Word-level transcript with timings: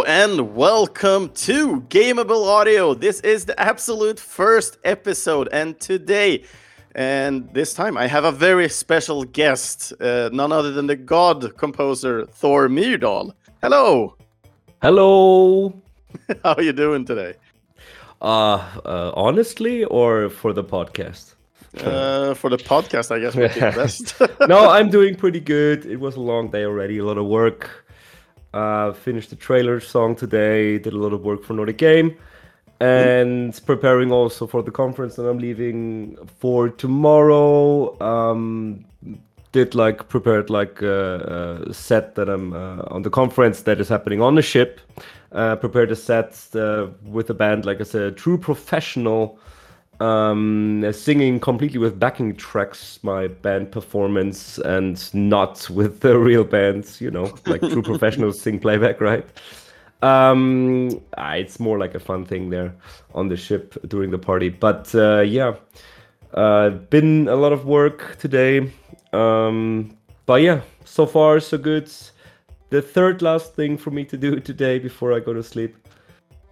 Hello 0.00 0.14
and 0.14 0.54
welcome 0.54 1.28
to 1.28 1.82
Gameable 1.90 2.46
Audio. 2.46 2.94
This 2.94 3.20
is 3.20 3.44
the 3.44 3.60
absolute 3.60 4.18
first 4.18 4.78
episode, 4.82 5.50
and 5.52 5.78
today, 5.78 6.44
and 6.94 7.52
this 7.52 7.74
time, 7.74 7.98
I 7.98 8.06
have 8.06 8.24
a 8.24 8.32
very 8.32 8.70
special 8.70 9.24
guest, 9.24 9.92
uh, 10.00 10.30
none 10.32 10.52
other 10.52 10.70
than 10.70 10.86
the 10.86 10.96
god 10.96 11.54
composer 11.58 12.24
Thor 12.24 12.68
Myrdal. 12.68 13.34
Hello. 13.60 14.16
Hello. 14.80 15.82
How 16.44 16.54
are 16.54 16.62
you 16.62 16.72
doing 16.72 17.04
today? 17.04 17.34
Uh, 18.22 18.56
uh 18.86 19.12
honestly, 19.14 19.84
or 19.84 20.30
for 20.30 20.54
the 20.54 20.64
podcast? 20.64 21.34
Uh, 21.76 22.32
for 22.32 22.48
the 22.48 22.56
podcast, 22.56 23.10
I 23.10 23.18
guess 23.18 23.36
best. 23.76 24.18
no, 24.48 24.70
I'm 24.70 24.88
doing 24.88 25.14
pretty 25.14 25.40
good. 25.40 25.84
It 25.84 26.00
was 26.00 26.16
a 26.16 26.20
long 26.20 26.50
day 26.50 26.64
already, 26.64 26.96
a 26.98 27.04
lot 27.04 27.18
of 27.18 27.26
work. 27.26 27.79
Uh, 28.52 28.92
finished 28.92 29.30
the 29.30 29.36
trailer 29.36 29.80
song 29.80 30.16
today. 30.16 30.78
Did 30.78 30.92
a 30.92 30.98
lot 30.98 31.12
of 31.12 31.22
work 31.22 31.44
for 31.44 31.52
Nordic 31.52 31.78
Game, 31.78 32.16
and 32.80 33.52
mm. 33.52 33.66
preparing 33.66 34.10
also 34.10 34.46
for 34.46 34.62
the 34.62 34.70
conference 34.70 35.16
that 35.16 35.28
I'm 35.28 35.38
leaving 35.38 36.16
for 36.38 36.68
tomorrow. 36.68 38.00
Um, 38.00 38.84
did 39.52 39.74
like 39.74 40.08
prepared 40.08 40.48
like 40.48 40.80
a, 40.82 41.64
a 41.68 41.74
set 41.74 42.14
that 42.14 42.28
I'm 42.28 42.52
uh, 42.52 42.82
on 42.86 43.02
the 43.02 43.10
conference 43.10 43.62
that 43.62 43.80
is 43.80 43.88
happening 43.88 44.20
on 44.20 44.34
the 44.36 44.42
ship. 44.42 44.80
Uh, 45.32 45.56
prepared 45.56 45.90
a 45.90 45.96
set 45.96 46.36
uh, 46.54 46.88
with 47.04 47.30
a 47.30 47.34
band 47.34 47.64
like 47.64 47.80
I 47.80 47.84
said, 47.84 48.16
true 48.16 48.38
professional 48.38 49.38
um, 50.00 50.84
singing 50.92 51.38
completely 51.38 51.78
with 51.78 51.98
backing 51.98 52.34
tracks 52.34 52.98
my 53.02 53.28
band 53.28 53.70
performance 53.70 54.58
and 54.58 55.12
not 55.14 55.68
with 55.68 56.00
the 56.00 56.18
real 56.30 56.44
bands, 56.44 57.00
you 57.00 57.10
know, 57.10 57.36
like 57.46 57.60
true 57.60 57.82
professionals 57.82 58.40
sing 58.40 58.58
playback, 58.58 59.00
right? 59.00 59.26
Um, 60.02 61.02
ah, 61.18 61.34
it's 61.34 61.60
more 61.60 61.78
like 61.78 61.94
a 61.94 62.00
fun 62.00 62.24
thing 62.24 62.48
there 62.48 62.74
on 63.14 63.28
the 63.28 63.36
ship 63.36 63.76
during 63.86 64.10
the 64.10 64.18
party. 64.18 64.48
But 64.48 64.94
uh, 64.94 65.20
yeah, 65.20 65.56
uh, 66.32 66.70
been 66.70 67.28
a 67.28 67.36
lot 67.36 67.52
of 67.52 67.66
work 67.66 68.16
today. 68.18 68.72
Um, 69.12 69.96
but 70.24 70.40
yeah, 70.40 70.62
so 70.84 71.04
far 71.04 71.40
so 71.40 71.58
good. 71.58 71.92
The 72.70 72.80
third 72.80 73.20
last 73.20 73.54
thing 73.54 73.76
for 73.76 73.90
me 73.90 74.04
to 74.06 74.16
do 74.16 74.40
today 74.40 74.78
before 74.78 75.12
I 75.12 75.20
go 75.20 75.34
to 75.34 75.42
sleep 75.42 75.76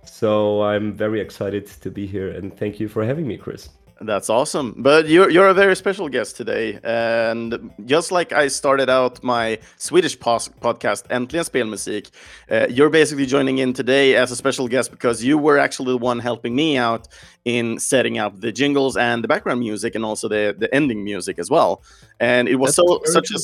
so 0.09 0.63
I'm 0.63 0.93
very 0.93 1.21
excited 1.21 1.67
to 1.67 1.91
be 1.91 2.07
here 2.07 2.31
and 2.31 2.57
thank 2.57 2.81
you 2.81 2.89
for 2.89 3.05
having 3.05 3.27
me, 3.27 3.37
Chris. 3.37 3.69
That's 4.01 4.31
awesome. 4.31 4.75
But 4.77 5.09
you're 5.09 5.29
you're 5.29 5.49
a 5.49 5.55
very 5.55 5.75
special 5.75 6.09
guest 6.09 6.37
today, 6.37 6.79
and 6.85 7.71
just 7.85 8.13
like 8.13 8.33
I 8.33 8.47
started 8.49 8.89
out 8.89 9.23
my 9.25 9.59
Swedish 9.77 10.19
pos- 10.19 10.49
podcast 10.61 11.09
Äntligen 11.09 11.45
Spelmusik, 11.45 12.11
uh, 12.49 12.69
you're 12.71 12.91
basically 12.91 13.27
joining 13.27 13.59
in 13.59 13.73
today 13.73 14.15
as 14.15 14.31
a 14.31 14.37
special 14.37 14.69
guest 14.69 14.93
because 14.93 15.25
you 15.25 15.37
were 15.37 15.59
actually 15.59 15.93
the 15.93 15.99
one 15.99 16.21
helping 16.21 16.55
me 16.55 16.77
out 16.77 17.09
in 17.45 17.79
setting 17.81 18.19
up 18.19 18.41
the 18.41 18.53
jingles 18.53 18.97
and 18.97 19.25
the 19.25 19.29
background 19.29 19.61
music 19.61 19.97
and 19.97 20.05
also 20.05 20.29
the 20.29 20.55
the 20.57 20.73
ending 20.73 21.03
music 21.03 21.39
as 21.41 21.51
well. 21.51 21.83
And 22.21 22.49
it 22.49 22.57
was 22.57 22.77
That's 22.77 22.89
so 22.89 23.01
such 23.05 23.31
a 23.33 23.39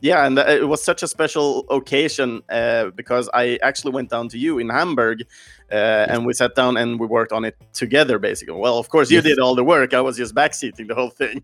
yeah, 0.00 0.26
and 0.26 0.38
it 0.38 0.66
was 0.66 0.82
such 0.82 1.02
a 1.02 1.08
special 1.08 1.66
occasion 1.68 2.42
uh, 2.48 2.86
because 2.96 3.28
I 3.34 3.58
actually 3.62 3.92
went 3.92 4.08
down 4.08 4.28
to 4.30 4.38
you 4.38 4.58
in 4.58 4.70
Hamburg 4.70 5.26
uh, 5.72 6.06
and 6.08 6.26
we 6.26 6.32
sat 6.32 6.54
down 6.54 6.76
and 6.76 6.98
we 6.98 7.06
worked 7.06 7.32
on 7.32 7.44
it 7.44 7.56
together 7.72 8.18
basically. 8.18 8.54
Well 8.54 8.78
of 8.78 8.88
course 8.88 9.10
you 9.10 9.16
yes. 9.16 9.24
did 9.24 9.38
all 9.38 9.54
the 9.54 9.64
work. 9.64 9.94
I 9.94 10.00
was 10.00 10.16
just 10.16 10.34
backseating 10.34 10.88
the 10.88 10.94
whole 10.94 11.10
thing. 11.10 11.42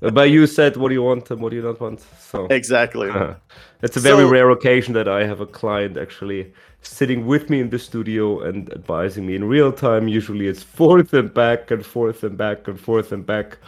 But 0.00 0.30
you 0.30 0.46
said 0.46 0.76
what 0.76 0.88
do 0.88 0.94
you 0.94 1.02
want 1.02 1.30
and 1.30 1.40
what 1.40 1.50
do 1.50 1.56
you 1.56 1.62
not 1.62 1.80
want 1.80 2.00
so. 2.18 2.46
Exactly. 2.46 3.10
Uh, 3.10 3.34
it's 3.82 3.96
a 3.96 4.00
very 4.00 4.24
so, 4.24 4.30
rare 4.30 4.50
occasion 4.50 4.94
that 4.94 5.08
i 5.08 5.24
have 5.24 5.40
a 5.40 5.46
client 5.46 5.96
actually 5.96 6.52
sitting 6.86 7.26
with 7.26 7.50
me 7.50 7.60
in 7.60 7.70
the 7.70 7.78
studio 7.78 8.40
and 8.40 8.72
advising 8.72 9.26
me 9.26 9.34
in 9.34 9.44
real 9.44 9.72
time. 9.72 10.08
Usually 10.08 10.46
it's 10.46 10.62
forth 10.62 11.12
and 11.12 11.32
back 11.32 11.70
and 11.70 11.84
forth 11.84 12.22
and 12.22 12.36
back 12.36 12.68
and 12.68 12.78
forth 12.78 13.12
and 13.12 13.26
back. 13.26 13.58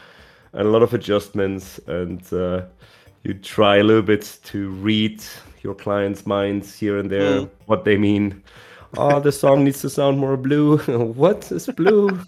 And 0.52 0.66
a 0.66 0.70
lot 0.70 0.82
of 0.82 0.94
adjustments 0.94 1.78
and 1.86 2.22
uh, 2.32 2.62
you 3.24 3.34
try 3.34 3.76
a 3.76 3.82
little 3.82 4.02
bit 4.02 4.38
to 4.44 4.70
read 4.70 5.22
your 5.62 5.74
client's 5.74 6.24
minds 6.24 6.78
here 6.78 6.98
and 6.98 7.10
there 7.10 7.42
mm. 7.42 7.50
what 7.66 7.84
they 7.84 7.96
mean 7.96 8.42
oh, 8.96 9.20
the 9.20 9.30
song 9.30 9.64
needs 9.64 9.82
to 9.82 9.90
sound 9.90 10.18
more 10.18 10.36
blue. 10.36 10.78
what 11.12 11.52
is 11.52 11.66
blue? 11.66 12.08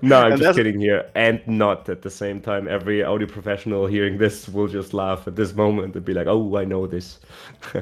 no, 0.00 0.18
I'm 0.18 0.32
and 0.32 0.40
just 0.40 0.56
kidding 0.56 0.80
here. 0.80 1.10
And 1.14 1.46
not 1.46 1.90
at 1.90 2.00
the 2.00 2.10
same 2.10 2.40
time. 2.40 2.66
Every 2.68 3.02
audio 3.02 3.28
professional 3.28 3.86
hearing 3.86 4.16
this 4.16 4.48
will 4.48 4.66
just 4.66 4.94
laugh 4.94 5.28
at 5.28 5.36
this 5.36 5.54
moment 5.54 5.94
and 5.94 6.04
be 6.04 6.14
like, 6.14 6.26
oh, 6.26 6.56
I 6.56 6.64
know 6.64 6.86
this. 6.86 7.18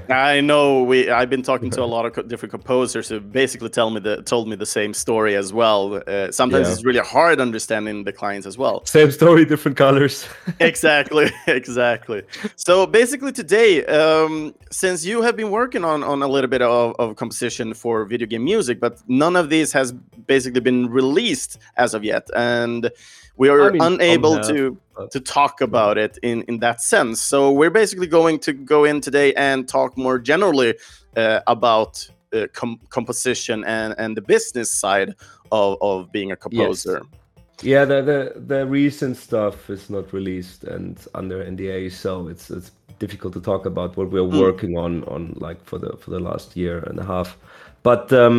I 0.08 0.40
know. 0.40 0.82
We 0.82 1.10
I've 1.10 1.30
been 1.30 1.44
talking 1.44 1.70
to 1.70 1.82
a 1.82 1.84
lot 1.84 2.06
of 2.06 2.12
co- 2.12 2.22
different 2.22 2.50
composers 2.50 3.08
who 3.08 3.20
basically 3.20 3.68
tell 3.68 3.90
me 3.90 4.00
the 4.00 4.22
told 4.22 4.48
me 4.48 4.56
the 4.56 4.66
same 4.66 4.92
story 4.92 5.36
as 5.36 5.52
well. 5.52 6.02
Uh, 6.06 6.32
sometimes 6.32 6.66
yeah. 6.66 6.72
it's 6.72 6.84
really 6.84 7.00
hard 7.00 7.40
understanding 7.40 8.02
the 8.02 8.12
clients 8.12 8.48
as 8.48 8.58
well. 8.58 8.84
Same 8.84 9.12
story, 9.12 9.44
different 9.44 9.76
colors. 9.76 10.26
exactly, 10.58 11.30
exactly. 11.46 12.22
So 12.56 12.84
basically 12.84 13.30
today, 13.30 13.84
um, 13.86 14.56
since 14.72 15.04
you 15.04 15.22
have 15.22 15.36
been 15.36 15.52
working 15.52 15.84
on 15.84 16.02
on 16.02 16.20
a 16.22 16.26
little 16.26 16.50
bit 16.50 16.62
of, 16.62 16.96
of 16.98 17.11
composition 17.14 17.74
for 17.74 18.04
video 18.04 18.26
game 18.26 18.44
music, 18.44 18.80
but 18.80 19.02
none 19.08 19.36
of 19.36 19.50
these 19.50 19.72
has 19.72 19.92
basically 20.26 20.60
been 20.60 20.88
released 20.88 21.58
as 21.76 21.94
of 21.94 22.04
yet, 22.04 22.28
and 22.34 22.90
we 23.36 23.48
are 23.48 23.68
I 23.68 23.70
mean, 23.70 23.82
unable 23.82 24.40
to 24.40 24.78
to 25.10 25.20
talk 25.20 25.60
about 25.60 25.98
it 25.98 26.18
in 26.22 26.42
in 26.42 26.58
that 26.58 26.80
sense. 26.80 27.20
So 27.20 27.50
we're 27.50 27.70
basically 27.70 28.06
going 28.06 28.38
to 28.40 28.52
go 28.52 28.84
in 28.84 29.00
today 29.00 29.32
and 29.34 29.68
talk 29.68 29.96
more 29.96 30.18
generally 30.18 30.74
uh, 31.16 31.40
about 31.46 32.08
uh, 32.32 32.46
com 32.52 32.80
composition 32.90 33.64
and 33.64 33.94
and 33.98 34.16
the 34.16 34.22
business 34.22 34.70
side 34.70 35.14
of 35.50 35.78
of 35.80 36.12
being 36.12 36.32
a 36.32 36.36
composer. 36.36 37.00
Yes. 37.02 37.18
Yeah, 37.62 37.84
the, 37.84 38.02
the 38.02 38.40
the 38.40 38.66
recent 38.66 39.16
stuff 39.16 39.70
is 39.70 39.88
not 39.88 40.12
released 40.12 40.64
and 40.64 40.98
under 41.14 41.44
NDA, 41.44 41.92
so 41.92 42.28
it's 42.28 42.50
it's 42.50 42.72
difficult 43.04 43.32
to 43.34 43.40
talk 43.40 43.66
about 43.72 43.96
what 43.96 44.06
we're 44.12 44.30
mm. 44.32 44.40
working 44.46 44.72
on 44.84 44.92
on 45.14 45.22
like 45.46 45.60
for 45.68 45.78
the 45.84 45.90
for 46.02 46.10
the 46.16 46.22
last 46.28 46.56
year 46.62 46.76
and 46.88 46.98
a 47.04 47.06
half. 47.14 47.36
But 47.82 48.12
um, 48.12 48.38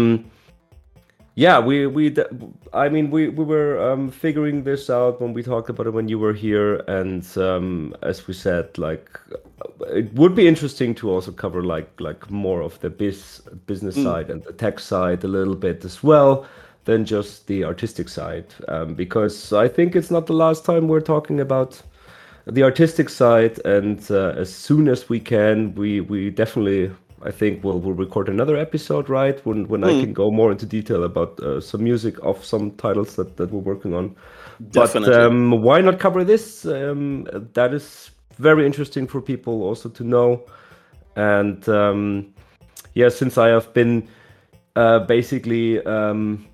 yeah, 1.36 1.58
we 1.60 1.76
we 1.98 2.04
I 2.84 2.90
mean 2.94 3.12
we 3.16 3.22
we 3.40 3.44
were 3.54 3.74
um, 3.88 4.12
figuring 4.26 4.64
this 4.64 4.90
out 4.90 5.20
when 5.22 5.34
we 5.34 5.44
talked 5.44 5.70
about 5.70 5.88
it 5.88 5.94
when 6.00 6.08
you 6.08 6.20
were 6.26 6.38
here, 6.48 6.72
and 7.00 7.24
um, 7.38 7.94
as 8.02 8.28
we 8.28 8.34
said, 8.34 8.78
like 8.78 9.10
it 10.02 10.14
would 10.14 10.36
be 10.36 10.48
interesting 10.48 10.96
to 10.96 11.12
also 11.14 11.32
cover 11.32 11.62
like 11.74 11.90
like 12.00 12.32
more 12.32 12.62
of 12.62 12.80
the 12.80 12.90
biz 12.90 13.42
business 13.66 13.98
mm. 13.98 14.04
side 14.04 14.30
and 14.32 14.44
the 14.44 14.54
tech 14.54 14.80
side 14.80 15.24
a 15.24 15.32
little 15.38 15.56
bit 15.68 15.86
as 15.86 16.04
well 16.04 16.46
than 16.86 17.06
just 17.06 17.48
the 17.48 17.64
artistic 17.64 18.10
side 18.10 18.48
um, 18.68 18.94
because 18.94 19.54
I 19.54 19.68
think 19.70 19.96
it's 19.96 20.12
not 20.12 20.26
the 20.26 20.40
last 20.46 20.66
time 20.66 20.88
we're 20.88 21.08
talking 21.16 21.40
about 21.40 21.82
the 22.46 22.64
artistic 22.64 23.10
side 23.10 23.60
and 23.66 24.10
uh, 24.12 24.34
as 24.36 24.54
soon 24.54 24.88
as 24.88 25.10
we 25.10 25.20
can 25.20 25.74
we 25.76 26.02
we 26.02 26.30
definitely 26.30 26.92
I 27.26 27.32
think 27.32 27.64
we'll 27.64 27.80
we'll 27.80 27.96
record 27.96 28.28
another 28.28 28.58
episode 28.58 29.10
right 29.10 29.44
when 29.46 29.68
when 29.68 29.82
mm. 29.82 29.90
I 29.90 29.94
hmm. 29.94 30.02
can 30.02 30.14
go 30.14 30.30
more 30.30 30.52
into 30.52 30.66
detail 30.66 31.04
about 31.04 31.40
uh, 31.40 31.62
some 31.62 31.84
music 31.84 32.16
of 32.22 32.44
some 32.44 32.72
titles 32.72 33.16
that 33.16 33.38
that 33.38 33.52
we're 33.52 33.60
working 33.60 33.94
on 33.94 34.16
Definitely. 34.72 35.10
but 35.10 35.22
um, 35.22 35.62
why 35.62 35.82
not 35.82 36.00
cover 36.00 36.24
this 36.24 36.66
um, 36.66 37.28
that 37.54 37.74
is 37.74 38.12
very 38.38 38.66
interesting 38.66 39.08
for 39.08 39.22
people 39.22 39.64
also 39.64 39.88
to 39.90 40.04
know 40.04 40.44
and 41.16 41.68
um, 41.70 42.34
yeah 42.94 43.10
since 43.10 43.38
I 43.38 43.48
have 43.50 43.74
been 43.74 44.10
uh, 44.76 45.00
basically 45.00 45.84
um, 45.86 46.46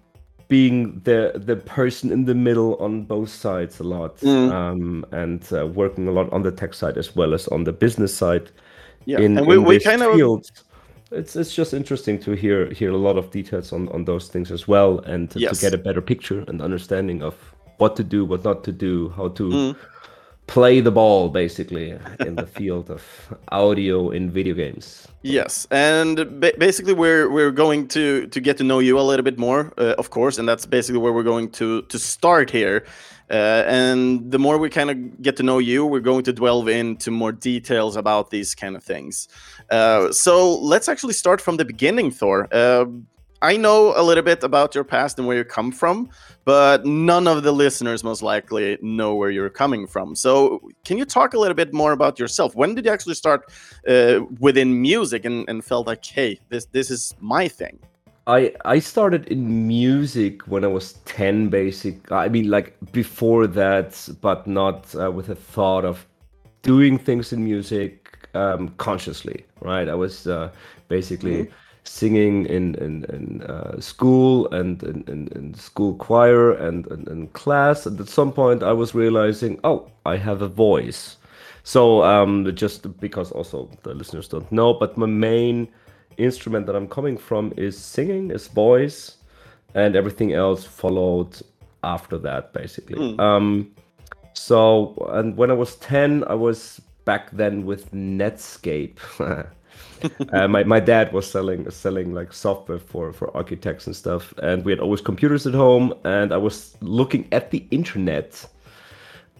being 0.49 0.99
the 1.05 1.31
the 1.35 1.55
person 1.55 2.11
in 2.11 2.25
the 2.25 2.35
middle 2.35 2.75
on 2.77 3.03
both 3.03 3.29
sides 3.29 3.79
a 3.79 3.83
lot 3.83 4.17
mm. 4.17 4.51
um, 4.51 5.05
and 5.11 5.47
uh, 5.53 5.65
working 5.65 6.07
a 6.07 6.11
lot 6.11 6.31
on 6.33 6.43
the 6.43 6.51
tech 6.51 6.73
side 6.73 6.97
as 6.97 7.15
well 7.15 7.33
as 7.33 7.47
on 7.49 7.63
the 7.63 7.71
business 7.71 8.13
side 8.13 8.51
yeah 9.05 9.19
in, 9.19 9.37
and 9.37 9.47
we, 9.47 9.57
we 9.57 9.79
kind 9.79 10.01
of 10.01 10.43
it's 11.11 11.35
it's 11.35 11.55
just 11.55 11.73
interesting 11.73 12.19
to 12.19 12.31
hear 12.31 12.69
hear 12.71 12.91
a 12.91 12.97
lot 12.97 13.17
of 13.17 13.31
details 13.31 13.71
on 13.71 13.87
on 13.89 14.03
those 14.05 14.27
things 14.27 14.51
as 14.51 14.67
well 14.67 14.99
and 14.99 15.31
to, 15.31 15.39
yes. 15.39 15.59
to 15.59 15.65
get 15.65 15.73
a 15.73 15.77
better 15.77 16.01
picture 16.01 16.43
and 16.47 16.61
understanding 16.61 17.21
of 17.23 17.35
what 17.77 17.95
to 17.95 18.03
do 18.03 18.25
what 18.25 18.43
not 18.43 18.63
to 18.63 18.71
do 18.71 19.09
how 19.15 19.29
to 19.29 19.49
mm 19.49 19.75
play 20.49 20.81
the 20.81 20.91
ball 20.91 21.29
basically 21.29 21.95
in 22.25 22.33
the 22.35 22.47
field 22.57 22.89
of 22.89 23.03
audio 23.51 24.09
in 24.09 24.31
video 24.31 24.55
games. 24.55 25.07
Yes 25.21 25.67
and 25.69 26.15
ba- 26.41 26.57
basically 26.57 26.93
we're 26.93 27.29
we're 27.29 27.51
going 27.51 27.87
to 27.89 28.25
to 28.27 28.39
get 28.41 28.57
to 28.57 28.63
know 28.63 28.79
you 28.79 28.99
a 28.99 29.05
little 29.09 29.23
bit 29.23 29.37
more 29.37 29.71
uh, 29.77 29.93
of 29.99 30.09
course 30.09 30.39
and 30.39 30.49
that's 30.49 30.65
basically 30.65 30.99
where 30.99 31.13
we're 31.13 31.29
going 31.33 31.51
to 31.51 31.83
to 31.83 31.99
start 31.99 32.49
here. 32.49 32.83
Uh, 33.29 33.63
and 33.67 34.31
the 34.31 34.39
more 34.39 34.57
we 34.57 34.69
kind 34.71 34.89
of 34.89 35.21
get 35.21 35.37
to 35.37 35.43
know 35.43 35.59
you 35.59 35.85
we're 35.85 36.07
going 36.11 36.23
to 36.23 36.33
delve 36.33 36.67
into 36.67 37.11
more 37.11 37.31
details 37.31 37.95
about 37.95 38.31
these 38.31 38.55
kind 38.55 38.75
of 38.75 38.83
things. 38.83 39.27
Uh, 39.69 40.11
so 40.11 40.57
let's 40.57 40.89
actually 40.89 41.13
start 41.13 41.39
from 41.39 41.57
the 41.57 41.65
beginning 41.65 42.09
thor. 42.09 42.47
Uh, 42.51 42.85
I 43.41 43.55
know 43.55 43.93
a 43.95 44.03
little 44.03 44.23
bit 44.23 44.43
about 44.43 44.75
your 44.75 44.83
past 44.83 45.17
and 45.17 45.25
where 45.27 45.37
you 45.37 45.45
come 45.45 45.71
from, 45.71 46.09
but 46.43 46.85
none 46.85 47.25
of 47.25 47.43
the 47.43 47.53
listeners 47.53 48.03
most 48.03 48.21
likely 48.21 48.77
know 48.81 49.15
where 49.15 49.29
you're 49.29 49.49
coming 49.49 49.87
from. 49.87 50.13
So, 50.15 50.59
can 50.83 50.97
you 50.97 51.05
talk 51.05 51.33
a 51.33 51.39
little 51.39 51.55
bit 51.55 51.73
more 51.73 51.93
about 51.93 52.19
yourself? 52.19 52.53
When 52.55 52.75
did 52.75 52.85
you 52.85 52.91
actually 52.91 53.15
start 53.15 53.49
uh, 53.87 54.21
within 54.39 54.81
music 54.81 55.23
and, 55.23 55.47
and 55.47 55.63
felt 55.63 55.87
like, 55.87 56.05
hey, 56.05 56.39
this 56.49 56.65
this 56.65 56.91
is 56.91 57.15
my 57.21 57.47
thing? 57.47 57.79
I 58.27 58.53
I 58.65 58.79
started 58.79 59.27
in 59.27 59.67
music 59.67 60.41
when 60.47 60.65
I 60.65 60.67
was 60.67 60.93
10 61.05 61.49
basic 61.49 62.11
I 62.11 62.27
mean 62.27 62.49
like 62.49 62.75
before 62.91 63.47
that 63.47 64.09
but 64.21 64.45
not 64.45 64.93
uh, 64.95 65.09
with 65.11 65.29
a 65.29 65.35
thought 65.35 65.85
of 65.85 66.05
doing 66.61 66.99
things 66.99 67.33
in 67.33 67.43
music 67.43 68.17
um, 68.35 68.69
consciously 68.77 69.45
right 69.61 69.87
I 69.89 69.95
was 69.95 70.27
uh, 70.27 70.49
basically 70.89 71.37
mm 71.37 71.47
-hmm. 71.47 71.68
Singing 71.97 72.45
in 72.45 72.75
in, 72.75 73.05
in 73.15 73.41
uh, 73.43 73.79
school 73.79 74.47
and 74.51 74.83
in, 74.83 75.03
in, 75.07 75.27
in, 75.35 75.53
school 75.55 75.95
choir 75.95 76.51
and 76.51 76.85
in, 76.87 77.27
class 77.33 77.85
and 77.87 77.99
at 77.99 78.07
some 78.07 78.31
point 78.31 78.61
I 78.61 78.73
was 78.73 78.93
realizing 78.93 79.59
oh 79.63 79.89
I 80.05 80.17
have 80.17 80.41
a 80.43 80.47
voice 80.47 81.17
so 81.63 82.03
um, 82.03 82.45
just 82.55 82.99
because 82.99 83.31
also 83.31 83.69
the 83.83 83.93
listeners 83.95 84.27
don't 84.27 84.51
know 84.51 84.73
but 84.73 84.97
my 84.97 85.07
main 85.07 85.67
instrument 86.19 86.65
that 86.67 86.75
I'm 86.75 86.87
coming 86.87 87.17
from 87.17 87.53
is 87.57 87.77
singing, 87.77 88.31
is 88.31 88.47
voice, 88.47 89.17
and 89.73 89.95
everything 89.95 90.33
else 90.33 90.65
followed 90.65 91.41
after 91.83 92.17
that, 92.19 92.53
basically. 92.53 92.97
Mm. 92.97 93.19
Um, 93.19 93.71
so, 94.33 94.95
and 95.11 95.35
when 95.37 95.49
I 95.49 95.53
was 95.53 95.75
10, 95.77 96.25
I 96.27 96.35
was 96.35 96.81
back 97.05 97.31
then 97.31 97.65
with 97.65 97.91
Netscape. 97.93 98.97
uh, 100.33 100.47
my, 100.47 100.63
my 100.63 100.79
dad 100.79 101.11
was 101.11 101.29
selling 101.29 101.69
selling 101.69 102.13
like 102.13 102.33
software 102.33 102.79
for 102.79 103.13
for 103.13 103.35
architects 103.35 103.87
and 103.87 103.95
stuff 103.95 104.33
and 104.43 104.65
we 104.65 104.71
had 104.71 104.79
always 104.79 105.01
computers 105.01 105.45
at 105.47 105.53
home 105.53 105.93
and 106.03 106.31
i 106.31 106.37
was 106.37 106.75
looking 106.81 107.27
at 107.31 107.51
the 107.51 107.65
internet 107.71 108.45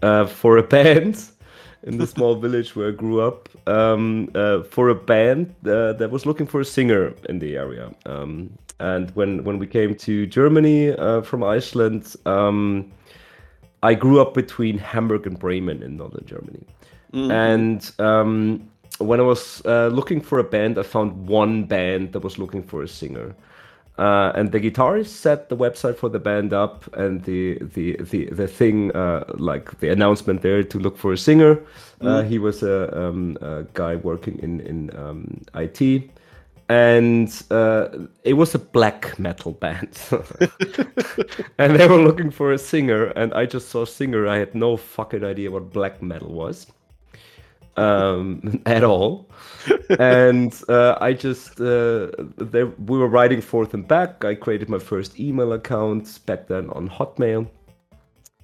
uh, 0.02 0.26
for 0.26 0.58
a 0.58 0.64
band 0.64 1.24
in 1.84 1.98
the 1.98 2.08
small 2.08 2.36
village 2.36 2.76
where 2.76 2.90
I 2.90 2.92
grew 2.92 3.22
up 3.22 3.50
um, 3.68 4.30
uh, 4.36 4.64
for 4.64 4.90
a 4.90 4.96
band 4.96 5.56
uh, 5.66 5.94
that 5.94 6.12
was 6.12 6.26
looking 6.26 6.46
for 6.46 6.60
a 6.60 6.66
singer 6.66 7.14
in 7.30 7.40
the 7.40 7.56
area. 7.56 7.92
Um, 8.06 8.58
and 8.80 9.12
when 9.12 9.44
when 9.44 9.60
we 9.60 9.68
came 9.68 9.96
to 9.96 10.26
Germany 10.26 10.92
uh, 10.92 11.22
from 11.22 11.44
Iceland, 11.44 12.16
um, 12.26 12.92
I 13.84 13.94
grew 13.94 14.22
up 14.22 14.34
between 14.34 14.78
Hamburg 14.78 15.28
and 15.28 15.38
Bremen 15.38 15.84
in 15.84 15.98
northern 15.98 16.26
Germany. 16.26 16.66
Mm-hmm. 17.14 17.32
And 17.32 17.92
um, 18.00 18.70
when 18.98 19.20
I 19.20 19.24
was 19.24 19.62
uh, 19.66 19.88
looking 19.88 20.22
for 20.22 20.40
a 20.40 20.44
band, 20.44 20.78
I 20.78 20.84
found 20.84 21.28
one 21.28 21.64
band 21.64 22.14
that 22.14 22.24
was 22.24 22.38
looking 22.38 22.64
for 22.64 22.84
a 22.84 22.88
singer. 22.88 23.36
Uh, 23.98 24.32
and 24.36 24.54
the 24.54 24.60
guitarist 24.62 25.08
set 25.08 25.50
the 25.50 25.58
website 25.58 25.98
for 25.98 26.08
the 26.08 26.20
band 26.20 26.54
up 26.54 26.86
and 26.96 27.22
the 27.26 27.58
the 27.74 27.98
the, 27.98 28.28
the 28.28 28.48
thing 28.48 28.96
uh, 28.96 29.26
like 29.34 29.78
the 29.82 29.90
announcement 29.90 30.42
there 30.42 30.64
to 30.64 30.80
look 30.80 30.98
for 30.98 31.12
a 31.12 31.18
singer. 31.18 31.60
Uh, 32.00 32.22
mm. 32.22 32.28
he 32.28 32.40
was 32.40 32.64
a, 32.64 32.98
um, 32.98 33.38
a, 33.42 33.64
guy 33.74 33.98
working 33.98 34.40
in 34.40 34.62
in 34.62 34.90
um, 34.98 35.42
IT, 35.54 36.10
and 36.70 37.44
uh, 37.52 37.90
it 38.24 38.36
was 38.36 38.56
a 38.56 38.60
black 38.60 39.20
metal 39.20 39.52
band. 39.52 40.00
and 41.58 41.76
they 41.76 41.86
were 41.86 42.02
looking 42.02 42.32
for 42.32 42.54
a 42.54 42.58
singer, 42.58 43.08
and 43.18 43.34
I 43.34 43.46
just 43.46 43.68
saw 43.68 43.84
singer. 43.84 44.30
I 44.30 44.38
had 44.38 44.56
no 44.56 44.78
fucking 44.78 45.26
idea 45.26 45.52
what 45.52 45.74
black 45.74 46.02
metal 46.02 46.32
was 46.32 46.68
um, 47.80 48.62
at 48.66 48.84
all. 48.84 49.30
and 50.00 50.62
uh, 50.70 50.98
I 51.02 51.14
just 51.14 51.60
uh, 51.60 52.08
they, 52.38 52.64
we 52.64 52.98
were 52.98 53.08
writing 53.08 53.42
forth 53.42 53.74
and 53.74 53.88
back. 53.88 54.24
I 54.26 54.36
created 54.36 54.70
my 54.70 54.80
first 54.80 55.20
email 55.20 55.54
account 55.54 56.20
back 56.26 56.48
then 56.48 56.70
on 56.72 56.90
Hotmail. 56.90 57.48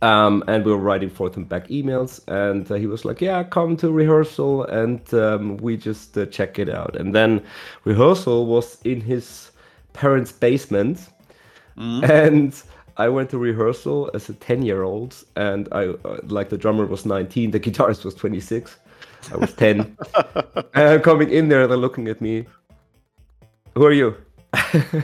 Um, 0.01 0.43
and 0.47 0.65
we 0.65 0.71
were 0.71 0.77
writing 0.77 1.09
forth 1.09 1.37
and 1.37 1.47
back 1.47 1.69
emails, 1.69 2.19
and 2.27 2.69
uh, 2.69 2.75
he 2.75 2.85
was 2.85 3.05
like, 3.05 3.21
"Yeah, 3.21 3.43
come 3.43 3.77
to 3.77 3.91
rehearsal, 3.91 4.65
and 4.65 5.01
um, 5.13 5.57
we 5.57 5.77
just 5.77 6.17
uh, 6.17 6.25
check 6.25 6.59
it 6.59 6.69
out." 6.69 6.95
And 6.97 7.15
then 7.15 7.41
rehearsal 7.85 8.45
was 8.45 8.77
in 8.83 9.01
his 9.01 9.51
parents' 9.93 10.33
basement, 10.33 10.99
mm. 11.77 12.07
and 12.07 12.61
I 12.97 13.07
went 13.09 13.29
to 13.31 13.37
rehearsal 13.37 14.11
as 14.13 14.29
a 14.29 14.33
ten-year-old, 14.33 15.15
and 15.37 15.69
I 15.71 15.87
uh, 15.87 16.19
like 16.27 16.49
the 16.49 16.57
drummer 16.57 16.85
was 16.85 17.05
nineteen, 17.05 17.51
the 17.51 17.59
guitarist 17.59 18.03
was 18.03 18.13
twenty-six, 18.13 18.75
I 19.31 19.37
was 19.37 19.53
10. 19.53 19.97
and 20.73 20.89
I'm 20.89 21.01
coming 21.01 21.29
in 21.29 21.49
there, 21.49 21.67
they're 21.67 21.77
looking 21.77 22.07
at 22.07 22.21
me. 22.21 22.45
Who 23.75 23.85
are 23.85 23.91
you? 23.91 24.15
I'm 24.53 25.03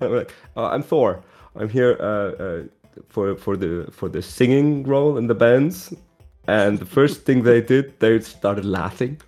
like, 0.00 0.32
oh, 0.56 0.64
I'm 0.64 0.82
Thor. 0.82 1.22
I'm 1.56 1.68
here 1.68 1.96
uh, 2.00 2.42
uh, 2.42 2.62
for 3.08 3.36
for 3.36 3.56
the 3.56 3.88
for 3.92 4.08
the 4.08 4.22
singing 4.22 4.84
role 4.84 5.18
in 5.18 5.26
the 5.26 5.34
bands. 5.34 5.92
And 6.46 6.78
the 6.78 6.86
first 6.86 7.22
thing 7.24 7.42
they 7.42 7.60
did, 7.60 8.00
they 8.00 8.18
started 8.20 8.64
laughing. 8.64 9.20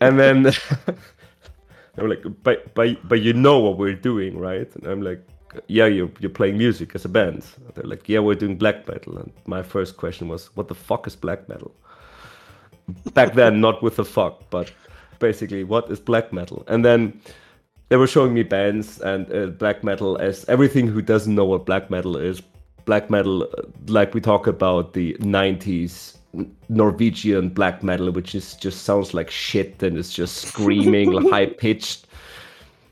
And 0.00 0.18
then 0.18 0.42
they 1.94 2.02
were 2.02 2.08
like, 2.08 2.24
but, 2.42 2.74
but, 2.74 3.08
but 3.08 3.20
you 3.20 3.32
know 3.32 3.58
what 3.60 3.78
we're 3.78 3.94
doing, 3.94 4.38
right? 4.38 4.74
And 4.76 4.86
I'm 4.86 5.02
like, 5.02 5.24
yeah, 5.68 5.86
you're, 5.86 6.10
you're 6.18 6.30
playing 6.30 6.58
music 6.58 6.94
as 6.94 7.04
a 7.04 7.08
band. 7.08 7.44
They're 7.74 7.84
like, 7.84 8.08
yeah, 8.08 8.20
we're 8.20 8.34
doing 8.34 8.56
black 8.56 8.88
metal. 8.88 9.18
And 9.18 9.32
my 9.46 9.62
first 9.62 9.96
question 9.96 10.28
was, 10.28 10.46
what 10.56 10.68
the 10.68 10.74
fuck 10.74 11.06
is 11.06 11.14
black 11.14 11.48
metal? 11.48 11.74
Back 13.14 13.34
then, 13.34 13.60
not 13.60 13.82
with 13.82 13.96
the 13.96 14.04
fuck, 14.04 14.50
but 14.50 14.72
basically, 15.18 15.64
what 15.64 15.90
is 15.90 16.00
black 16.00 16.32
metal? 16.32 16.64
And 16.68 16.84
then 16.84 17.20
they 17.88 17.96
were 17.96 18.06
showing 18.06 18.34
me 18.34 18.42
bands 18.42 19.00
and 19.00 19.30
uh, 19.32 19.46
black 19.46 19.84
metal 19.84 20.16
as 20.18 20.44
everything 20.48 20.86
who 20.86 21.02
doesn't 21.02 21.34
know 21.34 21.44
what 21.44 21.66
black 21.66 21.90
metal 21.90 22.16
is. 22.16 22.40
Black 22.84 23.10
metal, 23.10 23.42
uh, 23.42 23.62
like 23.86 24.14
we 24.14 24.20
talk 24.20 24.46
about 24.46 24.94
the 24.94 25.14
90s 25.20 26.16
Norwegian 26.68 27.50
black 27.50 27.82
metal, 27.82 28.10
which 28.10 28.34
is 28.34 28.54
just 28.54 28.84
sounds 28.84 29.12
like 29.12 29.30
shit 29.30 29.82
and 29.82 29.98
it's 29.98 30.12
just 30.12 30.36
screaming, 30.36 31.12
high 31.30 31.46
pitched. 31.46 32.06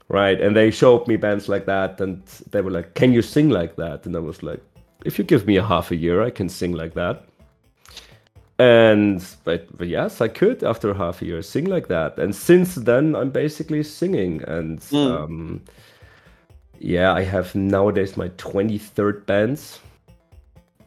Right. 0.09 0.41
And 0.41 0.55
they 0.55 0.71
showed 0.71 1.07
me 1.09 1.17
bands 1.17 1.49
like 1.49 1.67
that 1.67 2.01
and 2.01 2.23
they 2.51 2.61
were 2.61 2.71
like, 2.71 2.95
Can 2.95 3.13
you 3.13 3.23
sing 3.23 3.49
like 3.49 3.77
that? 3.77 4.05
And 4.05 4.15
I 4.17 4.19
was 4.19 4.43
like, 4.43 4.61
If 5.05 5.19
you 5.19 5.25
give 5.25 5.47
me 5.47 5.57
a 5.57 5.65
half 5.65 5.91
a 5.91 5.97
year, 5.97 6.23
I 6.23 6.31
can 6.31 6.49
sing 6.49 6.73
like 6.73 6.95
that 6.95 7.25
and 8.61 9.25
but, 9.45 9.67
yes 9.81 10.21
i 10.21 10.29
could 10.29 10.63
after 10.63 10.93
half 10.93 11.23
a 11.23 11.25
year 11.25 11.41
sing 11.41 11.65
like 11.65 11.89
that. 11.89 12.19
And 12.19 12.37
since 12.37 12.75
then 12.75 13.17
i'm 13.17 13.31
basically 13.31 13.83
singing. 13.83 14.43
And 14.47 14.81
mm. 14.81 15.19
um, 15.19 15.63
yeah 16.79 17.15
i 17.15 17.23
have 17.23 17.55
nowadays 17.55 18.17
my 18.17 18.29
23rd 18.31 19.25
bands. 19.25 19.81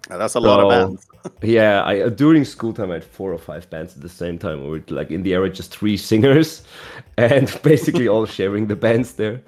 That's 0.08 0.36
a 0.36 0.40
so, 0.40 0.42
lot 0.42 0.60
of 0.60 0.70
bands. 0.70 1.08
yeah 1.42 1.82
i 1.84 2.02
uh, 2.02 2.10
during 2.10 2.46
school 2.46 2.74
time 2.74 2.92
i 2.92 2.96
had 2.96 3.04
four 3.04 3.32
or 3.34 3.40
five 3.40 3.68
bands 3.72 3.96
at 3.96 4.02
the 4.02 4.16
same 4.22 4.38
time. 4.38 4.70
We 4.70 4.82
like 4.90 5.10
in 5.10 5.24
the 5.24 5.34
area 5.34 5.52
just 5.52 5.76
three 5.76 5.98
singers 6.12 6.62
and 7.18 7.48
basically 7.64 8.08
all 8.08 8.28
sharing 8.28 8.68
the 8.68 8.76
bands 8.76 9.14
there. 9.14 9.42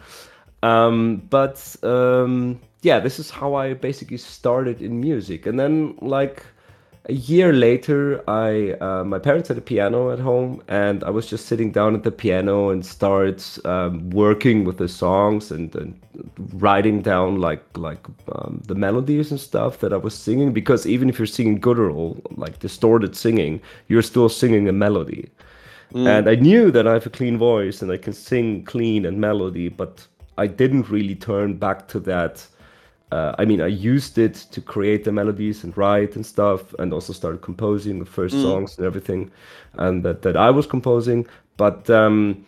Um, 0.63 1.17
but 1.29 1.75
um, 1.84 2.60
yeah 2.82 3.00
this 3.00 3.20
is 3.20 3.29
how 3.29 3.53
i 3.53 3.75
basically 3.75 4.17
started 4.17 4.82
in 4.82 5.00
music. 5.00 5.46
And 5.46 5.60
then 5.60 5.96
like 6.01 6.44
a 7.07 7.13
year 7.13 7.53
later, 7.53 8.24
I 8.27 8.71
uh, 8.81 9.03
my 9.03 9.19
parents 9.19 9.50
had 9.50 9.57
a 9.57 9.62
piano 9.62 10.12
at 10.12 10.19
home, 10.19 10.62
and 10.67 11.03
I 11.03 11.12
was 11.12 11.27
just 11.27 11.45
sitting 11.45 11.71
down 11.71 11.93
at 11.93 12.03
the 12.03 12.12
piano 12.12 12.69
and 12.69 12.83
started 12.85 13.43
um, 13.63 14.09
working 14.09 14.65
with 14.65 14.77
the 14.77 14.88
songs 14.88 15.51
and, 15.51 15.75
and 15.75 16.00
writing 16.53 17.01
down 17.01 17.39
like 17.39 17.63
like 17.77 18.03
um, 18.31 18.62
the 18.67 18.75
melodies 18.75 19.29
and 19.29 19.39
stuff 19.39 19.79
that 19.79 19.93
I 19.93 19.97
was 19.97 20.15
singing. 20.15 20.51
Because 20.51 20.88
even 20.88 21.07
if 21.09 21.19
you're 21.19 21.27
singing 21.27 21.59
guttural, 21.59 22.19
like 22.31 22.57
distorted 22.59 23.15
singing, 23.15 23.62
you're 23.88 24.01
still 24.01 24.29
singing 24.29 24.67
a 24.67 24.74
melody. 24.74 25.29
Mm. 25.93 26.07
And 26.07 26.29
I 26.29 26.35
knew 26.35 26.71
that 26.71 26.88
I 26.88 26.93
have 26.93 27.05
a 27.05 27.12
clean 27.12 27.38
voice 27.38 27.83
and 27.83 27.91
I 27.91 27.97
can 27.97 28.13
sing 28.13 28.63
clean 28.63 29.05
and 29.05 29.21
melody, 29.21 29.69
but 29.69 30.07
I 30.39 30.47
didn't 30.47 30.89
really 30.89 31.15
turn 31.15 31.57
back 31.57 31.88
to 31.89 32.00
that 32.01 32.47
uh, 33.12 33.35
I 33.38 33.45
mean, 33.45 33.62
I 33.62 33.67
used 33.67 34.17
it 34.17 34.33
to 34.51 34.62
create 34.62 35.03
the 35.03 35.12
melodies 35.12 35.63
and 35.63 35.77
write 35.77 36.15
and 36.15 36.25
stuff, 36.25 36.74
and 36.79 36.93
also 36.93 37.13
started 37.13 37.41
composing 37.41 38.00
the 38.00 38.05
first 38.05 38.35
mm. 38.35 38.41
songs 38.41 38.77
and 38.77 38.85
everything, 38.85 39.31
and 39.74 40.03
that, 40.03 40.21
that 40.24 40.35
I 40.35 40.50
was 40.50 40.65
composing. 40.65 41.27
But 41.57 41.89
um, 41.89 42.45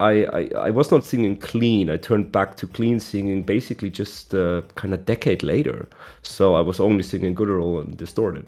I, 0.00 0.24
I, 0.24 0.50
I 0.56 0.70
was 0.70 0.90
not 0.90 1.04
singing 1.04 1.36
clean. 1.36 1.90
I 1.90 1.98
turned 1.98 2.32
back 2.32 2.56
to 2.58 2.66
clean 2.66 3.00
singing 3.00 3.42
basically 3.42 3.90
just 3.90 4.34
uh, 4.34 4.62
kind 4.74 4.94
of 4.94 5.04
decade 5.04 5.42
later. 5.42 5.88
So 6.22 6.54
I 6.54 6.60
was 6.60 6.80
only 6.80 7.02
singing 7.02 7.34
guttural 7.34 7.80
and 7.80 7.96
distorted. 7.96 8.46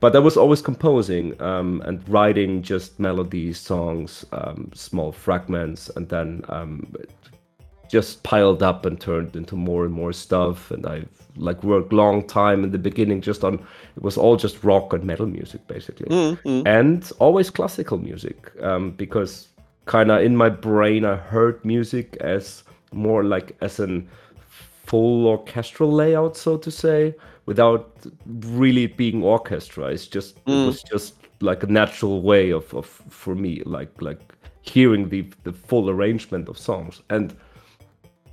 But 0.00 0.14
I 0.14 0.18
was 0.20 0.36
always 0.36 0.62
composing 0.62 1.40
um, 1.40 1.82
and 1.84 2.06
writing 2.08 2.62
just 2.62 2.98
melodies, 3.00 3.58
songs, 3.58 4.24
um, 4.32 4.70
small 4.74 5.12
fragments, 5.12 5.90
and 5.96 6.08
then 6.08 6.44
um, 6.48 6.94
just 7.90 8.22
piled 8.22 8.62
up 8.62 8.84
and 8.86 9.00
turned 9.00 9.36
into 9.36 9.56
more 9.56 9.84
and 9.84 9.94
more 9.94 10.12
stuff 10.12 10.70
and 10.70 10.86
i've 10.86 11.08
like 11.36 11.62
worked 11.62 11.92
long 11.92 12.26
time 12.26 12.64
in 12.64 12.70
the 12.70 12.78
beginning 12.78 13.20
just 13.20 13.44
on 13.44 13.54
it 13.54 14.02
was 14.02 14.16
all 14.16 14.36
just 14.36 14.64
rock 14.64 14.92
and 14.92 15.04
metal 15.04 15.26
music 15.26 15.66
basically 15.66 16.06
mm-hmm. 16.06 16.66
and 16.66 17.12
always 17.18 17.50
classical 17.50 17.98
music 17.98 18.50
um, 18.62 18.90
because 18.92 19.48
kind 19.84 20.10
of 20.10 20.22
in 20.22 20.36
my 20.36 20.48
brain 20.48 21.04
i 21.04 21.14
heard 21.14 21.62
music 21.64 22.16
as 22.20 22.64
more 22.92 23.22
like 23.22 23.54
as 23.60 23.78
an 23.78 24.08
full 24.86 25.26
orchestral 25.26 25.92
layout, 25.92 26.36
so 26.36 26.56
to 26.56 26.70
say, 26.70 27.14
without 27.46 27.92
really 28.24 28.86
being 28.86 29.22
orchestra. 29.22 29.86
It's 29.86 30.06
just 30.06 30.42
mm. 30.44 30.62
it 30.62 30.66
was 30.66 30.82
just 30.82 31.14
like 31.40 31.62
a 31.62 31.66
natural 31.66 32.22
way 32.22 32.50
of, 32.50 32.72
of 32.74 32.86
for 32.86 33.34
me, 33.34 33.62
like 33.66 34.00
like 34.00 34.20
hearing 34.62 35.08
the 35.08 35.28
the 35.44 35.52
full 35.52 35.90
arrangement 35.90 36.48
of 36.48 36.58
songs. 36.58 37.02
And 37.10 37.36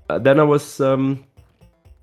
uh, 0.09 0.19
then 0.19 0.39
I 0.39 0.43
was 0.43 0.79
um 0.79 1.23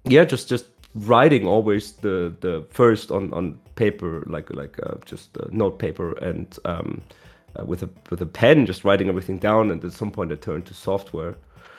yeah, 0.04 0.25
just 0.25 0.49
just 0.49 0.66
writing 0.95 1.47
always 1.47 1.92
the 1.92 2.35
the 2.40 2.64
first 2.71 3.11
on 3.11 3.33
on 3.33 3.59
paper 3.75 4.25
like 4.26 4.50
like 4.50 4.78
uh, 4.83 4.97
just 5.04 5.37
uh, 5.38 5.47
note 5.50 5.78
paper 5.78 6.12
and 6.19 6.59
um 6.64 7.02
uh, 7.57 7.64
with 7.64 7.83
a 7.83 7.88
with 8.11 8.23
a 8.23 8.26
pen 8.26 8.66
just 8.66 8.85
writing 8.85 9.09
everything 9.09 9.38
down. 9.38 9.71
And 9.71 9.85
at 9.85 9.92
some 9.92 10.11
point 10.11 10.33
I 10.33 10.37
turned 10.37 10.66
to 10.66 10.75
software. 10.75 11.35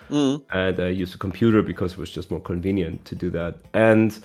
Mm. 0.10 0.44
and 0.52 0.78
I 0.82 0.90
used 0.90 1.16
a 1.16 1.18
computer 1.18 1.62
because 1.62 1.94
it 1.94 1.98
was 1.98 2.12
just 2.12 2.32
more 2.32 2.42
convenient 2.42 3.06
to 3.06 3.16
do 3.16 3.30
that. 3.30 3.56
And 3.74 4.20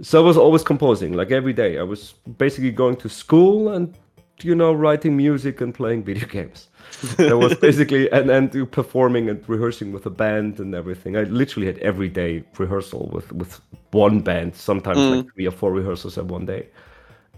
so 0.00 0.22
I 0.22 0.26
was 0.26 0.38
always 0.38 0.62
composing 0.62 1.12
like 1.12 1.30
every 1.30 1.52
day. 1.52 1.78
I 1.78 1.82
was 1.82 2.14
basically 2.38 2.70
going 2.70 2.96
to 2.96 3.10
school 3.10 3.68
and 3.68 3.94
you 4.42 4.54
know 4.54 4.72
writing 4.72 5.16
music 5.16 5.60
and 5.60 5.74
playing 5.74 6.02
video 6.02 6.26
games 6.38 6.68
that 7.16 7.36
was 7.36 7.54
basically 7.56 8.10
and 8.12 8.30
and 8.30 8.70
performing 8.70 9.28
and 9.28 9.46
rehearsing 9.48 9.92
with 9.92 10.06
a 10.06 10.10
band 10.10 10.60
and 10.60 10.74
everything 10.74 11.16
i 11.16 11.22
literally 11.24 11.66
had 11.66 11.78
every 11.78 12.08
day 12.08 12.44
rehearsal 12.58 13.08
with 13.12 13.32
with 13.32 13.60
one 13.92 14.20
band 14.20 14.54
sometimes 14.54 14.98
mm. 14.98 15.16
like 15.16 15.34
three 15.34 15.46
or 15.46 15.50
four 15.50 15.72
rehearsals 15.72 16.18
at 16.18 16.24
one 16.26 16.44
day 16.44 16.66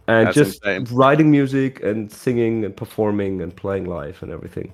and 0.08 0.28
That's 0.28 0.36
just 0.36 0.64
insane. 0.64 0.96
writing 0.96 1.30
music 1.30 1.82
and 1.82 2.10
singing 2.10 2.64
and 2.64 2.74
performing 2.74 3.42
and 3.42 3.54
playing 3.54 3.84
live 3.84 4.22
and 4.22 4.32
everything 4.32 4.72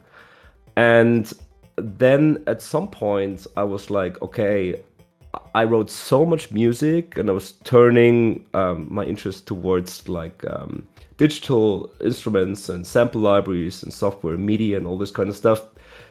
and 0.76 1.32
then 1.76 2.42
at 2.46 2.62
some 2.62 2.88
point 2.88 3.46
i 3.56 3.64
was 3.64 3.90
like 3.90 4.20
okay 4.22 4.82
I 5.54 5.64
wrote 5.64 5.90
so 5.90 6.24
much 6.24 6.50
music 6.52 7.16
and 7.16 7.28
I 7.28 7.32
was 7.32 7.52
turning 7.64 8.44
um, 8.54 8.86
my 8.90 9.04
interest 9.04 9.46
towards 9.46 10.08
like 10.08 10.44
um, 10.48 10.86
digital 11.16 11.92
instruments 12.00 12.68
and 12.68 12.86
sample 12.86 13.20
libraries 13.20 13.82
and 13.82 13.92
software, 13.92 14.36
MIDI, 14.36 14.74
and 14.74 14.86
all 14.86 14.98
this 14.98 15.10
kind 15.10 15.28
of 15.28 15.36
stuff, 15.36 15.62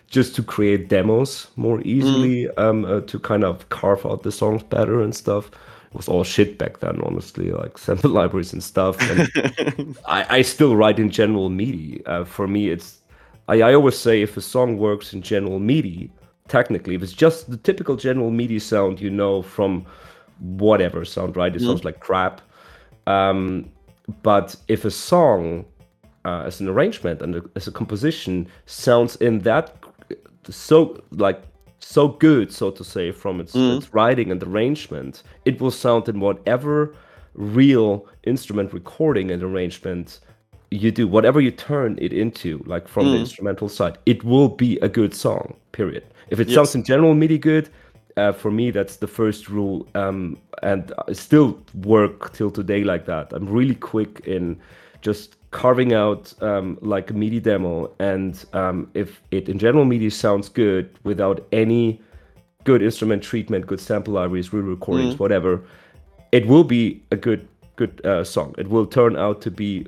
just 0.07 0.35
to 0.35 0.43
create 0.43 0.89
demos 0.89 1.47
more 1.55 1.81
easily, 1.81 2.45
mm. 2.45 2.57
um, 2.57 2.85
uh, 2.85 3.01
to 3.01 3.19
kind 3.19 3.43
of 3.43 3.67
carve 3.69 4.05
out 4.05 4.23
the 4.23 4.31
songs 4.31 4.63
better 4.63 5.01
and 5.01 5.15
stuff. 5.15 5.47
It 5.47 5.97
was 5.97 6.07
all 6.07 6.23
shit 6.23 6.57
back 6.57 6.79
then, 6.79 7.01
honestly, 7.03 7.51
like 7.51 7.77
sample 7.85 8.11
libraries 8.11 8.53
and 8.53 8.63
stuff. 8.63 8.97
And 9.01 9.97
I, 10.07 10.37
I, 10.37 10.41
still 10.41 10.75
write 10.75 10.99
in 10.99 11.09
general 11.09 11.49
MIDI. 11.49 12.05
Uh, 12.05 12.25
for 12.25 12.47
me, 12.47 12.69
it's 12.69 13.01
I, 13.47 13.61
I 13.61 13.73
always 13.73 13.97
say 13.97 14.21
if 14.21 14.37
a 14.37 14.41
song 14.41 14.77
works 14.77 15.13
in 15.13 15.21
general 15.21 15.59
MIDI, 15.59 16.09
technically, 16.47 16.95
if 16.95 17.03
it's 17.03 17.13
just 17.13 17.49
the 17.49 17.57
typical 17.57 17.95
general 17.95 18.31
MIDI 18.31 18.59
sound 18.59 19.01
you 19.01 19.09
know 19.09 19.41
from 19.41 19.85
whatever 20.39 21.05
sound, 21.05 21.35
right? 21.35 21.55
It 21.55 21.61
mm. 21.61 21.65
sounds 21.65 21.83
like 21.83 21.99
crap. 21.99 22.41
Um, 23.05 23.69
but 24.21 24.55
if 24.67 24.85
a 24.85 24.91
song, 24.91 25.65
uh, 26.25 26.43
as 26.45 26.59
an 26.59 26.67
arrangement 26.67 27.21
and 27.21 27.35
a, 27.35 27.41
as 27.55 27.67
a 27.67 27.71
composition, 27.71 28.47
sounds 28.65 29.15
in 29.17 29.39
that 29.39 29.75
so 30.49 31.01
like 31.11 31.41
so 31.79 32.07
good, 32.07 32.51
so 32.51 32.71
to 32.71 32.83
say, 32.83 33.11
from 33.11 33.39
its, 33.39 33.53
mm. 33.53 33.77
its 33.77 33.93
writing 33.93 34.31
and 34.31 34.41
arrangement, 34.43 35.23
it 35.45 35.59
will 35.59 35.71
sound 35.71 36.07
in 36.07 36.19
whatever 36.19 36.95
real 37.33 38.07
instrument 38.23 38.73
recording 38.73 39.31
and 39.31 39.43
arrangement 39.43 40.19
you 40.71 40.91
do, 40.91 41.07
whatever 41.07 41.39
you 41.39 41.51
turn 41.51 41.97
it 42.01 42.13
into, 42.13 42.63
like 42.65 42.87
from 42.87 43.05
mm. 43.05 43.13
the 43.13 43.19
instrumental 43.19 43.69
side, 43.69 43.97
it 44.05 44.23
will 44.23 44.49
be 44.49 44.77
a 44.79 44.89
good 44.89 45.13
song. 45.13 45.55
Period. 45.71 46.03
If 46.29 46.39
it 46.39 46.47
yes. 46.47 46.55
sounds 46.55 46.75
in 46.75 46.83
general 46.83 47.13
MIDI 47.13 47.37
good, 47.37 47.69
uh, 48.17 48.31
for 48.31 48.51
me 48.51 48.71
that's 48.71 48.97
the 48.97 49.07
first 49.07 49.49
rule 49.49 49.87
um, 49.95 50.37
and 50.61 50.93
i 51.07 51.13
still 51.13 51.59
work 51.83 52.33
till 52.33 52.51
today 52.51 52.83
like 52.83 53.05
that. 53.05 53.31
I'm 53.33 53.47
really 53.47 53.75
quick 53.75 54.21
in 54.25 54.59
just 55.01 55.35
carving 55.51 55.93
out 55.93 56.33
um, 56.41 56.77
like 56.81 57.11
a 57.11 57.13
midi 57.13 57.39
demo 57.39 57.91
and 57.99 58.43
um, 58.53 58.89
if 58.93 59.21
it 59.31 59.49
in 59.49 59.59
general 59.59 59.85
midi 59.85 60.09
sounds 60.09 60.49
good 60.49 60.89
without 61.03 61.45
any 61.51 62.01
good 62.63 62.81
instrument 62.81 63.21
treatment 63.21 63.67
good 63.67 63.79
sample 63.79 64.13
libraries 64.13 64.53
real 64.53 64.63
recordings 64.63 65.15
mm. 65.15 65.19
whatever 65.19 65.63
it 66.31 66.47
will 66.47 66.63
be 66.63 67.03
a 67.11 67.15
good 67.15 67.47
good 67.75 68.05
uh, 68.05 68.23
song. 68.23 68.55
It 68.57 68.69
will 68.69 68.85
turn 68.85 69.15
out 69.15 69.41
to 69.41 69.51
be 69.51 69.87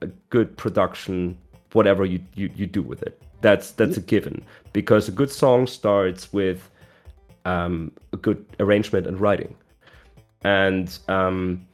a 0.00 0.06
good 0.30 0.56
production 0.56 1.38
whatever 1.72 2.04
you, 2.04 2.20
you, 2.34 2.50
you 2.54 2.66
do 2.66 2.82
with 2.82 3.02
it. 3.02 3.20
That's 3.40 3.72
that's 3.72 3.96
a 3.96 4.00
given 4.00 4.44
because 4.72 5.08
a 5.08 5.12
good 5.12 5.30
song 5.30 5.66
starts 5.66 6.32
with 6.32 6.70
um, 7.44 7.92
a 8.12 8.16
good 8.16 8.44
arrangement 8.60 9.06
and 9.06 9.20
writing. 9.20 9.54
And 10.44 10.98
um, 11.08 11.66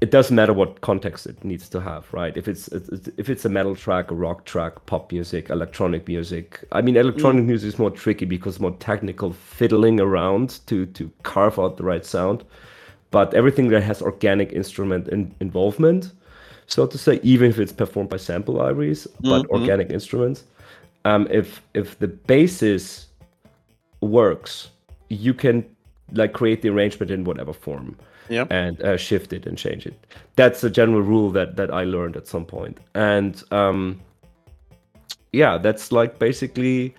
it 0.00 0.10
doesn't 0.10 0.36
matter 0.36 0.52
what 0.52 0.80
context 0.82 1.26
it 1.26 1.42
needs 1.42 1.68
to 1.70 1.80
have, 1.80 2.12
right? 2.12 2.36
If 2.36 2.48
it's 2.48 2.68
if 2.68 3.30
it's 3.30 3.44
a 3.44 3.48
metal 3.48 3.74
track, 3.74 4.10
a 4.10 4.14
rock 4.14 4.44
track, 4.44 4.84
pop 4.86 5.10
music, 5.10 5.48
electronic 5.48 6.06
music. 6.06 6.62
I 6.72 6.82
mean, 6.82 6.96
electronic 6.96 7.44
mm. 7.44 7.48
music 7.48 7.68
is 7.68 7.78
more 7.78 7.90
tricky 7.90 8.26
because 8.26 8.60
more 8.60 8.72
technical 8.72 9.32
fiddling 9.32 10.00
around 10.00 10.60
to 10.66 10.86
to 10.86 11.10
carve 11.22 11.58
out 11.58 11.78
the 11.78 11.84
right 11.84 12.04
sound. 12.04 12.44
But 13.10 13.32
everything 13.32 13.68
that 13.68 13.82
has 13.82 14.02
organic 14.02 14.52
instrument 14.52 15.08
in, 15.08 15.34
involvement, 15.40 16.12
so 16.66 16.86
to 16.86 16.98
say, 16.98 17.20
even 17.22 17.48
if 17.48 17.58
it's 17.58 17.72
performed 17.72 18.10
by 18.10 18.18
sample 18.18 18.54
libraries, 18.54 19.06
mm-hmm. 19.06 19.30
but 19.30 19.46
organic 19.48 19.90
instruments, 19.90 20.44
um, 21.06 21.26
if 21.30 21.62
if 21.72 21.98
the 21.98 22.08
basis 22.08 23.05
works, 24.00 24.70
you 25.08 25.34
can 25.34 25.64
like 26.12 26.32
create 26.32 26.62
the 26.62 26.68
arrangement 26.68 27.10
in 27.10 27.24
whatever 27.24 27.52
form 27.52 27.96
yeah. 28.28 28.46
and 28.50 28.80
uh, 28.82 28.96
shift 28.96 29.32
it 29.32 29.46
and 29.46 29.58
change 29.58 29.86
it. 29.86 30.06
That's 30.36 30.62
a 30.64 30.70
general 30.70 31.02
rule 31.02 31.30
that 31.32 31.56
that 31.56 31.72
I 31.72 31.84
learned 31.84 32.16
at 32.16 32.26
some 32.26 32.44
point. 32.44 32.78
And 32.94 33.42
um, 33.50 34.00
yeah, 35.32 35.58
that's 35.58 35.92
like 35.92 36.18
basically 36.18 36.94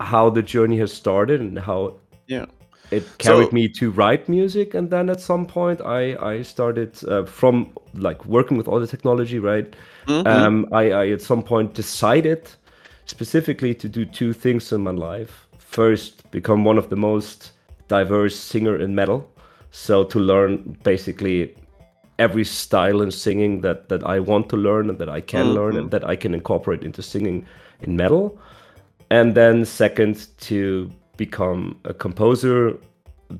how 0.00 0.30
the 0.30 0.42
journey 0.42 0.78
has 0.78 0.92
started 0.92 1.40
and 1.40 1.58
how 1.58 1.94
yeah 2.26 2.46
it 2.90 3.04
carried 3.18 3.48
so, 3.48 3.52
me 3.52 3.68
to 3.68 3.90
write 3.90 4.28
music 4.28 4.74
and 4.74 4.90
then 4.90 5.08
at 5.08 5.20
some 5.20 5.46
point 5.46 5.80
i 5.80 6.14
i 6.16 6.42
started 6.42 6.92
uh, 7.08 7.24
from 7.24 7.72
like 7.94 8.24
working 8.26 8.56
with 8.56 8.68
all 8.68 8.78
the 8.78 8.86
technology 8.86 9.38
right 9.38 9.74
mm-hmm. 10.06 10.26
um 10.26 10.66
I, 10.72 10.90
I 10.90 11.08
at 11.08 11.22
some 11.22 11.42
point 11.42 11.74
decided 11.74 12.48
specifically 13.06 13.74
to 13.74 13.88
do 13.88 14.04
two 14.04 14.32
things 14.32 14.72
in 14.72 14.82
my 14.82 14.90
life 14.90 15.45
first 15.76 16.30
become 16.30 16.64
one 16.64 16.78
of 16.78 16.88
the 16.88 16.96
most 16.96 17.52
diverse 17.88 18.36
singer 18.52 18.76
in 18.84 18.94
metal. 18.94 19.20
So 19.70 20.04
to 20.04 20.18
learn 20.18 20.78
basically 20.82 21.54
every 22.18 22.44
style 22.44 23.02
in 23.02 23.10
singing 23.10 23.60
that 23.60 23.88
that 23.90 24.02
I 24.14 24.16
want 24.30 24.48
to 24.52 24.56
learn 24.56 24.88
and 24.90 24.98
that 24.98 25.10
I 25.18 25.20
can 25.32 25.46
mm-hmm. 25.46 25.58
learn 25.58 25.74
and 25.80 25.90
that 25.90 26.04
I 26.12 26.16
can 26.16 26.32
incorporate 26.34 26.82
into 26.82 27.02
singing 27.02 27.46
in 27.84 27.96
metal. 27.96 28.24
And 29.10 29.34
then 29.34 29.64
second 29.64 30.14
to 30.48 30.90
become 31.16 31.60
a 31.84 31.94
composer 32.04 32.78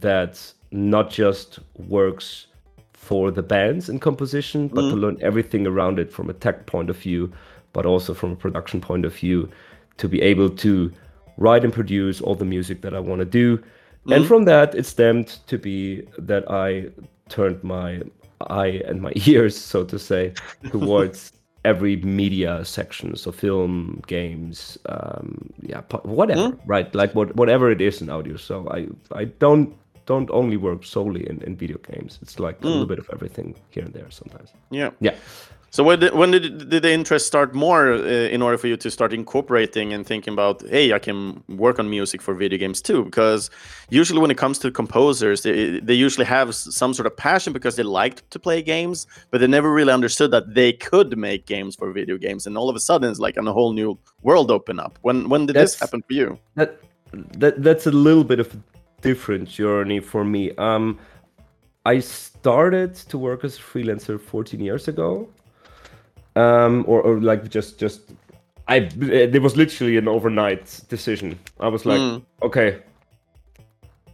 that 0.06 0.32
not 0.70 1.06
just 1.22 1.58
works 1.96 2.46
for 2.92 3.30
the 3.30 3.42
bands 3.42 3.88
in 3.88 3.98
composition, 3.98 4.68
but 4.68 4.84
mm. 4.84 4.90
to 4.90 4.96
learn 4.96 5.16
everything 5.30 5.66
around 5.66 5.98
it 5.98 6.12
from 6.12 6.28
a 6.28 6.36
tech 6.44 6.66
point 6.66 6.90
of 6.90 6.96
view, 7.06 7.32
but 7.72 7.86
also 7.86 8.14
from 8.14 8.32
a 8.32 8.36
production 8.44 8.80
point 8.80 9.04
of 9.06 9.12
view, 9.22 9.48
to 9.96 10.08
be 10.08 10.20
able 10.32 10.50
to 10.64 10.92
write 11.36 11.64
and 11.64 11.72
produce 11.72 12.20
all 12.20 12.34
the 12.34 12.44
music 12.44 12.80
that 12.82 12.94
I 12.94 13.00
want 13.00 13.20
to 13.20 13.24
do. 13.24 13.58
Mm-hmm. 13.58 14.12
And 14.12 14.26
from 14.26 14.44
that, 14.44 14.74
it 14.74 14.86
stemmed 14.86 15.28
to 15.46 15.58
be 15.58 16.02
that 16.18 16.50
I 16.50 16.86
turned 17.28 17.62
my 17.64 18.02
eye 18.48 18.82
and 18.86 19.00
my 19.02 19.12
ears, 19.26 19.56
so 19.56 19.84
to 19.84 19.98
say, 19.98 20.32
towards 20.70 21.32
every 21.64 21.96
media 21.96 22.64
section, 22.64 23.16
so 23.16 23.32
film, 23.32 24.02
games, 24.06 24.78
um, 24.88 25.52
yeah, 25.62 25.80
whatever, 26.02 26.50
mm-hmm. 26.50 26.68
right? 26.70 26.94
Like 26.94 27.14
what, 27.14 27.34
whatever 27.34 27.70
it 27.70 27.80
is 27.80 28.00
in 28.00 28.08
audio. 28.08 28.36
So 28.36 28.68
I, 28.70 28.86
I 29.16 29.24
don't 29.24 29.76
don't 30.06 30.30
only 30.30 30.56
work 30.56 30.84
solely 30.84 31.28
in, 31.28 31.42
in 31.42 31.56
video 31.56 31.78
games. 31.78 32.18
It's 32.22 32.38
like 32.38 32.60
mm. 32.60 32.64
a 32.64 32.68
little 32.68 32.86
bit 32.86 32.98
of 32.98 33.10
everything 33.12 33.56
here 33.70 33.84
and 33.84 33.92
there 33.92 34.08
sometimes. 34.10 34.52
Yeah. 34.70 34.90
Yeah. 35.00 35.16
So 35.76 35.84
when 35.84 36.00
did, 36.00 36.14
when 36.14 36.30
did, 36.30 36.70
did 36.70 36.84
the 36.84 36.90
interest 36.90 37.26
start 37.26 37.54
more 37.54 37.92
uh, 37.92 37.98
in 37.98 38.40
order 38.40 38.56
for 38.56 38.66
you 38.66 38.78
to 38.78 38.90
start 38.90 39.12
incorporating 39.12 39.92
and 39.92 40.06
thinking 40.06 40.32
about, 40.32 40.66
hey, 40.66 40.94
I 40.94 40.98
can 40.98 41.44
work 41.50 41.78
on 41.78 41.90
music 41.90 42.22
for 42.22 42.32
video 42.32 42.58
games 42.58 42.80
too? 42.80 43.04
Because 43.04 43.50
usually 43.90 44.18
when 44.18 44.30
it 44.30 44.38
comes 44.38 44.58
to 44.60 44.70
composers, 44.70 45.42
they, 45.42 45.78
they 45.80 45.92
usually 45.92 46.24
have 46.24 46.54
some 46.54 46.94
sort 46.94 47.06
of 47.06 47.14
passion 47.14 47.52
because 47.52 47.76
they 47.76 47.82
liked 47.82 48.22
to 48.30 48.38
play 48.38 48.62
games, 48.62 49.06
but 49.30 49.42
they 49.42 49.46
never 49.46 49.70
really 49.70 49.92
understood 49.92 50.30
that 50.30 50.54
they 50.54 50.72
could 50.72 51.18
make 51.18 51.44
games 51.44 51.76
for 51.76 51.92
video 51.92 52.16
games. 52.16 52.46
And 52.46 52.56
all 52.56 52.70
of 52.70 52.76
a 52.76 52.80
sudden, 52.80 53.10
it's 53.10 53.20
like 53.20 53.36
a 53.36 53.42
whole 53.52 53.74
new 53.74 53.98
world 54.22 54.50
open 54.50 54.80
up. 54.80 54.98
When 55.02 55.28
when 55.28 55.44
did 55.44 55.56
that's, 55.56 55.72
this 55.72 55.80
happen 55.80 56.00
for 56.00 56.14
you? 56.14 56.38
That, 56.54 56.80
that 57.36 57.62
that's 57.62 57.86
a 57.86 57.90
little 57.90 58.24
bit 58.24 58.40
of 58.40 58.54
a 58.54 58.58
different 59.02 59.46
journey 59.46 60.00
for 60.00 60.24
me. 60.24 60.52
Um, 60.52 60.98
I 61.84 62.00
started 62.00 62.94
to 63.10 63.18
work 63.18 63.44
as 63.44 63.58
a 63.58 63.60
freelancer 63.60 64.18
14 64.18 64.58
years 64.58 64.88
ago 64.88 65.28
um, 66.36 66.84
or, 66.86 67.00
or 67.02 67.20
like 67.20 67.48
just 67.48 67.78
just 67.78 68.12
I 68.68 68.88
it 69.00 69.42
was 69.42 69.56
literally 69.56 69.96
an 69.96 70.06
overnight 70.08 70.80
decision. 70.88 71.38
I 71.60 71.68
was 71.68 71.86
like, 71.86 72.00
mm. 72.00 72.22
okay, 72.42 72.82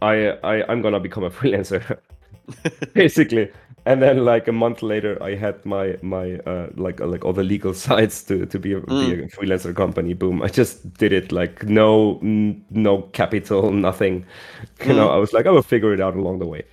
I, 0.01 0.29
I 0.43 0.71
I'm 0.71 0.81
gonna 0.81 0.99
become 0.99 1.23
a 1.23 1.29
freelancer, 1.39 1.99
basically. 2.93 3.51
And 3.85 4.01
then 4.01 4.23
like 4.23 4.47
a 4.47 4.53
month 4.53 4.81
later, 4.81 5.21
I 5.21 5.35
had 5.35 5.65
my 5.65 5.97
my 6.01 6.35
uh, 6.45 6.69
like 6.75 7.01
uh, 7.01 7.07
like 7.07 7.25
all 7.25 7.33
the 7.33 7.43
legal 7.43 7.73
sides 7.87 8.23
to 8.23 8.45
to 8.45 8.59
be 8.59 8.73
a, 8.73 8.79
mm. 8.79 9.15
be 9.17 9.23
a 9.23 9.27
freelancer 9.27 9.75
company. 9.75 10.13
Boom! 10.13 10.41
I 10.41 10.47
just 10.47 10.93
did 10.93 11.11
it 11.11 11.31
like 11.31 11.63
no 11.63 12.19
no 12.21 13.01
capital, 13.11 13.71
nothing. 13.71 14.25
You 14.79 14.93
mm. 14.93 14.95
know, 14.95 15.09
I 15.09 15.17
was 15.17 15.33
like 15.33 15.45
I 15.45 15.49
will 15.49 15.63
figure 15.63 15.93
it 15.93 15.99
out 15.99 16.15
along 16.15 16.39
the 16.39 16.47
way. 16.47 16.63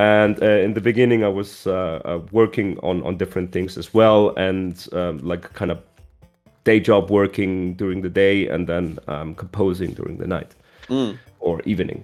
And 0.00 0.42
uh, 0.42 0.46
in 0.46 0.72
the 0.72 0.80
beginning, 0.80 1.24
I 1.24 1.28
was 1.28 1.66
uh, 1.66 2.00
uh, 2.06 2.20
working 2.32 2.78
on 2.82 3.02
on 3.02 3.18
different 3.18 3.52
things 3.52 3.76
as 3.76 3.92
well, 3.92 4.34
and 4.36 4.88
um, 4.92 5.18
like 5.18 5.52
kind 5.52 5.70
of 5.70 5.78
day 6.64 6.80
job 6.80 7.10
working 7.10 7.74
during 7.74 8.00
the 8.00 8.08
day, 8.08 8.48
and 8.48 8.66
then 8.66 8.98
um, 9.08 9.34
composing 9.34 9.92
during 9.92 10.16
the 10.16 10.26
night 10.26 10.54
mm. 10.88 11.18
or 11.40 11.60
evening, 11.66 12.02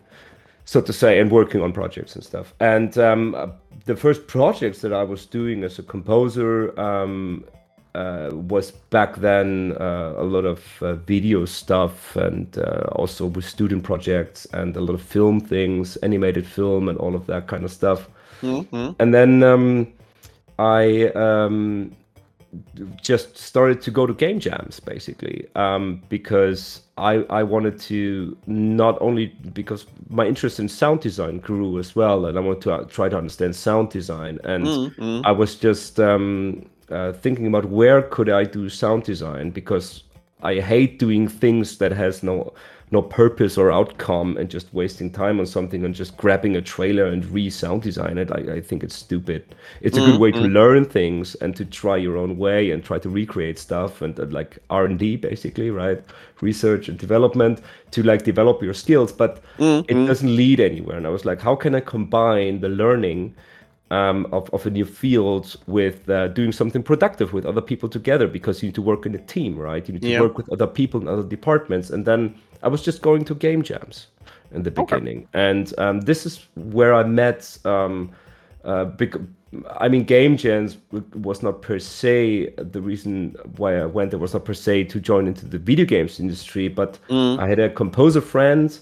so 0.67 0.83
to 0.83 0.93
say, 0.93 1.19
and 1.21 1.31
working 1.31 1.63
on 1.63 1.73
projects 1.73 2.15
and 2.15 2.23
stuff. 2.23 2.53
And 2.61 2.99
um, 2.99 3.35
uh, 3.35 3.47
the 3.87 3.97
first 3.97 4.27
projects 4.27 4.81
that 4.83 4.93
I 4.93 5.03
was 5.03 5.25
doing 5.25 5.65
as 5.65 5.79
a 5.79 5.83
composer 5.83 6.79
um, 6.79 7.45
uh, 7.97 8.31
was 8.33 8.71
back 8.91 9.17
then 9.17 9.75
uh, 9.81 10.13
a 10.17 10.23
lot 10.25 10.45
of 10.45 10.83
uh, 10.83 10.95
video 10.95 11.47
stuff 11.47 12.15
and 12.17 12.59
uh, 12.59 12.89
also 12.93 13.27
with 13.27 13.45
student 13.45 13.85
projects 13.85 14.47
and 14.53 14.77
a 14.77 14.81
lot 14.81 14.95
of 14.95 15.03
film 15.03 15.41
things, 15.41 15.97
animated 15.99 16.47
film 16.47 16.89
and 16.89 16.99
all 16.99 17.15
of 17.15 17.27
that 17.27 17.47
kind 17.47 17.65
of 17.65 17.73
stuff. 17.73 18.09
Mm-hmm. 18.43 18.91
And 19.01 19.15
then 19.15 19.43
um, 19.43 19.93
I 20.59 21.07
um, 21.15 21.97
just 23.03 23.37
started 23.39 23.81
to 23.83 23.91
go 23.91 24.07
to 24.07 24.13
game 24.13 24.41
jams 24.41 24.81
basically 24.81 25.47
um, 25.55 26.03
because 26.09 26.83
I, 26.99 27.25
I 27.31 27.43
wanted 27.43 27.81
to 27.81 28.37
not 28.47 29.01
only 29.01 29.27
because 29.53 29.87
my 30.09 30.27
interest 30.27 30.61
in 30.61 30.69
sound 30.69 31.01
design 31.01 31.39
grew 31.39 31.79
as 31.79 31.97
well 31.97 32.27
and 32.27 32.37
I 32.37 32.41
wanted 32.41 32.63
to 32.63 32.75
uh, 32.75 32.85
try 32.85 33.09
to 33.09 33.17
understand 33.17 33.57
sound 33.57 33.91
design 33.91 34.39
and 34.45 34.67
mm-hmm. 34.67 35.21
I 35.25 35.33
was 35.33 35.55
just 35.57 35.99
um, 35.99 36.67
uh, 36.91 37.13
thinking 37.13 37.47
about 37.47 37.67
where 37.67 38.03
could 38.03 38.29
I 38.29 38.45
do 38.45 38.69
sound 38.69 39.05
design 39.05 39.51
because 39.51 40.05
I 40.43 40.61
hate 40.61 40.99
doing 40.99 41.29
things 41.29 41.79
that 41.79 41.93
has 41.93 42.23
no 42.23 42.53
no 42.93 43.03
purpose 43.03 43.59
or 43.59 43.73
outcome 43.73 44.37
and 44.37 44.49
just 44.49 44.73
wasting 44.73 45.11
time 45.11 45.41
on 45.41 45.47
something 45.47 45.85
and 45.85 45.95
just 45.95 46.17
grabbing 46.17 46.55
a 46.55 46.63
trailer 46.63 47.07
and 47.07 47.25
re-sound 47.27 47.83
design 47.83 48.17
it. 48.17 48.31
I, 48.31 48.55
I 48.55 48.61
think 48.61 48.85
it's 48.85 48.95
stupid. 48.95 49.57
It's 49.81 49.97
a 49.97 50.01
mm-hmm. 50.01 50.13
good 50.13 50.21
way 50.21 50.31
to 50.31 50.39
mm-hmm. 50.39 50.55
learn 50.55 50.85
things 50.85 51.35
and 51.37 51.57
to 51.57 51.65
try 51.65 51.97
your 51.97 52.17
own 52.17 52.39
way 52.39 52.71
and 52.71 52.85
try 52.85 52.99
to 53.01 53.09
recreate 53.09 53.59
stuff 53.59 54.03
and 54.03 54.19
uh, 54.21 54.27
like 54.27 54.59
R 54.71 54.85
and 54.85 54.99
D 54.99 55.17
basically, 55.17 55.71
right? 55.71 56.01
Research 56.41 56.89
and 56.89 56.97
development 56.97 57.61
to 57.91 58.05
like 58.05 58.23
develop 58.23 58.63
your 58.63 58.75
skills, 58.75 59.11
but 59.11 59.43
mm-hmm. 59.59 59.85
it 59.89 60.07
doesn't 60.07 60.37
lead 60.37 60.61
anywhere. 60.61 60.97
And 60.97 61.07
I 61.07 61.11
was 61.11 61.25
like, 61.25 61.41
how 61.41 61.57
can 61.57 61.75
I 61.75 61.81
combine 61.81 62.61
the 62.61 62.69
learning? 62.69 63.35
Um, 63.91 64.27
of, 64.33 64.51
of 64.53 64.67
a 64.67 64.71
new 64.71 64.85
field 64.85 65.57
with 65.67 66.09
uh, 66.11 66.29
doing 66.29 66.53
something 66.53 66.83
productive 66.83 67.33
with 67.33 67.47
other 67.47 67.61
people 67.61 67.89
together 67.89 68.27
because 68.27 68.63
you 68.63 68.69
need 68.69 68.75
to 68.75 68.83
work 68.83 69.07
in 69.07 69.15
a 69.15 69.19
team, 69.19 69.57
right? 69.57 69.87
You 69.87 69.95
need 69.95 70.03
to 70.03 70.09
yeah. 70.09 70.21
work 70.21 70.37
with 70.37 70.51
other 70.53 70.67
people 70.67 71.01
in 71.01 71.09
other 71.09 71.23
departments. 71.23 71.91
And 71.91 72.05
then 72.05 72.35
I 72.63 72.69
was 72.69 72.83
just 72.83 73.03
going 73.03 73.25
to 73.27 73.35
game 73.35 73.63
jams 73.63 74.09
in 74.53 74.63
the 74.63 74.71
beginning. 74.71 75.19
Okay. 75.19 75.29
And 75.51 75.79
um, 75.79 76.01
this 76.01 76.27
is 76.27 76.47
where 76.55 76.95
I 76.95 77.05
met. 77.05 77.59
Um, 77.65 78.11
uh, 78.65 78.87
bec- 78.87 79.21
I 79.79 79.89
mean, 79.89 80.03
game 80.03 80.37
jams 80.37 80.77
was 81.15 81.43
not 81.43 81.63
per 81.63 81.79
se 81.79 82.55
the 82.57 82.81
reason 82.81 83.37
why 83.57 83.77
I 83.77 83.87
went 83.87 84.11
there 84.11 84.19
was 84.19 84.35
not 84.35 84.45
per 84.45 84.55
se 84.55 84.85
to 84.85 85.01
join 85.01 85.29
into 85.29 85.47
the 85.47 85.59
video 85.59 85.87
games 85.87 86.19
industry, 86.19 86.67
but 86.67 86.99
mm. 87.09 87.39
I 87.39 87.49
had 87.49 87.61
a 87.61 87.71
composer 87.71 88.21
friend 88.21 88.77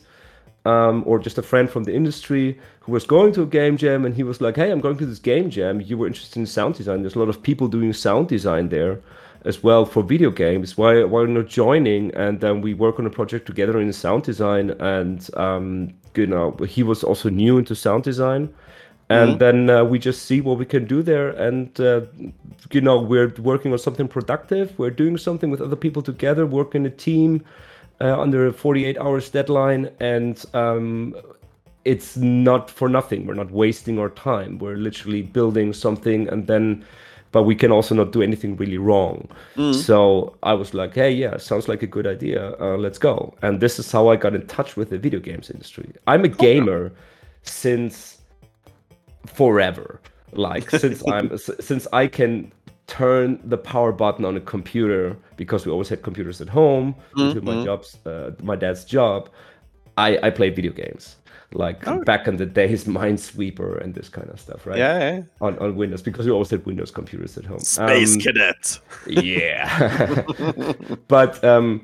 um, 0.64 1.02
or 1.06 1.18
just 1.18 1.38
a 1.38 1.42
friend 1.42 1.68
from 1.68 1.84
the 1.84 1.94
industry 1.94 2.58
who 2.84 2.92
was 2.92 3.06
going 3.06 3.32
to 3.32 3.42
a 3.42 3.46
game 3.46 3.76
jam 3.78 4.04
and 4.04 4.14
he 4.14 4.22
was 4.22 4.40
like, 4.40 4.56
Hey, 4.56 4.70
I'm 4.70 4.80
going 4.80 4.98
to 4.98 5.06
this 5.06 5.18
game 5.18 5.48
jam. 5.48 5.80
You 5.80 5.96
were 5.96 6.06
interested 6.06 6.38
in 6.38 6.46
sound 6.46 6.74
design. 6.74 7.02
There's 7.02 7.14
a 7.14 7.18
lot 7.18 7.30
of 7.30 7.42
people 7.42 7.68
doing 7.68 7.92
sound 7.94 8.28
design 8.28 8.68
there 8.68 9.00
as 9.44 9.62
well 9.62 9.86
for 9.86 10.02
video 10.02 10.30
games. 10.30 10.76
Why, 10.76 11.02
why 11.04 11.24
not 11.24 11.46
joining? 11.46 12.14
And 12.14 12.40
then 12.40 12.60
we 12.60 12.74
work 12.74 12.98
on 12.98 13.06
a 13.06 13.10
project 13.10 13.46
together 13.46 13.80
in 13.80 13.92
sound 13.92 14.24
design. 14.24 14.70
And, 14.80 15.28
um, 15.34 15.94
you 16.14 16.26
know, 16.26 16.52
he 16.68 16.82
was 16.82 17.02
also 17.02 17.30
new 17.30 17.56
into 17.56 17.74
sound 17.74 18.04
design. 18.04 18.52
And 19.08 19.30
mm-hmm. 19.30 19.38
then 19.38 19.70
uh, 19.70 19.84
we 19.84 19.98
just 19.98 20.22
see 20.22 20.42
what 20.42 20.58
we 20.58 20.66
can 20.66 20.86
do 20.86 21.02
there. 21.02 21.30
And, 21.30 21.78
uh, 21.80 22.02
you 22.70 22.82
know, 22.82 23.00
we're 23.00 23.34
working 23.38 23.72
on 23.72 23.78
something 23.78 24.08
productive. 24.08 24.78
We're 24.78 24.90
doing 24.90 25.16
something 25.16 25.50
with 25.50 25.62
other 25.62 25.76
people 25.76 26.02
together, 26.02 26.46
working 26.46 26.84
a 26.84 26.90
team 26.90 27.44
uh, 28.00 28.20
under 28.20 28.46
a 28.46 28.52
48 28.52 28.98
hours 28.98 29.30
deadline 29.30 29.90
and 30.00 30.44
um, 30.54 31.14
it's 31.84 32.16
not 32.16 32.70
for 32.70 32.88
nothing. 32.88 33.26
We're 33.26 33.34
not 33.34 33.50
wasting 33.50 33.98
our 33.98 34.10
time. 34.10 34.58
We're 34.58 34.76
literally 34.76 35.22
building 35.22 35.72
something 35.72 36.28
and 36.28 36.46
then 36.46 36.84
but 37.32 37.42
we 37.42 37.56
can 37.56 37.72
also 37.72 37.96
not 37.96 38.12
do 38.12 38.22
anything 38.22 38.56
really 38.56 38.78
wrong. 38.78 39.28
Mm. 39.56 39.74
so 39.74 40.36
i 40.44 40.52
was 40.54 40.72
like 40.72 40.94
hey 40.94 41.10
yeah 41.10 41.36
sounds 41.36 41.68
like 41.68 41.82
a 41.82 41.86
good 41.86 42.06
idea. 42.06 42.54
Uh, 42.60 42.76
let's 42.76 42.98
go. 42.98 43.34
And 43.42 43.60
this 43.60 43.78
is 43.78 43.90
how 43.90 44.08
i 44.08 44.16
got 44.16 44.34
in 44.34 44.46
touch 44.46 44.76
with 44.76 44.90
the 44.90 44.98
video 44.98 45.20
games 45.20 45.50
industry. 45.50 45.92
I'm 46.06 46.24
a 46.24 46.28
gamer 46.28 46.92
since 47.42 48.22
forever. 49.26 50.00
Like 50.32 50.70
since 50.82 51.02
i'm 51.08 51.36
since 51.38 51.86
i 51.92 52.06
can 52.06 52.52
turn 52.86 53.40
the 53.44 53.56
power 53.56 53.92
button 53.92 54.24
on 54.24 54.36
a 54.36 54.40
computer 54.40 55.16
because 55.36 55.64
we 55.64 55.72
always 55.72 55.88
had 55.88 56.02
computers 56.02 56.40
at 56.40 56.48
home 56.48 56.94
mm-hmm. 57.16 57.44
my 57.44 57.64
jobs 57.64 57.98
uh, 58.04 58.30
my 58.42 58.56
dad's 58.56 58.84
job 58.84 59.30
i 59.96 60.18
i 60.22 60.28
play 60.28 60.50
video 60.50 60.72
games 60.72 61.16
like 61.54 61.86
oh. 61.86 62.02
back 62.04 62.26
in 62.28 62.36
the 62.36 62.46
days 62.46 62.84
minesweeper 62.98 63.82
and 63.82 63.94
this 63.94 64.08
kind 64.08 64.28
of 64.30 64.40
stuff 64.40 64.66
right 64.66 64.78
yeah, 64.78 64.98
yeah. 64.98 65.22
On, 65.40 65.58
on 65.58 65.76
windows 65.76 66.02
because 66.02 66.26
we 66.26 66.32
always 66.32 66.50
had 66.50 66.64
windows 66.66 66.90
computers 66.90 67.38
at 67.38 67.44
home 67.44 67.60
space 67.60 68.14
um, 68.14 68.20
cadet 68.20 68.78
yeah 69.06 70.24
but 71.08 71.42
um 71.44 71.82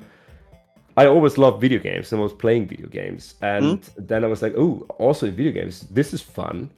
I 0.97 1.05
always 1.05 1.37
loved 1.37 1.61
video 1.61 1.79
games 1.79 2.11
and 2.11 2.19
I 2.19 2.23
was 2.23 2.33
playing 2.33 2.67
video 2.67 2.87
games. 2.87 3.35
And 3.41 3.81
mm. 3.81 3.89
then 3.97 4.25
I 4.25 4.27
was 4.27 4.41
like, 4.41 4.53
oh, 4.57 4.85
also 4.99 5.25
in 5.25 5.33
video 5.33 5.53
games, 5.53 5.87
this 5.89 6.13
is 6.13 6.21
fun. 6.21 6.69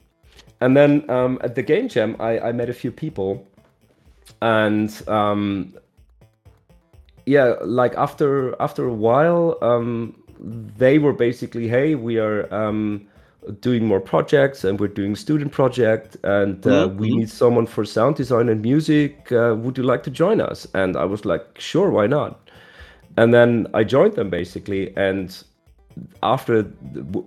And 0.60 0.76
then 0.76 1.08
um, 1.10 1.38
at 1.42 1.56
the 1.56 1.62
game 1.62 1.88
jam, 1.88 2.16
I, 2.20 2.38
I 2.38 2.52
met 2.52 2.70
a 2.70 2.72
few 2.72 2.92
people 2.92 3.46
and 4.40 4.90
um, 5.08 5.74
yeah, 7.26 7.54
like 7.62 7.94
after 7.96 8.60
after 8.60 8.84
a 8.84 8.92
while, 8.92 9.58
um, 9.62 10.22
they 10.44 10.98
were 10.98 11.12
basically, 11.12 11.68
hey, 11.68 11.94
we 11.94 12.18
are 12.18 12.52
um, 12.52 13.06
doing 13.60 13.86
more 13.86 14.00
projects 14.00 14.64
and 14.64 14.78
we're 14.78 14.88
doing 14.88 15.16
student 15.16 15.52
project 15.52 16.16
and 16.24 16.66
uh, 16.66 16.88
mm-hmm. 16.88 16.98
we 16.98 17.10
need 17.10 17.30
someone 17.30 17.66
for 17.66 17.84
sound 17.84 18.16
design 18.16 18.48
and 18.48 18.62
music. 18.62 19.30
Uh, 19.32 19.54
would 19.58 19.78
you 19.78 19.84
like 19.84 20.02
to 20.04 20.10
join 20.10 20.40
us? 20.40 20.66
And 20.74 20.96
I 20.96 21.04
was 21.04 21.24
like, 21.24 21.44
sure, 21.58 21.90
why 21.90 22.06
not? 22.06 22.40
And 23.16 23.32
then 23.32 23.66
I 23.74 23.84
joined 23.84 24.14
them 24.14 24.28
basically, 24.28 24.94
and 24.96 25.44
after 26.24 26.66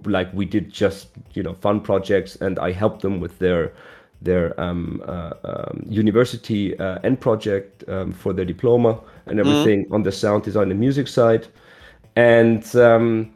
like 0.03 0.31
we 0.33 0.45
did 0.45 0.69
just 0.69 1.07
you 1.33 1.41
know 1.41 1.53
fun 1.53 1.79
projects 1.79 2.35
and 2.35 2.59
I 2.59 2.73
helped 2.73 3.01
them 3.01 3.21
with 3.21 3.39
their 3.39 3.71
their 4.21 4.59
um, 4.59 5.01
uh, 5.07 5.31
um, 5.45 5.85
university 5.87 6.77
uh, 6.79 6.99
end 7.03 7.21
project 7.21 7.87
um, 7.87 8.11
for 8.11 8.33
their 8.33 8.45
diploma 8.45 8.99
and 9.27 9.39
mm-hmm. 9.39 9.49
everything 9.49 9.85
mm. 9.85 9.93
on 9.93 10.03
the 10.03 10.11
sound 10.11 10.43
design 10.43 10.71
and 10.71 10.79
music 10.79 11.07
side. 11.07 11.47
And 12.17 12.75
um, 12.75 13.31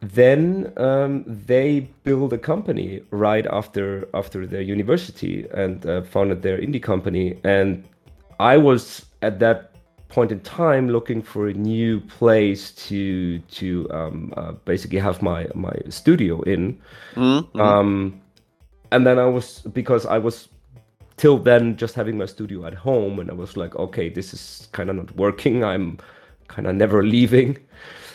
then 0.00 0.72
um, 0.76 1.24
they 1.26 1.88
built 2.04 2.32
a 2.32 2.38
company 2.38 3.00
right 3.10 3.46
after 3.46 4.08
after 4.12 4.46
their 4.46 4.60
university 4.60 5.46
and 5.54 5.86
uh, 5.86 6.02
founded 6.02 6.42
their 6.42 6.58
indie 6.58 6.82
company. 6.82 7.38
And 7.44 7.84
I 8.38 8.56
was 8.56 9.06
at 9.22 9.38
that 9.38 9.72
point 10.08 10.30
in 10.32 10.40
time 10.40 10.88
looking 10.88 11.22
for 11.22 11.48
a 11.48 11.54
new 11.54 12.00
place 12.00 12.72
to 12.88 13.38
to 13.38 13.90
um, 13.90 14.34
uh, 14.36 14.52
basically 14.64 14.98
have 14.98 15.22
my 15.22 15.46
my 15.54 15.74
studio 15.88 16.42
in. 16.42 16.78
Mm-hmm 17.14 18.20
and 18.92 19.06
then 19.06 19.18
I 19.18 19.26
was 19.26 19.60
because 19.72 20.06
I 20.06 20.18
was 20.18 20.48
till 21.16 21.38
then 21.38 21.76
just 21.76 21.94
having 21.94 22.18
my 22.18 22.26
studio 22.26 22.66
at 22.66 22.74
home, 22.74 23.18
and 23.18 23.30
I 23.30 23.34
was 23.34 23.56
like, 23.56 23.74
okay, 23.76 24.08
this 24.08 24.34
is 24.34 24.68
kind 24.72 24.90
of 24.90 24.96
not 24.96 25.16
working. 25.16 25.64
I'm 25.64 25.98
kind 26.48 26.66
of 26.66 26.74
never 26.74 27.02
leaving. 27.02 27.58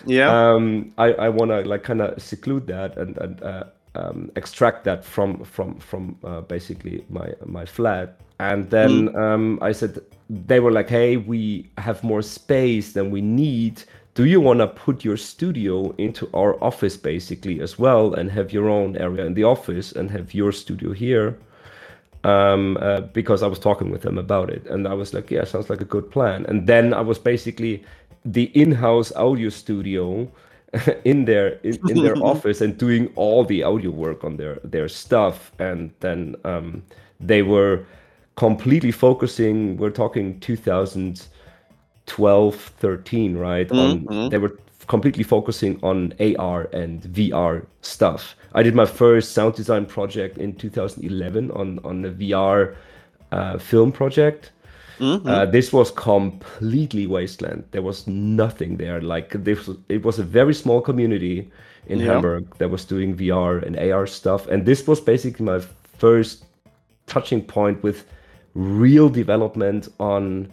Yeah. 0.05 0.29
Um, 0.29 0.93
I 0.97 1.13
I 1.13 1.29
want 1.29 1.51
to 1.51 1.61
like 1.61 1.83
kind 1.83 2.01
of 2.01 2.21
seclude 2.21 2.67
that 2.67 2.97
and 2.97 3.17
and 3.17 3.43
uh, 3.43 3.63
um, 3.95 4.31
extract 4.35 4.83
that 4.85 5.05
from 5.05 5.43
from 5.43 5.79
from 5.79 6.17
uh, 6.23 6.41
basically 6.41 7.05
my 7.09 7.33
my 7.45 7.65
flat. 7.65 8.19
And 8.39 8.69
then 8.71 9.09
mm. 9.09 9.15
um, 9.15 9.59
I 9.61 9.71
said 9.71 9.99
they 10.29 10.59
were 10.59 10.71
like, 10.71 10.89
hey, 10.89 11.17
we 11.17 11.69
have 11.77 12.03
more 12.03 12.23
space 12.23 12.93
than 12.93 13.11
we 13.11 13.21
need 13.21 13.83
do 14.13 14.25
you 14.25 14.41
want 14.41 14.59
to 14.59 14.67
put 14.67 15.05
your 15.05 15.17
studio 15.17 15.93
into 15.97 16.29
our 16.33 16.61
office 16.61 16.97
basically 16.97 17.61
as 17.61 17.79
well 17.79 18.13
and 18.13 18.29
have 18.31 18.51
your 18.51 18.69
own 18.69 18.97
area 18.97 19.25
in 19.25 19.33
the 19.33 19.43
office 19.43 19.91
and 19.93 20.11
have 20.11 20.33
your 20.33 20.51
studio 20.51 20.91
here 20.91 21.37
um, 22.23 22.77
uh, 22.81 23.01
because 23.01 23.41
i 23.41 23.47
was 23.47 23.59
talking 23.59 23.89
with 23.89 24.01
them 24.01 24.17
about 24.17 24.49
it 24.49 24.65
and 24.67 24.87
i 24.87 24.93
was 24.93 25.13
like 25.13 25.31
yeah 25.31 25.43
sounds 25.43 25.69
like 25.69 25.81
a 25.81 25.85
good 25.85 26.09
plan 26.11 26.45
and 26.47 26.67
then 26.67 26.93
i 26.93 27.01
was 27.01 27.17
basically 27.17 27.83
the 28.25 28.51
in-house 28.53 29.11
audio 29.13 29.49
studio 29.49 30.27
in 31.05 31.25
their 31.25 31.59
in, 31.63 31.79
in 31.89 32.03
their 32.03 32.15
office 32.23 32.61
and 32.61 32.77
doing 32.77 33.11
all 33.15 33.43
the 33.43 33.63
audio 33.63 33.89
work 33.91 34.23
on 34.23 34.37
their 34.37 34.59
their 34.63 34.87
stuff. 34.87 35.51
And 35.59 35.91
then 35.99 36.35
um, 36.45 36.83
they 37.19 37.41
were 37.41 37.85
completely 38.35 38.91
focusing 38.91 39.75
we're 39.77 39.89
talking 39.89 40.39
2012 40.39 42.55
13 42.55 43.37
right? 43.37 43.67
Mhm. 43.69 44.13
on 44.13 44.29
they 44.29 44.37
were 44.37 44.57
completely 44.87 45.23
focusing 45.23 45.79
on 45.83 46.13
ar 46.39 46.69
and 46.73 47.01
vr 47.03 47.65
stuff. 47.81 48.35
I 48.53 48.63
did 48.63 48.75
my 48.75 48.85
first 48.85 49.33
sound 49.33 49.55
design 49.55 49.85
project 49.85 50.37
in 50.37 50.53
2011 50.55 51.51
on 51.51 51.79
on 51.83 52.05
a 52.05 52.09
vr 52.09 52.75
uh, 53.31 53.57
film 53.57 53.91
project 53.91 54.51
Mhm. 55.01 55.27
uh, 55.27 55.45
this 55.51 55.73
was 55.73 55.91
completely 55.91 57.07
wasteland. 57.07 57.63
There 57.71 57.81
was 57.81 58.05
nothing 58.07 58.77
there. 58.77 59.01
Like 59.01 59.43
this, 59.43 59.69
it 59.89 60.03
was 60.05 60.19
a 60.19 60.23
very 60.23 60.53
small 60.53 60.81
community 60.81 61.49
in 61.87 61.99
Yeah. 61.99 62.13
Hamburg 62.13 62.43
that 62.59 62.69
was 62.69 62.85
doing 62.85 63.15
VR 63.17 63.57
and 63.65 63.75
AR 63.77 64.05
stuff, 64.07 64.47
and 64.47 64.65
this 64.65 64.87
was 64.87 65.01
basically 65.01 65.45
my 65.45 65.59
first 65.97 66.45
touching 67.07 67.41
point 67.41 67.83
with 67.83 68.05
real 68.53 69.09
development 69.09 69.89
on 69.99 70.47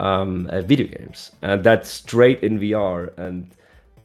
um, 0.00 0.48
uh, 0.50 0.60
video 0.62 0.88
games, 0.88 1.30
and 1.42 1.62
that's 1.62 1.88
straight 1.88 2.42
in 2.42 2.58
VR. 2.58 3.12
And 3.16 3.46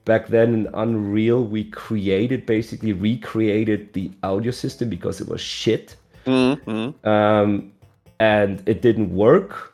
back 0.05 0.27
then 0.27 0.53
in 0.53 0.67
Unreal, 0.73 1.43
we 1.43 1.63
created 1.63 2.45
basically 2.45 2.93
recreated 2.93 3.91
the 3.93 4.11
audio 4.21 4.51
system 4.51 4.87
because 4.89 5.19
it 5.19 5.27
was 5.27 5.41
shit 5.41 5.95
Mhm. 6.25 6.93
um, 7.05 7.71
and 8.19 8.61
it 8.67 8.81
didn't 8.83 9.09
work. 9.15 9.68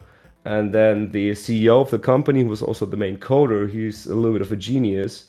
And 0.46 0.74
then 0.74 1.12
the 1.12 1.32
CEO 1.32 1.82
of 1.82 1.90
the 1.92 2.00
company, 2.00 2.42
who 2.44 2.50
was 2.50 2.62
also 2.62 2.86
the 2.86 2.98
main 2.98 3.18
coder, 3.18 3.70
he's 3.70 4.06
a 4.06 4.16
little 4.16 4.34
bit 4.34 4.42
of 4.42 4.52
a 4.52 4.56
genius. 4.56 5.26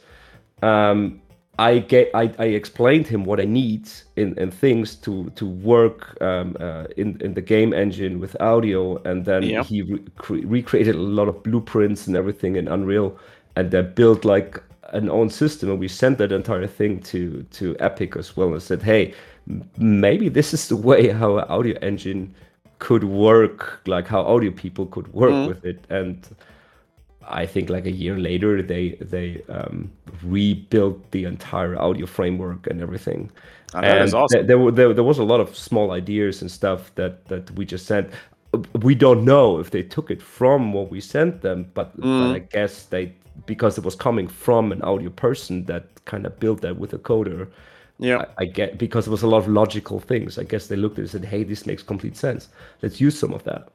Um, 0.63 1.23
I 1.59 1.79
get, 1.79 2.11
I, 2.15 2.33
I 2.39 2.47
explained 2.47 3.07
him 3.07 3.25
what 3.25 3.41
I 3.41 3.45
need 3.45 3.89
in, 4.17 4.39
in 4.39 4.51
things 4.51 4.95
to 4.97 5.31
to 5.37 5.47
work 5.47 6.21
um, 6.21 6.57
uh, 6.61 6.85
in 6.99 7.19
in 7.23 7.35
the 7.35 7.41
game 7.41 7.73
engine 7.73 8.21
with 8.21 8.37
audio, 8.41 9.03
and 9.05 9.25
then 9.25 9.49
Yeah. 9.49 9.65
he 9.65 9.83
re- 9.83 10.05
cre- 10.19 10.47
recreated 10.47 10.95
a 10.97 10.99
lot 10.99 11.29
of 11.29 11.43
blueprints 11.43 12.07
and 12.07 12.17
everything 12.17 12.57
in 12.57 12.69
Unreal, 12.69 13.19
and 13.57 13.71
then 13.71 13.95
built 13.95 14.25
like 14.25 14.63
an 14.93 15.09
own 15.11 15.31
system. 15.31 15.71
And 15.71 15.81
we 15.81 15.89
sent 15.89 16.19
that 16.19 16.33
entire 16.33 16.67
thing 16.67 17.01
to 17.05 17.43
to 17.53 17.75
Epic 17.81 18.17
as 18.17 18.37
well, 18.37 18.53
and 18.53 18.63
said, 18.63 18.83
hey, 18.83 19.15
maybe 19.79 20.29
this 20.29 20.53
is 20.55 20.69
the 20.69 20.77
way 20.77 21.09
how 21.21 21.39
an 21.39 21.45
audio 21.49 21.79
engine 21.81 22.35
could 22.79 23.05
work, 23.05 23.81
like 23.87 24.07
how 24.07 24.23
audio 24.23 24.51
people 24.51 24.87
could 24.87 25.09
work 25.15 25.31
Mhm. 25.33 25.49
with 25.49 25.65
it, 25.65 25.85
and 25.91 26.27
I 27.29 27.47
think 27.47 27.71
like 27.71 27.87
a 27.87 27.91
year 27.91 28.19
later 28.19 28.63
they 28.63 28.97
they 29.01 29.43
um, 29.49 29.91
rebuilt 30.23 31.11
the 31.11 31.25
entire 31.25 31.77
audio 31.81 32.07
framework 32.07 32.67
and 32.69 32.81
everything. 32.81 33.31
That 33.73 34.03
is 34.03 34.15
And 34.15 34.15
awesome. 34.15 34.39
th- 34.41 34.47
there, 34.47 34.59
were 34.59 34.71
there, 34.73 34.93
there 34.95 35.05
was 35.05 35.19
a 35.19 35.25
lot 35.25 35.41
of 35.41 35.57
small 35.57 35.91
ideas 35.93 36.41
and 36.43 36.51
stuff 36.51 36.95
that 36.95 37.25
that 37.27 37.51
we 37.57 37.65
just 37.65 37.87
sent. 37.87 38.09
We 38.83 38.95
don't 38.95 39.25
know 39.25 39.59
if 39.61 39.71
they 39.71 39.83
took 39.83 40.11
it 40.11 40.23
from 40.23 40.73
what 40.73 40.91
we 40.91 41.01
sent 41.01 41.43
them, 41.43 41.67
but, 41.75 41.91
but 41.97 42.07
Mm. 42.07 42.33
I 42.37 42.39
guess 42.39 42.85
they 42.87 43.13
because 43.47 43.77
it 43.79 43.85
was 43.85 43.95
coming 43.97 44.29
from 44.29 44.73
an 44.73 44.81
audio 44.83 45.11
person 45.11 45.65
that 45.67 45.85
kind 46.07 46.27
of 46.27 46.39
built 46.41 46.61
that 46.63 46.79
with 46.79 46.93
a 46.95 46.99
coder. 46.99 47.49
Yeah. 47.99 48.19
I, 48.39 48.43
I 48.43 48.45
get 48.47 48.79
because 48.79 49.07
it 49.07 49.11
was 49.11 49.23
a 49.23 49.27
lot 49.27 49.39
of 49.39 49.49
logical 49.49 50.01
things. 50.01 50.39
I 50.39 50.45
guess 50.45 50.67
they 50.67 50.77
looked 50.77 50.99
at 50.99 51.05
it 51.05 51.15
and 51.15 51.23
said, 51.23 51.25
"Hey, 51.25 51.45
this 51.45 51.67
makes 51.67 51.83
complete 51.83 52.17
sense. 52.17 52.49
Let's 52.83 53.01
use 53.01 53.19
some 53.19 53.33
of 53.33 53.45
that." 53.45 53.69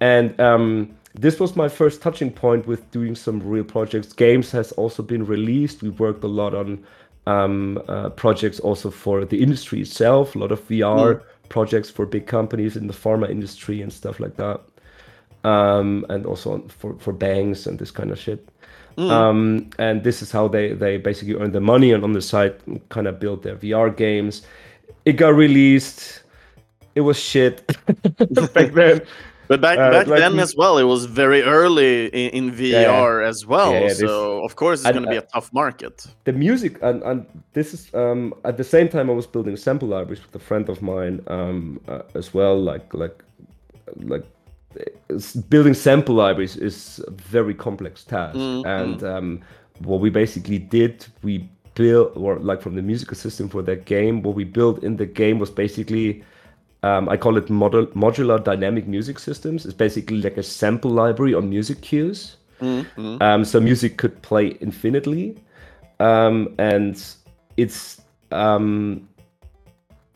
And 0.00 0.38
um, 0.40 0.96
this 1.14 1.38
was 1.38 1.54
my 1.54 1.68
first 1.68 2.02
touching 2.02 2.32
point 2.32 2.66
with 2.66 2.90
doing 2.90 3.14
some 3.14 3.40
real 3.40 3.64
projects. 3.64 4.12
Games 4.12 4.50
has 4.50 4.72
also 4.72 5.02
been 5.02 5.24
released. 5.24 5.82
We 5.82 5.90
worked 5.90 6.24
a 6.24 6.28
lot 6.28 6.54
on 6.54 6.84
um, 7.26 7.80
uh, 7.86 8.10
projects 8.10 8.58
also 8.58 8.90
for 8.90 9.24
the 9.24 9.42
industry 9.42 9.80
itself. 9.80 10.34
A 10.34 10.38
lot 10.38 10.50
of 10.52 10.66
VR 10.66 11.22
projects 11.48 11.90
for 11.90 12.06
big 12.06 12.26
companies 12.26 12.76
in 12.76 12.86
the 12.86 12.94
pharma 12.94 13.30
industry 13.30 13.80
and 13.82 13.92
stuff 13.92 14.18
like 14.18 14.36
that. 14.36 14.60
Um, 15.44 16.06
and 16.08 16.24
also 16.26 16.54
on, 16.54 16.68
for 16.68 16.94
for 16.98 17.12
banks 17.12 17.66
and 17.66 17.78
this 17.78 17.90
kind 17.90 18.10
of 18.10 18.18
shit. 18.18 18.48
Um, 18.98 19.70
and 19.78 20.02
this 20.04 20.22
is 20.22 20.30
how 20.32 20.48
they 20.48 20.72
they 20.74 20.96
basically 20.98 21.34
earn 21.34 21.52
their 21.52 21.60
money 21.74 21.92
and 21.92 22.04
on 22.04 22.12
the 22.12 22.20
side 22.22 22.54
kind 22.88 23.06
of 23.06 23.18
build 23.18 23.42
their 23.42 23.56
VR 23.56 23.90
games. 23.96 24.42
It 25.04 25.14
got 25.14 25.34
released. 25.34 26.22
It 26.94 27.00
was 27.02 27.18
shit 27.18 27.66
back 28.54 28.72
then. 28.74 29.00
But 29.48 29.60
back 29.60 29.78
Uh, 29.78 29.90
back 29.90 30.06
like 30.06 30.20
then 30.20 30.34
we- 30.36 30.42
as 30.42 30.54
well, 30.56 30.78
it 30.78 30.84
was 30.84 31.04
very 31.06 31.42
early 31.42 32.06
in, 32.06 32.30
in 32.48 32.52
VR 32.52 33.22
as 33.28 33.44
well. 33.46 33.72
Yeah, 33.72 33.80
yeah, 33.80 33.88
this- 33.88 33.98
so 33.98 34.44
of 34.44 34.54
course 34.56 34.80
it's 34.82 34.92
going 34.92 35.04
to 35.04 35.10
be 35.10 35.16
a 35.16 35.26
tough 35.34 35.50
market. 35.52 36.06
the 36.24 36.32
music 36.32 36.78
and, 36.82 37.02
and 37.02 37.26
this 37.52 37.74
is 37.74 37.90
um 37.94 38.32
at 38.44 38.56
the 38.56 38.64
same 38.64 38.88
time 38.88 39.10
i 39.10 39.14
was 39.20 39.26
building 39.26 39.56
sample 39.56 39.88
libraries 39.88 40.22
with 40.24 40.34
a 40.42 40.44
friend 40.48 40.68
of 40.68 40.80
mine 40.80 41.20
um 41.26 41.78
uh, 41.88 42.02
as 42.20 42.32
well 42.34 42.56
like 42.72 42.86
like 43.02 43.16
like 44.12 44.24
building 45.48 45.74
sample 45.74 46.14
libraries 46.14 46.56
is 46.56 47.00
a 47.06 47.10
very 47.10 47.54
complex 47.54 48.04
task 48.04 48.38
Mm, 48.38 48.66
and 48.66 49.04
um 49.04 49.40
what 49.80 50.00
we 50.00 50.10
basically 50.10 50.58
did 50.58 51.06
we 51.22 51.48
built 51.74 52.12
or 52.16 52.38
like 52.38 52.60
from 52.60 52.74
the 52.74 52.82
musical 52.82 53.16
system 53.16 53.48
for 53.48 53.62
that 53.62 53.84
game 53.84 54.22
what 54.22 54.34
we 54.34 54.44
built 54.44 54.82
in 54.84 54.96
the 54.96 55.06
game 55.06 55.38
was 55.38 55.50
basically 55.50 56.22
um, 56.82 57.08
I 57.08 57.16
call 57.16 57.36
it 57.36 57.48
model, 57.48 57.86
modular 57.88 58.42
dynamic 58.42 58.88
music 58.88 59.18
systems. 59.18 59.64
It's 59.64 59.74
basically 59.74 60.20
like 60.20 60.36
a 60.36 60.42
sample 60.42 60.90
library 60.90 61.34
on 61.34 61.48
music 61.48 61.80
cues. 61.80 62.36
Mhm. 62.60 63.22
Um, 63.22 63.44
so 63.44 63.60
music 63.60 63.96
could 63.96 64.20
play 64.22 64.48
infinitely, 64.60 65.36
um, 66.00 66.54
and 66.58 67.00
it's 67.56 68.00
um, 68.30 69.08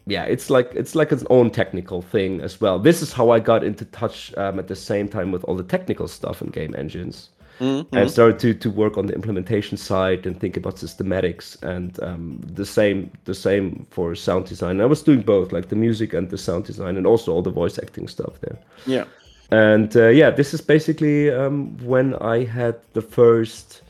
yeah, 0.07 0.25
it's 0.25 0.51
like 0.51 0.71
it's 0.75 0.95
like 0.95 1.13
its 1.13 1.25
own 1.31 1.51
technical 1.51 2.03
thing 2.03 2.41
as 2.41 2.61
well. 2.61 2.79
This 2.79 3.03
is 3.03 3.13
how 3.13 3.31
I 3.31 3.41
got 3.41 3.65
into 3.65 3.85
touch 3.87 4.33
um, 4.37 4.59
at 4.59 4.69
the 4.69 4.77
same 4.77 5.09
time 5.09 5.33
with 5.33 5.45
all 5.45 5.57
the 5.57 5.65
technical 5.65 6.09
stuff 6.09 6.41
in 6.43 6.49
game 6.49 6.75
engines, 6.79 7.31
Mhm. 7.61 7.87
and 7.93 8.11
started 8.11 8.39
to 8.41 8.55
to 8.55 8.71
work 8.71 8.97
on 8.99 9.07
the 9.07 9.15
implementation 9.15 9.77
side 9.79 10.27
and 10.27 10.39
think 10.39 10.57
about 10.57 10.77
systematics 10.77 11.57
and 11.63 11.99
um, 12.03 12.39
the 12.55 12.65
same 12.67 13.11
the 13.25 13.35
same 13.35 13.87
for 13.91 14.15
sound 14.15 14.47
design. 14.47 14.81
I 14.81 14.87
was 14.87 15.03
doing 15.03 15.23
both, 15.23 15.53
like 15.53 15.69
the 15.69 15.77
music 15.77 16.15
and 16.15 16.29
the 16.31 16.39
sound 16.39 16.65
design, 16.67 16.97
and 16.97 17.07
also 17.07 17.33
all 17.33 17.43
the 17.43 17.51
voice 17.63 17.79
acting 17.79 18.09
stuff 18.09 18.41
there. 18.41 18.59
Yeah. 18.87 19.05
And 19.51 19.97
uh, 19.97 20.09
yeah, 20.09 20.31
this 20.31 20.53
is 20.55 20.61
basically 20.61 21.31
um, 21.31 21.77
when 21.85 22.15
I 22.17 22.45
had 22.45 22.75
the 22.93 23.03
first 23.03 23.83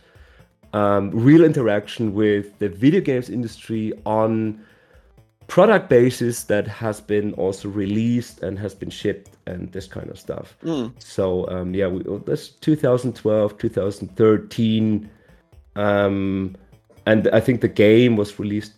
um, 0.72 1.10
real 1.12 1.44
interaction 1.44 2.12
with 2.14 2.58
the 2.58 2.68
video 2.68 3.00
games 3.00 3.30
industry 3.30 3.92
on 4.04 4.60
product 5.46 5.88
basis 5.88 6.44
that 6.44 6.66
has 6.66 7.00
been 7.00 7.32
also 7.34 7.68
released 7.68 8.42
and 8.42 8.58
has 8.58 8.74
been 8.74 8.90
shipped 8.90 9.30
and 9.46 9.70
this 9.72 9.86
kind 9.86 10.10
of 10.10 10.18
stuff. 10.18 10.56
Mm. 10.64 10.92
So 10.98 11.48
um, 11.48 11.74
yeah, 11.74 11.86
we, 11.86 12.02
that's 12.24 12.48
2012, 12.48 13.58
2013, 13.58 15.10
um, 15.76 16.56
and 17.06 17.28
I 17.28 17.40
think 17.40 17.60
the 17.60 17.68
game 17.68 18.16
was 18.16 18.38
released 18.38 18.72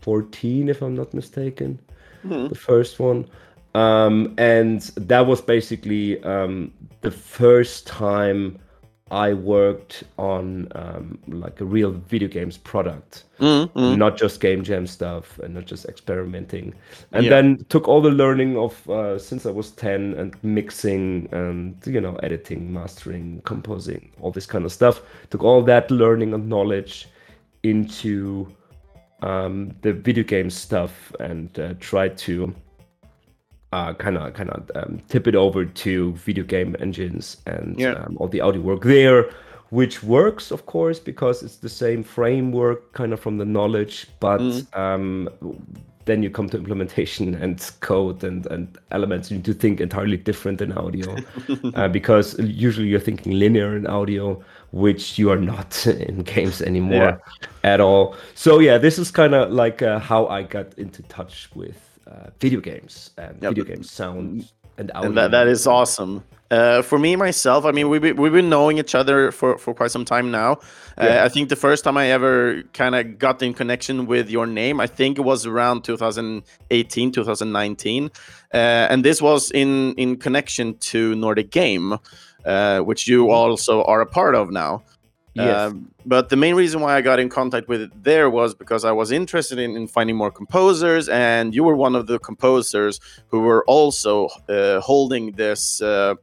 14, 0.00 0.68
if 0.68 0.80
I'm 0.82 0.94
not 0.94 1.12
mistaken 1.12 1.80
Mhm. 2.24 2.48
the 2.48 2.54
first 2.54 2.98
one. 2.98 3.26
Um, 3.74 4.34
and 4.38 4.80
that 4.96 5.26
was 5.26 5.40
basically 5.40 6.22
um, 6.24 6.72
the 7.02 7.10
first 7.10 7.86
time 7.86 8.58
I 9.10 9.32
worked 9.34 10.04
on 10.18 10.68
um, 10.74 11.18
like 11.28 11.60
a 11.60 11.64
real 11.64 11.92
video 11.92 12.28
games 12.28 12.58
product, 12.58 13.24
Mm, 13.40 13.70
mm. 13.72 13.96
not 13.96 14.16
just 14.16 14.40
game 14.40 14.62
jam 14.64 14.86
stuff 14.86 15.38
and 15.38 15.54
not 15.54 15.64
just 15.66 15.86
experimenting. 15.86 16.74
And 17.12 17.24
Yeah. 17.24 17.30
then 17.30 17.64
took 17.68 17.88
all 17.88 18.00
the 18.02 18.10
learning 18.10 18.56
of 18.58 18.88
uh, 18.90 19.18
since 19.18 19.46
I 19.46 19.50
was 19.50 19.70
10 19.72 20.14
and 20.14 20.34
mixing 20.42 21.28
and 21.32 21.76
you 21.86 22.00
know 22.00 22.16
editing, 22.22 22.72
mastering, 22.72 23.40
composing, 23.44 24.10
all 24.20 24.30
this 24.32 24.46
kind 24.46 24.64
of 24.64 24.72
stuff. 24.72 25.02
Took 25.30 25.44
all 25.44 25.62
that 25.62 25.90
learning 25.90 26.34
and 26.34 26.48
knowledge 26.48 27.08
into 27.62 28.48
um, 29.22 29.74
the 29.82 29.92
video 29.92 30.24
game 30.24 30.50
stuff 30.50 31.12
and 31.20 31.58
uh, 31.58 31.74
tried 31.80 32.16
to 32.18 32.54
kind 33.72 34.16
of 34.16 34.32
kind 34.34 34.50
of 34.50 34.70
um, 34.74 35.00
tip 35.08 35.26
it 35.26 35.34
over 35.34 35.64
to 35.64 36.12
video 36.14 36.44
game 36.44 36.76
engines 36.80 37.36
and 37.46 37.78
Yeah. 37.78 37.92
um, 37.92 38.16
all 38.18 38.28
the 38.28 38.40
audio 38.40 38.60
work 38.62 38.82
there, 38.82 39.30
which 39.70 40.02
works 40.02 40.50
of 40.50 40.64
course 40.66 40.98
because 40.98 41.42
it's 41.42 41.56
the 41.56 41.68
same 41.68 42.02
framework 42.02 42.92
kind 42.92 43.12
of 43.12 43.20
from 43.20 43.36
the 43.38 43.44
knowledge, 43.44 44.06
but 44.20 44.40
um, 44.74 45.28
then 46.06 46.22
you 46.22 46.30
come 46.30 46.48
to 46.48 46.56
implementation 46.56 47.34
and 47.42 47.70
code 47.80 48.24
and, 48.24 48.46
and 48.46 48.78
elements. 48.90 49.30
You 49.30 49.36
need 49.36 49.44
to 49.44 49.52
think 49.54 49.80
entirely 49.80 50.16
different 50.16 50.62
in 50.62 50.72
audio 50.72 51.16
uh, 51.74 51.88
because 51.88 52.38
usually 52.38 52.88
you're 52.88 53.00
thinking 53.00 53.32
linear 53.38 53.76
in 53.76 53.86
audio, 53.86 54.42
which 54.72 55.18
you 55.18 55.30
are 55.30 55.36
not 55.36 55.86
in 56.08 56.22
games 56.22 56.62
anymore 56.62 57.20
at 57.62 57.80
all. 57.80 58.16
So 58.34 58.58
yeah, 58.60 58.78
this 58.78 58.98
is 58.98 59.10
kind 59.10 59.34
of 59.34 59.52
like 59.52 59.82
uh, 59.82 59.98
how 59.98 60.26
I 60.28 60.42
got 60.44 60.72
into 60.78 61.02
touch 61.02 61.50
with 61.54 61.87
uh, 62.08 62.30
video 62.40 62.60
games 62.60 63.10
and 63.16 63.36
Yeah, 63.42 63.50
video 63.50 63.64
game 63.64 63.82
sound 63.82 64.50
and 64.78 64.90
audio. 64.94 65.08
And 65.08 65.16
that, 65.18 65.30
that 65.32 65.46
is 65.48 65.66
awesome. 65.66 66.24
Uh, 66.50 66.80
for 66.80 66.98
me 66.98 67.14
myself, 67.14 67.66
I 67.66 67.72
mean, 67.72 67.90
we've 67.90 68.00
been, 68.00 68.16
we've 68.16 68.32
been 68.32 68.48
knowing 68.48 68.78
each 68.78 68.94
other 68.94 69.30
for, 69.30 69.58
for 69.58 69.74
quite 69.74 69.90
some 69.90 70.06
time 70.06 70.30
now. 70.30 70.60
Uh, 70.96 71.20
I 71.22 71.28
think 71.28 71.50
the 71.50 71.56
first 71.56 71.84
time 71.84 71.98
I 71.98 72.06
ever 72.06 72.62
kind 72.72 72.94
of 72.94 73.18
got 73.18 73.42
in 73.42 73.52
connection 73.52 74.06
with 74.06 74.30
your 74.30 74.46
name, 74.46 74.80
I 74.80 74.86
think 74.86 75.18
it 75.18 75.22
was 75.22 75.44
around 75.44 75.84
2018, 75.84 77.12
2019, 77.12 78.04
uh, 78.04 78.56
and 78.56 79.04
this 79.04 79.20
was 79.20 79.50
in 79.50 79.92
in 79.94 80.16
connection 80.16 80.78
to 80.78 81.14
Nordic 81.14 81.50
Game, 81.50 81.98
uh, 82.46 82.80
which 82.80 83.06
you 83.06 83.30
also 83.30 83.84
are 83.84 84.00
a 84.00 84.06
part 84.06 84.34
of 84.34 84.50
now. 84.50 84.82
Yes. 85.34 85.70
Um, 85.70 85.92
but 86.04 86.30
the 86.30 86.36
main 86.36 86.54
reason 86.54 86.80
why 86.80 86.96
I 86.96 87.00
got 87.00 87.18
in 87.18 87.28
contact 87.28 87.68
with 87.68 87.80
it 87.82 88.02
there 88.02 88.28
was 88.30 88.54
because 88.54 88.84
I 88.84 88.92
was 88.92 89.12
interested 89.12 89.58
in, 89.58 89.76
in 89.76 89.86
finding 89.86 90.16
more 90.16 90.30
composers, 90.30 91.08
and 91.08 91.54
you 91.54 91.62
were 91.64 91.76
one 91.76 91.94
of 91.94 92.06
the 92.06 92.18
composers 92.18 93.00
who 93.28 93.40
were 93.40 93.64
also 93.66 94.28
uh, 94.48 94.80
holding 94.80 95.32
this 95.32 95.80
uh, 95.80 96.14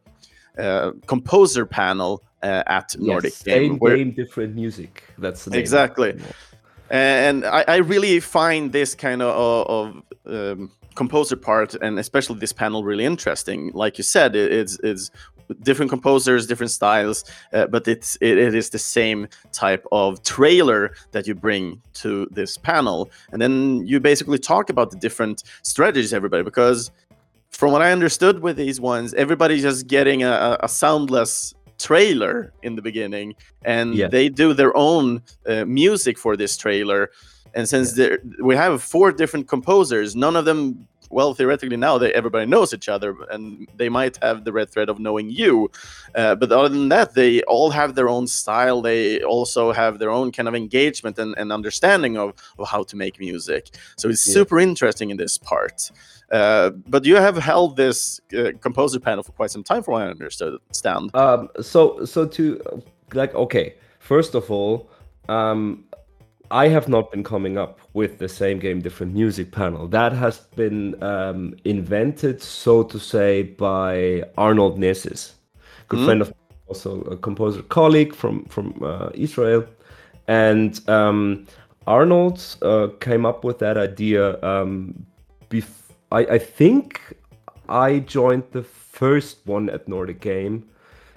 uh, 0.58 0.92
composer 1.06 1.66
panel 1.66 2.22
uh, 2.44 2.64
at 2.68 2.96
Nordic 3.00 3.32
yes, 3.32 3.44
Game. 3.44 3.72
same 3.72 3.80
where- 3.80 3.98
game, 3.98 4.12
different 4.12 4.56
music. 4.56 5.04
That's. 5.18 5.48
Exactly. 5.48 6.20
and 6.90 7.46
I, 7.46 7.64
I 7.68 7.76
really 7.78 8.20
find 8.20 8.72
this 8.72 8.96
kind 8.96 9.22
of, 9.22 9.32
of 9.68 10.04
um, 10.26 10.72
composer 10.96 11.36
part 11.36 11.76
and 11.76 12.00
especially 12.00 12.40
this 12.40 12.54
panel 12.54 12.84
really 12.84 13.04
interesting 13.04 13.70
like 13.74 13.98
you 13.98 14.04
said 14.04 14.34
it, 14.36 14.52
it's 14.52 14.80
it's 14.82 15.12
different 15.62 15.90
composers 15.90 16.48
different 16.48 16.72
styles 16.72 17.24
uh, 17.54 17.68
but 17.68 17.88
it's 17.88 18.16
it, 18.22 18.38
it 18.38 18.54
is 18.56 18.70
the 18.70 18.80
same 18.80 19.28
type 19.52 19.86
of 19.92 20.22
trailer 20.24 20.94
that 21.12 21.28
you 21.28 21.36
bring 21.36 21.82
to 21.94 22.28
this 22.32 22.58
panel. 22.58 23.10
And 23.32 23.42
then 23.42 23.86
you 23.86 24.00
basically 24.00 24.40
talk 24.40 24.70
about 24.70 24.92
the 24.92 24.98
different 24.98 25.44
strategies 25.64 26.14
everybody 26.14 26.44
because 26.44 26.92
from 27.50 27.72
what 27.72 27.82
i 27.82 27.92
understood 27.92 28.40
with 28.42 28.58
these 28.58 28.82
ones 28.82 29.14
everybody's 29.14 29.62
just 29.62 29.88
getting 29.88 30.24
a, 30.24 30.58
a- 30.62 30.68
soundless 30.68 31.54
trailer 31.78 32.52
in 32.64 32.76
the 32.76 32.82
beginning 32.82 33.36
and 33.64 33.96
Yeah. 33.96 34.08
they 34.08 34.30
do 34.30 34.54
their 34.54 34.76
own 34.76 35.22
uh, 35.46 35.66
music 35.66 36.18
for 36.18 36.36
this 36.38 36.56
trailer. 36.58 37.12
And 37.54 37.68
since 37.70 37.94
there 37.94 38.20
we 38.42 38.56
have 38.56 38.82
four 38.84 39.12
different 39.12 39.48
composers 39.48 40.16
none 40.16 40.36
of 40.36 40.46
them 40.46 40.88
well 41.10 41.34
theoretically 41.34 41.78
now 41.78 41.98
they 41.98 42.12
everybody 42.14 42.46
knows 42.46 42.74
each 42.74 42.90
other 42.90 43.16
and 43.32 43.68
they 43.76 43.90
might 43.90 44.18
have 44.24 44.44
the 44.44 44.52
red 44.52 44.70
thread 44.70 44.90
of 44.90 45.00
knowing 45.00 45.30
you. 45.30 45.70
Uh, 46.16 46.36
but 46.36 46.52
other 46.52 46.70
than 46.70 46.90
that 46.90 47.14
they 47.14 47.42
all 47.44 47.70
have 47.72 47.96
their 47.96 48.10
own 48.10 48.28
style. 48.28 48.82
They 48.82 49.22
also 49.24 49.72
have 49.72 50.00
their 50.00 50.10
own 50.10 50.32
kind 50.32 50.48
of 50.48 50.56
engagement 50.56 51.18
and, 51.20 51.36
and 51.38 51.52
understanding 51.52 52.18
of, 52.18 52.34
of 52.60 52.68
how 52.68 52.84
to 52.84 52.96
make 52.96 53.20
music. 53.20 53.70
So 53.98 54.10
it's 54.10 54.26
Yeah. 54.28 54.34
super 54.34 54.60
interesting 54.60 55.10
in 55.12 55.18
this 55.18 55.38
part. 55.38 55.92
Uh, 56.32 56.72
but 56.88 57.06
you 57.06 57.16
have 57.18 57.38
held 57.38 57.78
this 57.78 58.20
uh, 58.38 58.52
composer 58.62 59.00
panel 59.00 59.24
for 59.24 59.32
quite 59.34 59.52
some 59.52 59.64
time 59.64 59.84
from 59.84 59.94
what 59.94 60.02
i 60.04 60.08
understand 60.10 61.16
Um, 61.16 61.50
so 61.62 62.04
so 62.06 62.26
to 62.28 62.60
like 63.14 63.34
okay, 63.36 63.76
first 64.00 64.34
of 64.36 64.50
all, 64.50 64.90
um, 65.30 65.84
I 66.52 66.68
have 66.70 66.88
not 66.88 67.12
been 67.12 67.24
coming 67.24 67.58
up 67.58 67.80
with 67.94 68.18
the 68.20 68.30
same 68.30 68.60
game, 68.60 68.80
different 68.82 69.14
music 69.14 69.52
panel. 69.52 69.88
That 69.88 70.14
has 70.14 70.40
been 70.56 71.02
um, 71.04 71.56
invented, 71.66 72.42
so 72.42 72.84
to 72.84 73.00
say, 73.00 73.44
by 73.44 74.24
Arnold 74.38 74.78
Nesis, 74.80 75.34
good 75.88 76.00
Mhm. 76.00 76.06
friend 76.06 76.22
of 76.22 76.34
also 76.68 77.02
a 77.12 77.18
composer 77.18 77.62
colleague 77.64 78.14
from 78.16 78.46
from 78.46 78.74
uh, 78.82 79.10
Israel, 79.14 79.66
and 80.28 80.82
um, 80.90 81.46
Arnold 81.88 82.40
uh, 82.62 82.88
came 83.00 83.26
up 83.26 83.44
with 83.44 83.60
that 83.60 83.78
idea. 83.78 84.42
Um, 84.44 85.06
bef- 85.50 85.92
I, 86.12 86.22
I 86.36 86.40
think 86.40 87.00
I 87.70 88.00
joined 88.00 88.44
the 88.52 88.64
first 88.64 89.38
one 89.46 89.70
at 89.70 89.88
Nordic 89.88 90.22
Game 90.22 90.64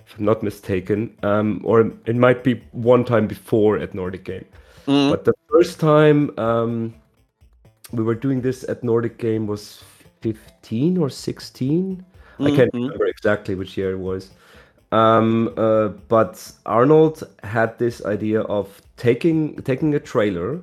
if 0.07 0.19
I'm 0.19 0.25
not 0.25 0.43
mistaken, 0.43 1.15
um, 1.23 1.61
or 1.65 1.93
it 2.07 2.17
might 2.17 2.43
be 2.45 2.63
one 2.73 3.05
time 3.05 3.27
before 3.27 3.79
at 3.79 3.95
Nordic 3.95 4.25
Game. 4.25 4.45
Mm. 4.89 5.11
But 5.11 5.25
the 5.25 5.35
first 5.53 5.79
time 5.79 6.31
um, 6.39 6.95
we 7.93 8.03
were 8.03 8.15
doing 8.15 8.41
this 8.41 8.65
at 8.69 8.83
Nordic 8.83 9.19
Game 9.19 9.47
was 9.47 9.83
15 10.23 10.97
or 10.99 11.11
16. 11.11 12.05
I 12.41 12.51
can't 12.51 12.73
Mhm. 12.73 12.83
remember 12.85 13.07
exactly 13.07 13.55
which 13.55 13.77
year 13.77 13.93
it 13.93 13.99
was. 13.99 14.31
Um, 14.93 15.53
uh, 15.59 15.89
but 16.09 16.53
Arnold 16.65 17.23
had 17.43 17.79
this 17.79 18.03
idea 18.07 18.41
of 18.43 18.81
taking 18.97 19.57
taking 19.63 19.95
a 19.95 20.01
trailer 20.01 20.61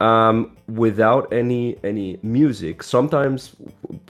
um, 0.00 0.56
without 0.68 1.32
any 1.32 1.76
any 1.84 2.18
music. 2.22 2.82
Sometimes 2.82 3.56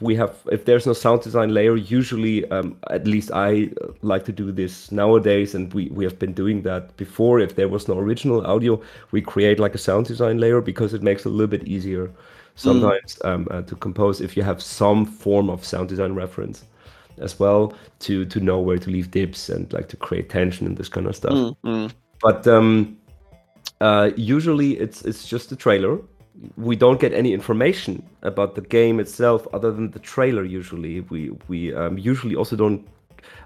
we 0.00 0.16
have 0.16 0.36
if 0.52 0.64
there's 0.64 0.86
no 0.86 0.92
sound 0.92 1.22
design 1.22 1.54
layer. 1.54 1.76
Usually, 1.76 2.48
um, 2.50 2.76
at 2.90 3.06
least 3.06 3.30
I 3.32 3.70
uh, 3.82 3.92
like 4.02 4.24
to 4.26 4.32
do 4.32 4.52
this 4.52 4.92
nowadays, 4.92 5.54
and 5.54 5.72
we 5.72 5.88
we 5.88 6.04
have 6.04 6.18
been 6.18 6.32
doing 6.32 6.62
that 6.62 6.96
before. 6.96 7.40
If 7.40 7.56
there 7.56 7.68
was 7.68 7.88
no 7.88 7.98
original 7.98 8.46
audio, 8.46 8.80
we 9.12 9.22
create 9.22 9.58
like 9.58 9.74
a 9.74 9.78
sound 9.78 10.06
design 10.06 10.38
layer 10.38 10.60
because 10.60 10.94
it 10.94 11.02
makes 11.02 11.24
it 11.24 11.28
a 11.28 11.32
little 11.32 11.46
bit 11.46 11.66
easier 11.66 12.10
sometimes 12.58 13.18
um, 13.24 13.46
uh, 13.50 13.62
to 13.62 13.76
compose 13.76 14.20
if 14.20 14.36
you 14.36 14.42
have 14.42 14.60
some 14.60 15.06
form 15.06 15.48
of 15.48 15.64
sound 15.64 15.88
design 15.88 16.12
reference 16.12 16.64
as 17.18 17.38
well 17.38 17.72
to 18.00 18.24
to 18.26 18.40
know 18.40 18.58
where 18.58 18.78
to 18.78 18.90
leave 18.90 19.10
dips 19.10 19.48
and 19.48 19.72
like 19.72 19.88
to 19.88 19.96
create 19.96 20.28
tension 20.28 20.66
and 20.66 20.76
this 20.76 20.88
kind 20.88 21.06
of 21.06 21.14
stuff 21.14 21.32
Mm, 21.32 21.56
mm. 21.64 21.92
but 22.20 22.46
um, 22.48 22.97
uh, 23.80 24.10
usually 24.16 24.72
it's 24.78 25.02
it's 25.02 25.26
just 25.28 25.52
a 25.52 25.56
trailer. 25.56 25.98
We 26.56 26.76
don't 26.76 27.00
get 27.00 27.12
any 27.12 27.32
information 27.32 28.02
about 28.22 28.54
the 28.54 28.60
game 28.60 29.00
itself 29.00 29.46
other 29.52 29.72
than 29.72 29.90
the 29.90 29.98
trailer. 29.98 30.44
Usually, 30.44 31.00
we 31.10 31.30
we 31.48 31.74
um, 31.74 31.98
usually 31.98 32.36
also 32.36 32.56
don't. 32.56 32.86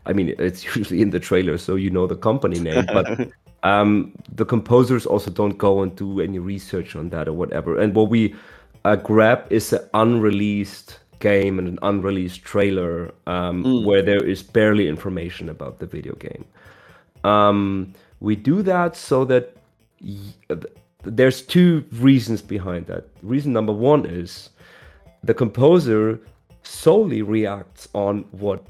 I 0.07 0.12
mean, 0.12 0.35
it's 0.38 0.64
usually 0.77 1.01
in 1.03 1.11
the 1.11 1.21
trailer, 1.21 1.59
so 1.59 1.77
you 1.77 1.90
know 1.90 2.07
the 2.07 2.16
company 2.16 2.59
name. 2.61 2.85
But 2.87 3.31
um, 3.62 4.12
the 4.37 4.45
composers 4.45 5.07
also 5.07 5.31
don't 5.31 5.57
go 5.59 5.83
and 5.83 5.95
do 5.97 6.21
any 6.21 6.38
research 6.38 6.97
on 6.97 7.11
that 7.11 7.29
or 7.29 7.33
whatever. 7.33 7.79
And 7.79 7.95
what 7.95 8.09
we 8.11 8.35
uh, 8.85 8.97
grab 8.97 9.47
is 9.51 9.73
an 9.73 9.81
unreleased 9.95 10.99
game 11.21 11.59
and 11.59 11.68
an 11.68 11.79
unreleased 11.83 12.42
trailer 12.42 13.12
um, 13.27 13.62
Mm. 13.64 13.85
where 13.85 14.03
there 14.03 14.25
is 14.25 14.42
barely 14.42 14.88
information 14.88 15.49
about 15.49 15.79
the 15.79 15.87
video 15.87 16.14
game. 16.16 16.45
Um, 17.25 17.95
we 18.21 18.35
do 18.37 18.62
that 18.62 18.97
so 18.97 19.25
that 19.27 19.57
there's 21.05 21.43
two 21.43 21.85
reasons 22.01 22.43
behind 22.43 22.87
that. 22.87 23.05
Reason 23.23 23.53
number 23.53 23.73
one 23.73 24.07
is 24.07 24.51
the 25.25 25.35
composer 25.35 26.21
solely 26.62 27.23
reacts 27.23 27.88
on 27.95 28.25
what 28.33 28.65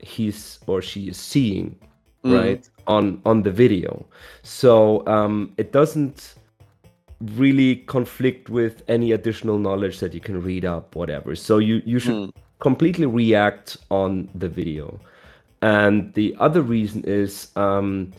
he's 0.00 0.58
or 0.66 0.82
she 0.82 1.08
is 1.08 1.16
seeing, 1.16 1.76
Mm. 2.24 2.38
right 2.40 2.68
on 2.86 3.20
on 3.24 3.42
the 3.42 3.50
video. 3.52 4.04
So 4.42 5.06
um, 5.06 5.52
it 5.56 5.70
doesn't 5.72 6.34
really 7.36 7.76
conflict 7.76 8.48
with 8.48 8.82
any 8.88 9.12
additional 9.12 9.58
knowledge 9.58 9.98
that 10.00 10.14
you 10.14 10.20
can 10.20 10.42
read 10.42 10.64
up, 10.64 10.94
whatever. 10.96 11.36
So 11.36 11.58
you 11.58 11.80
you 11.84 11.98
should 12.00 12.14
Mm. 12.14 12.32
completely 12.58 13.06
react 13.06 13.76
on 13.90 14.28
the 14.34 14.48
video. 14.48 14.98
And 15.62 16.12
the 16.14 16.34
other 16.40 16.62
reason 16.62 17.02
is 17.04 17.50
um, 17.56 18.12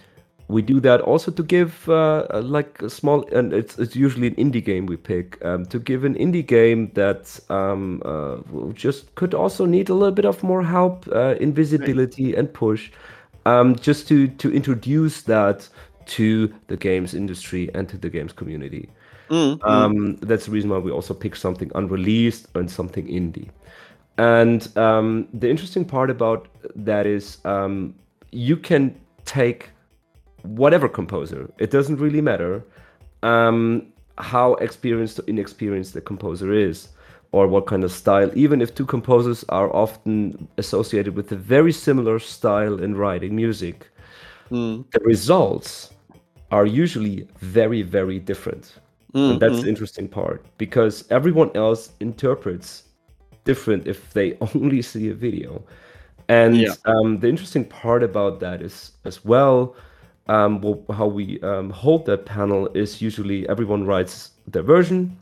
we 0.49 0.63
do 0.63 0.79
that 0.79 0.99
also 1.01 1.31
to 1.31 1.43
give 1.43 1.87
uh, 1.87 2.25
uh, 2.33 2.41
like 2.43 2.81
a 2.81 2.89
small, 2.89 3.23
and 3.31 3.53
it's, 3.53 3.77
it's 3.77 3.95
usually 3.95 4.27
an 4.27 4.35
indie 4.35 4.65
game 4.65 4.87
we 4.87 4.97
pick, 4.97 5.37
um, 5.45 5.63
to 5.67 5.79
give 5.79 6.03
an 6.03 6.15
indie 6.15 6.45
game 6.45 6.91
that 6.95 7.39
um, 7.49 8.01
uh, 8.03 8.37
just 8.73 9.13
could 9.13 9.35
also 9.35 9.67
need 9.67 9.89
a 9.89 9.93
little 9.93 10.11
bit 10.11 10.25
of 10.25 10.41
more 10.41 10.63
help 10.63 11.07
uh, 11.13 11.35
in 11.39 11.53
visibility 11.53 12.33
and 12.33 12.51
push, 12.51 12.89
um, 13.45 13.75
just 13.75 14.07
to, 14.07 14.27
to 14.27 14.51
introduce 14.51 15.21
that 15.21 15.69
to 16.07 16.51
the 16.65 16.75
games 16.75 17.13
industry 17.13 17.69
and 17.75 17.87
to 17.87 17.97
the 17.97 18.09
games 18.09 18.33
community. 18.33 18.89
Mm, 19.29 19.59
mm. 19.59 19.69
Um, 19.69 20.15
that's 20.15 20.47
the 20.47 20.51
reason 20.51 20.71
why 20.71 20.79
we 20.79 20.89
also 20.89 21.13
pick 21.13 21.35
something 21.35 21.71
unreleased 21.75 22.47
and 22.55 22.71
something 22.71 23.05
indie. 23.05 23.49
And 24.17 24.75
um, 24.75 25.27
the 25.31 25.47
interesting 25.47 25.85
part 25.85 26.09
about 26.09 26.47
that 26.75 27.05
is 27.05 27.37
um, 27.45 27.93
you 28.31 28.57
can 28.57 28.99
take 29.25 29.69
whatever 30.43 30.87
composer, 30.89 31.49
it 31.57 31.71
doesn't 31.71 31.97
really 31.97 32.21
matter 32.21 32.63
um, 33.23 33.87
how 34.17 34.53
experienced 34.55 35.19
or 35.19 35.23
inexperienced 35.27 35.93
the 35.93 36.01
composer 36.01 36.53
is 36.53 36.89
or 37.31 37.47
what 37.47 37.67
kind 37.67 37.83
of 37.83 37.91
style, 37.91 38.31
even 38.35 38.61
if 38.61 38.73
two 38.73 38.85
composers 38.85 39.43
are 39.49 39.73
often 39.75 40.47
associated 40.57 41.15
with 41.15 41.31
a 41.31 41.35
very 41.35 41.71
similar 41.71 42.19
style 42.19 42.81
in 42.83 42.95
writing 42.95 43.35
music, 43.35 43.87
Mm. 44.51 44.83
the 44.91 44.99
results 45.01 45.91
are 46.51 46.65
usually 46.65 47.27
very, 47.39 47.83
very 47.83 48.17
different. 48.19 48.79
Mm, 49.13 49.31
And 49.31 49.39
that's 49.39 49.59
mm. 49.59 49.63
the 49.63 49.69
interesting 49.69 50.07
part 50.07 50.43
because 50.57 51.05
everyone 51.11 51.51
else 51.55 51.91
interprets 51.99 52.83
different 53.43 53.87
if 53.87 54.11
they 54.13 54.37
only 54.55 54.81
see 54.81 55.09
a 55.09 55.13
video. 55.13 55.61
And 56.29 56.57
Yeah. 56.57 56.73
um, 56.85 57.19
the 57.19 57.27
interesting 57.27 57.65
part 57.65 58.01
about 58.03 58.39
that 58.39 58.61
is 58.61 58.91
as 59.05 59.23
well 59.23 59.75
um, 60.29 60.61
well, 60.61 60.83
how 60.91 61.07
we 61.07 61.41
um, 61.41 61.71
hold 61.71 62.05
that 62.05 62.25
panel 62.25 62.69
is 62.75 63.01
usually 63.01 63.49
everyone 63.49 63.85
writes 63.85 64.31
their 64.47 64.61
version. 64.61 65.17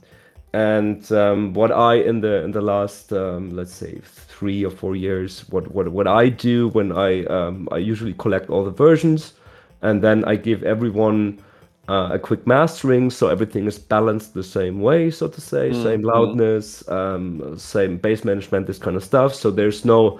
And 0.53 1.09
um, 1.11 1.53
what 1.53 1.71
I 1.71 1.95
in 1.95 2.21
the 2.21 2.43
in 2.43 2.51
the 2.51 2.61
last 2.61 3.13
um, 3.13 3.55
let's 3.55 3.73
say 3.73 3.99
three 4.03 4.65
or 4.65 4.71
four 4.71 4.95
years, 4.95 5.47
what 5.49 5.71
what 5.71 5.87
what 5.89 6.07
I 6.07 6.29
do 6.29 6.69
when 6.69 6.91
I 6.91 7.25
um, 7.25 7.67
I 7.71 7.77
usually 7.77 8.13
collect 8.13 8.49
all 8.49 8.63
the 8.63 8.71
versions, 8.71 9.33
and 9.81 10.01
then 10.01 10.23
I 10.25 10.35
give 10.35 10.63
everyone 10.63 11.39
uh, 11.89 12.09
a 12.13 12.19
quick 12.19 12.45
mastering, 12.45 13.09
so 13.09 13.27
everything 13.27 13.65
is 13.65 13.79
balanced 13.79 14.33
the 14.33 14.43
same 14.43 14.81
way, 14.81 15.11
so 15.11 15.27
to 15.27 15.41
say, 15.41 15.69
mm, 15.69 15.83
same 15.83 16.01
loudness, 16.01 16.87
um, 16.89 17.57
same 17.57 17.97
bass 17.97 18.23
management, 18.23 18.67
this 18.67 18.79
kind 18.79 18.97
of 18.97 19.03
stuff. 19.03 19.33
So 19.35 19.51
there's 19.51 19.85
no 19.85 20.19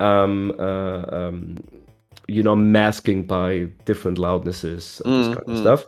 um, 0.00 0.52
uh, 0.58 1.04
um, 1.08 1.56
you 2.30 2.42
know 2.42 2.54
masking 2.54 3.24
by 3.24 3.66
different 3.84 4.16
loudnesses, 4.18 5.02
mm, 5.04 5.24
this 5.24 5.36
kind 5.36 5.48
of 5.48 5.58
stuff. 5.58 5.84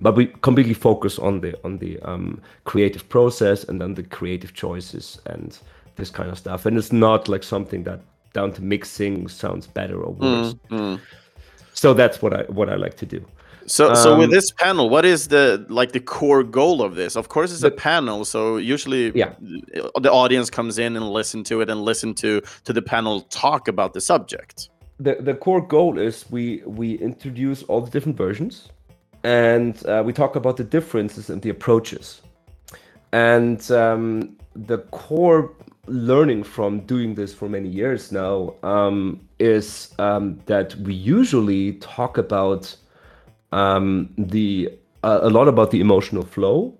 But 0.00 0.16
we 0.16 0.26
completely 0.26 0.74
focus 0.74 1.18
on 1.18 1.40
the 1.40 1.54
on 1.64 1.78
the 1.78 1.98
um, 2.00 2.40
creative 2.64 3.08
process 3.08 3.64
and 3.64 3.80
then 3.80 3.94
the 3.94 4.04
creative 4.04 4.54
choices 4.54 5.20
and 5.26 5.58
this 5.96 6.10
kind 6.10 6.30
of 6.30 6.38
stuff. 6.38 6.66
And 6.66 6.78
it's 6.78 6.92
not 6.92 7.28
like 7.28 7.42
something 7.42 7.84
that 7.84 8.00
down 8.32 8.52
to 8.52 8.62
mixing 8.62 9.28
sounds 9.28 9.66
better 9.66 10.00
or 10.00 10.12
worse. 10.12 10.54
mm, 10.54 10.58
mm. 10.70 11.00
so 11.72 11.94
that's 11.94 12.20
what 12.20 12.34
i 12.34 12.42
what 12.48 12.68
i 12.68 12.76
like 12.76 12.96
to 12.96 13.06
do. 13.06 13.24
So 13.66 13.90
um, 13.90 13.96
so 13.96 14.18
with 14.18 14.26
um, 14.26 14.30
this 14.30 14.50
panel 14.52 14.88
what 14.90 15.04
is 15.04 15.28
the 15.28 15.64
like 15.68 15.92
the 15.92 16.00
core 16.00 16.44
goal 16.44 16.82
of 16.82 16.94
this? 16.94 17.16
Of 17.16 17.28
course 17.28 17.50
it's 17.50 17.62
the, 17.62 17.68
a 17.68 17.80
panel 17.90 18.24
so 18.24 18.58
usually 18.58 19.12
yeah. 19.14 19.32
the 20.06 20.12
audience 20.12 20.50
comes 20.50 20.78
in 20.78 20.96
and 20.96 21.08
listen 21.10 21.42
to 21.44 21.60
it 21.62 21.70
and 21.70 21.82
listen 21.82 22.14
to 22.14 22.42
to 22.64 22.72
the 22.72 22.82
panel 22.82 23.22
talk 23.22 23.68
about 23.68 23.92
the 23.92 24.00
subject 24.00 24.68
the 24.98 25.16
the 25.20 25.34
core 25.34 25.60
goal 25.60 25.98
is 25.98 26.24
we 26.30 26.62
we 26.66 26.94
introduce 26.94 27.62
all 27.64 27.80
the 27.80 27.90
different 27.90 28.16
versions 28.16 28.68
and 29.24 29.84
uh, 29.86 30.02
we 30.04 30.12
talk 30.12 30.36
about 30.36 30.58
the 30.58 30.64
differences 30.64 31.30
and 31.30 31.40
the 31.42 31.48
approaches. 31.48 32.20
And 33.12 33.70
um, 33.70 34.36
the 34.54 34.78
core 34.90 35.52
learning 35.86 36.44
from 36.44 36.80
doing 36.80 37.14
this 37.14 37.32
for 37.34 37.48
many 37.48 37.68
years 37.68 38.12
now 38.12 38.54
um, 38.62 39.26
is 39.38 39.94
um, 39.98 40.38
that 40.46 40.74
we 40.76 40.94
usually 40.94 41.72
talk 41.74 42.18
about 42.18 42.74
um, 43.52 44.12
the 44.18 44.70
uh, 45.02 45.20
a 45.22 45.30
lot 45.30 45.48
about 45.48 45.70
the 45.70 45.80
emotional 45.80 46.24
flow 46.24 46.76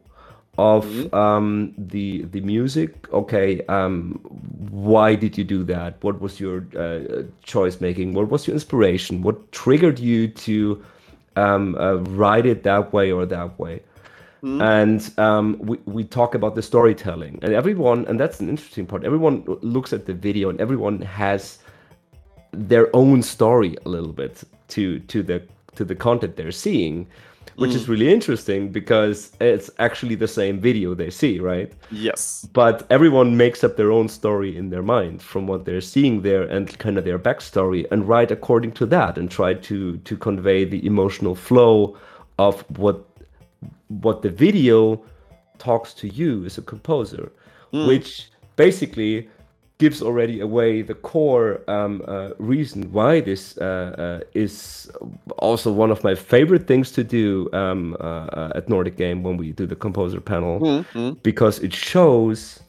of 0.58 0.86
mm-hmm. 0.86 1.14
um, 1.14 1.74
the 1.76 2.22
the 2.24 2.40
music. 2.40 3.12
Okay, 3.12 3.60
um, 3.66 4.20
why 4.70 5.14
did 5.14 5.36
you 5.36 5.44
do 5.44 5.64
that? 5.64 6.02
What 6.02 6.20
was 6.20 6.40
your 6.40 6.66
uh, 6.76 7.22
choice 7.42 7.80
making? 7.80 8.14
What 8.14 8.28
was 8.28 8.46
your 8.46 8.54
inspiration? 8.54 9.22
What 9.22 9.52
triggered 9.52 9.98
you 9.98 10.28
to 10.28 10.84
um, 11.36 11.74
uh, 11.76 11.94
write 11.94 12.46
it 12.46 12.62
that 12.62 12.92
way 12.92 13.10
or 13.12 13.26
that 13.26 13.58
way. 13.58 13.82
Mm. 14.42 14.62
And 14.62 15.18
um, 15.18 15.58
we, 15.58 15.78
we 15.86 16.04
talk 16.04 16.34
about 16.34 16.54
the 16.54 16.62
storytelling, 16.62 17.38
and 17.42 17.54
everyone, 17.54 18.04
and 18.06 18.20
that's 18.20 18.40
an 18.40 18.48
interesting 18.50 18.86
part. 18.86 19.04
Everyone 19.04 19.42
looks 19.62 19.92
at 19.92 20.04
the 20.04 20.12
video, 20.12 20.50
and 20.50 20.60
everyone 20.60 21.00
has 21.00 21.58
their 22.52 22.94
own 22.94 23.22
story 23.22 23.76
a 23.86 23.88
little 23.88 24.12
bit 24.12 24.44
to 24.68 25.00
to 25.00 25.22
the 25.22 25.42
to 25.76 25.84
the 25.84 25.94
content 25.94 26.36
they're 26.36 26.52
seeing 26.52 27.06
which 27.56 27.70
mm. 27.70 27.76
is 27.76 27.88
really 27.88 28.12
interesting 28.12 28.70
because 28.70 29.32
it's 29.40 29.70
actually 29.78 30.14
the 30.14 30.28
same 30.28 30.58
video 30.60 30.94
they 30.94 31.10
see, 31.10 31.38
right? 31.38 31.72
Yes. 31.90 32.48
But 32.52 32.86
everyone 32.90 33.36
makes 33.36 33.62
up 33.62 33.76
their 33.76 33.92
own 33.92 34.08
story 34.08 34.56
in 34.56 34.70
their 34.70 34.82
mind 34.82 35.22
from 35.22 35.46
what 35.46 35.64
they're 35.64 35.80
seeing 35.80 36.22
there 36.22 36.42
and 36.42 36.76
kind 36.78 36.98
of 36.98 37.04
their 37.04 37.18
backstory 37.18 37.86
and 37.90 38.08
write 38.08 38.30
according 38.30 38.72
to 38.72 38.86
that 38.86 39.18
and 39.18 39.30
try 39.30 39.54
to 39.54 39.96
to 39.98 40.16
convey 40.16 40.64
the 40.64 40.84
emotional 40.84 41.34
flow 41.34 41.96
of 42.38 42.64
what 42.78 43.04
what 43.88 44.22
the 44.22 44.30
video 44.30 45.02
talks 45.58 45.94
to 45.94 46.08
you 46.08 46.44
as 46.44 46.58
a 46.58 46.62
composer, 46.62 47.30
mm. 47.72 47.86
which 47.86 48.30
basically 48.56 49.28
gives 49.78 50.00
already 50.00 50.40
away 50.40 50.82
the 50.82 50.94
core 50.94 51.60
um, 51.68 52.02
uh, 52.06 52.30
reason 52.38 52.92
why 52.92 53.20
this 53.20 53.58
uh, 53.58 54.20
uh, 54.22 54.24
is 54.34 54.90
also 55.38 55.72
one 55.72 55.90
of 55.90 56.04
my 56.04 56.14
favorite 56.14 56.66
things 56.66 56.92
to 56.92 57.02
do 57.02 57.48
um, 57.52 57.96
uh, 57.98 58.04
uh, 58.04 58.52
at 58.54 58.68
Nordic 58.68 58.96
Game 58.96 59.22
when 59.22 59.36
we 59.36 59.52
do 59.52 59.66
the 59.66 59.76
composer 59.76 60.20
panel, 60.20 60.60
mm-hmm. 60.60 61.10
because 61.22 61.58
it 61.58 61.74
shows 61.74 62.60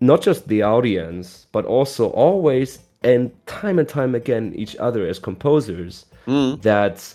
not 0.00 0.22
just 0.22 0.48
the 0.48 0.62
audience, 0.62 1.46
but 1.52 1.66
also 1.66 2.08
always 2.10 2.78
and 3.02 3.30
time 3.46 3.78
and 3.78 3.88
time 3.88 4.14
again 4.14 4.52
each 4.56 4.76
other 4.76 5.06
as 5.06 5.18
composers 5.18 6.06
mm. 6.26 6.60
that 6.62 7.14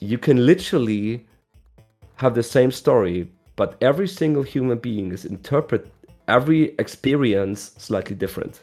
you 0.00 0.16
can 0.16 0.46
literally 0.46 1.26
have 2.16 2.34
the 2.34 2.42
same 2.42 2.70
story, 2.70 3.30
but 3.56 3.76
every 3.80 4.08
single 4.08 4.42
human 4.42 4.78
being 4.78 5.12
is 5.12 5.24
interpret 5.24 5.92
every 6.28 6.74
experience 6.78 7.72
slightly 7.78 8.14
different. 8.14 8.60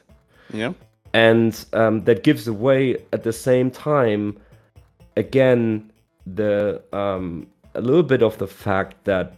Yeah. 0.53 0.73
And 1.13 1.65
um, 1.73 2.03
that 2.03 2.23
gives 2.23 2.47
away 2.47 2.97
at 3.11 3.23
the 3.23 3.33
same 3.33 3.71
time, 3.71 4.37
again, 5.17 5.91
the 6.25 6.81
um, 6.93 7.47
a 7.73 7.81
little 7.81 8.03
bit 8.03 8.21
of 8.21 8.37
the 8.37 8.47
fact 8.47 9.03
that 9.05 9.37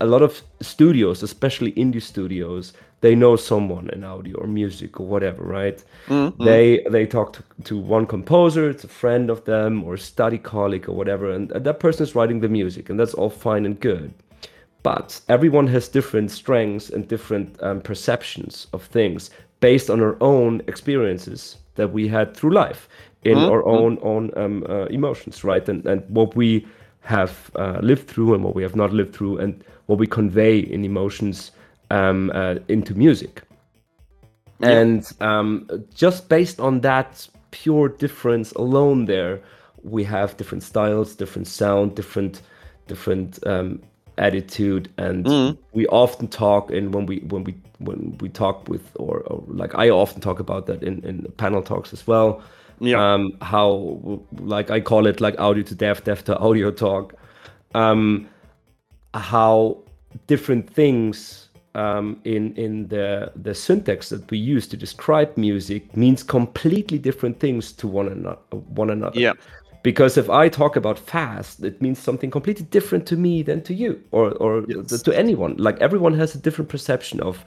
a 0.00 0.06
lot 0.06 0.22
of 0.22 0.42
studios, 0.60 1.22
especially 1.22 1.72
indie 1.72 2.02
studios, 2.02 2.72
they 3.00 3.14
know 3.14 3.36
someone 3.36 3.88
in 3.90 4.04
audio 4.04 4.36
or 4.38 4.46
music 4.46 5.00
or 5.00 5.06
whatever, 5.06 5.42
right? 5.44 5.84
Mm-hmm. 6.08 6.42
They 6.44 6.84
they 6.90 7.06
talk 7.06 7.34
to, 7.34 7.42
to 7.64 7.78
one 7.78 8.06
composer, 8.06 8.70
it's 8.70 8.84
a 8.84 8.88
friend 8.88 9.30
of 9.30 9.44
them 9.44 9.84
or 9.84 9.94
a 9.94 9.98
study 9.98 10.38
colleague 10.38 10.88
or 10.88 10.96
whatever, 10.96 11.30
and 11.30 11.50
that 11.50 11.80
person 11.80 12.02
is 12.02 12.14
writing 12.14 12.40
the 12.40 12.48
music, 12.48 12.90
and 12.90 12.98
that's 12.98 13.14
all 13.14 13.30
fine 13.30 13.64
and 13.64 13.78
good 13.78 14.12
but 14.88 15.20
everyone 15.28 15.66
has 15.66 15.86
different 15.86 16.30
strengths 16.30 16.88
and 16.88 17.06
different 17.08 17.62
um, 17.62 17.78
perceptions 17.82 18.68
of 18.72 18.82
things 18.84 19.30
based 19.60 19.90
on 19.90 20.00
our 20.00 20.16
own 20.22 20.62
experiences 20.66 21.58
that 21.74 21.92
we 21.92 22.08
had 22.08 22.34
through 22.34 22.52
life 22.64 22.88
in 23.22 23.36
mm-hmm. 23.36 23.52
our 23.52 23.62
own 23.66 23.98
own 24.02 24.24
um, 24.42 24.64
uh, 24.66 24.86
emotions 24.98 25.44
right 25.44 25.68
and 25.68 25.84
and 25.86 26.00
what 26.08 26.34
we 26.34 26.66
have 27.00 27.50
uh, 27.56 27.78
lived 27.82 28.06
through 28.08 28.32
and 28.34 28.42
what 28.42 28.54
we 28.54 28.62
have 28.62 28.76
not 28.76 28.90
lived 29.00 29.14
through 29.16 29.36
and 29.42 29.52
what 29.88 29.98
we 29.98 30.06
convey 30.06 30.58
in 30.58 30.84
emotions 30.84 31.52
um, 31.90 32.30
uh, 32.34 32.54
into 32.68 32.94
music 32.94 33.42
yeah. 34.60 34.80
and 34.80 35.12
um, 35.20 35.68
just 35.94 36.30
based 36.30 36.58
on 36.60 36.80
that 36.80 37.28
pure 37.50 37.88
difference 38.04 38.52
alone 38.52 39.04
there 39.04 39.38
we 39.82 40.02
have 40.04 40.36
different 40.38 40.62
styles 40.62 41.14
different 41.14 41.46
sound 41.46 41.94
different 41.94 42.40
different 42.86 43.38
um, 43.46 43.82
attitude 44.18 44.90
and 44.98 45.24
mm. 45.24 45.58
we 45.72 45.86
often 45.86 46.28
talk 46.28 46.70
and 46.70 46.94
when 46.94 47.06
we 47.06 47.18
when 47.28 47.44
we 47.44 47.54
when 47.78 48.16
we 48.20 48.28
talk 48.28 48.68
with 48.68 48.82
or, 48.96 49.20
or, 49.20 49.42
like 49.46 49.74
i 49.74 49.88
often 49.88 50.20
talk 50.20 50.40
about 50.40 50.66
that 50.66 50.82
in 50.82 51.00
in 51.04 51.30
panel 51.36 51.62
talks 51.62 51.92
as 51.92 52.06
well. 52.06 52.42
Yeah. 52.80 53.14
Um 53.14 53.32
how 53.42 54.20
like 54.38 54.70
i 54.70 54.80
call 54.80 55.06
it 55.06 55.20
like 55.20 55.38
audio 55.40 55.62
to 55.64 55.74
dev 55.74 56.04
dev 56.04 56.24
to 56.24 56.38
audio 56.38 56.70
talk. 56.70 57.14
Um 57.74 58.28
how 59.14 59.78
different 60.26 60.68
things 60.70 61.48
um, 61.74 62.20
in 62.24 62.54
in 62.56 62.88
the 62.88 63.30
the 63.36 63.54
syntax 63.54 64.08
that 64.08 64.28
we 64.30 64.38
use 64.38 64.66
to 64.68 64.76
describe 64.76 65.36
music 65.36 65.96
means 65.96 66.22
completely 66.22 66.98
different 66.98 67.38
things 67.38 67.72
to 67.72 67.86
one 67.86 68.08
another 68.08 68.38
one 68.50 68.90
another. 68.90 69.18
Yeah 69.18 69.34
because 69.82 70.16
if 70.16 70.28
i 70.30 70.48
talk 70.48 70.76
about 70.76 70.98
fast 70.98 71.62
it 71.62 71.80
means 71.80 71.98
something 71.98 72.30
completely 72.30 72.64
different 72.66 73.06
to 73.06 73.16
me 73.16 73.42
than 73.42 73.62
to 73.62 73.74
you 73.74 74.02
or 74.10 74.32
or 74.34 74.64
yes. 74.68 75.02
to 75.02 75.16
anyone 75.16 75.56
like 75.56 75.78
everyone 75.80 76.14
has 76.14 76.34
a 76.34 76.38
different 76.38 76.68
perception 76.68 77.20
of 77.20 77.44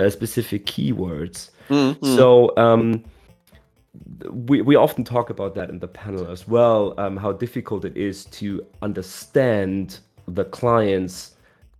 uh, 0.00 0.10
specific 0.10 0.66
keywords 0.66 1.50
mm-hmm. 1.68 2.16
so 2.16 2.56
um, 2.56 3.04
we, 4.30 4.60
we 4.60 4.74
often 4.74 5.04
talk 5.04 5.30
about 5.30 5.54
that 5.54 5.70
in 5.70 5.78
the 5.78 5.88
panel 5.88 6.30
as 6.30 6.48
well 6.48 6.94
um, 6.98 7.16
how 7.16 7.32
difficult 7.32 7.84
it 7.84 7.96
is 7.96 8.24
to 8.26 8.64
understand 8.82 9.98
the 10.26 10.44
client's 10.44 11.32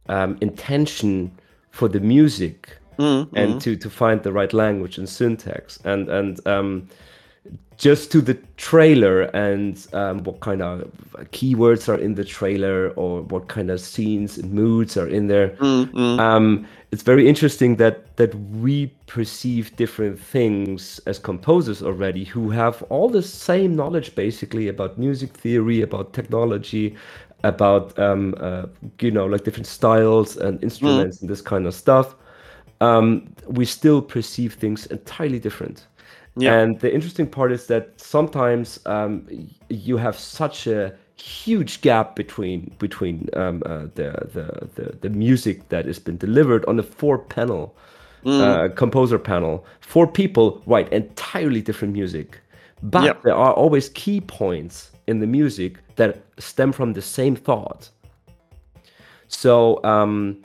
um, 0.08 0.36
intention 0.40 1.32
for 1.70 1.88
the 1.88 2.00
music 2.00 2.76
mm-hmm. 2.98 3.36
and 3.36 3.60
to 3.60 3.76
to 3.76 3.90
find 3.90 4.22
the 4.22 4.32
right 4.32 4.52
language 4.52 4.98
and 4.98 5.08
syntax 5.08 5.78
and 5.84 6.08
and 6.08 6.46
um, 6.46 6.88
just 7.76 8.12
to 8.12 8.20
the 8.20 8.34
trailer 8.56 9.22
and 9.34 9.86
um, 9.92 10.22
what 10.22 10.40
kind 10.40 10.62
of 10.62 10.90
keywords 11.32 11.88
are 11.88 11.98
in 11.98 12.14
the 12.14 12.24
trailer 12.24 12.90
or 12.90 13.22
what 13.22 13.48
kind 13.48 13.70
of 13.70 13.80
scenes 13.80 14.38
and 14.38 14.52
moods 14.52 14.96
are 14.96 15.08
in 15.08 15.26
there. 15.26 15.50
Mm-hmm. 15.50 16.20
Um, 16.20 16.66
it's 16.92 17.02
very 17.02 17.28
interesting 17.28 17.76
that 17.76 18.16
that 18.16 18.34
we 18.36 18.86
perceive 19.06 19.74
different 19.76 20.20
things 20.20 21.00
as 21.06 21.18
composers 21.18 21.82
already 21.82 22.24
who 22.24 22.50
have 22.50 22.82
all 22.84 23.08
the 23.08 23.22
same 23.22 23.74
knowledge 23.74 24.14
basically 24.14 24.68
about 24.68 24.96
music 24.96 25.30
theory, 25.32 25.82
about 25.82 26.12
technology, 26.12 26.94
about 27.42 27.98
um, 27.98 28.34
uh, 28.38 28.66
you 29.00 29.10
know 29.10 29.26
like 29.26 29.42
different 29.42 29.66
styles 29.66 30.36
and 30.36 30.62
instruments 30.62 31.18
mm. 31.18 31.20
and 31.22 31.30
this 31.30 31.42
kind 31.42 31.66
of 31.66 31.74
stuff. 31.74 32.14
Um, 32.80 33.34
we 33.48 33.64
still 33.64 34.00
perceive 34.00 34.54
things 34.54 34.86
entirely 34.86 35.40
different. 35.40 35.86
Yeah. 36.36 36.58
And 36.58 36.80
the 36.80 36.92
interesting 36.92 37.26
part 37.28 37.52
is 37.52 37.66
that 37.66 38.00
sometimes 38.00 38.80
um, 38.86 39.26
you 39.68 39.96
have 39.96 40.18
such 40.18 40.66
a 40.66 40.92
huge 41.16 41.80
gap 41.80 42.16
between 42.16 42.74
between 42.78 43.28
um, 43.34 43.62
uh, 43.66 43.86
the, 43.94 44.10
the 44.32 44.68
the 44.74 44.96
the 45.00 45.10
music 45.10 45.68
that 45.68 45.86
has 45.86 46.00
been 46.00 46.16
delivered 46.16 46.64
on 46.66 46.76
the 46.76 46.82
four 46.82 47.18
panel 47.18 47.76
uh, 48.26 48.68
composer 48.74 49.18
panel. 49.18 49.64
Four 49.80 50.06
people 50.06 50.62
write 50.66 50.92
entirely 50.92 51.60
different 51.62 51.92
music, 51.94 52.40
but 52.82 53.04
Yep. 53.04 53.22
there 53.22 53.34
are 53.34 53.52
always 53.52 53.90
key 53.90 54.20
points 54.20 54.90
in 55.06 55.20
the 55.20 55.26
music 55.26 55.78
that 55.96 56.22
stem 56.38 56.72
from 56.72 56.94
the 56.94 57.02
same 57.02 57.36
thought. 57.36 57.90
So, 59.28 59.82
um, 59.84 60.42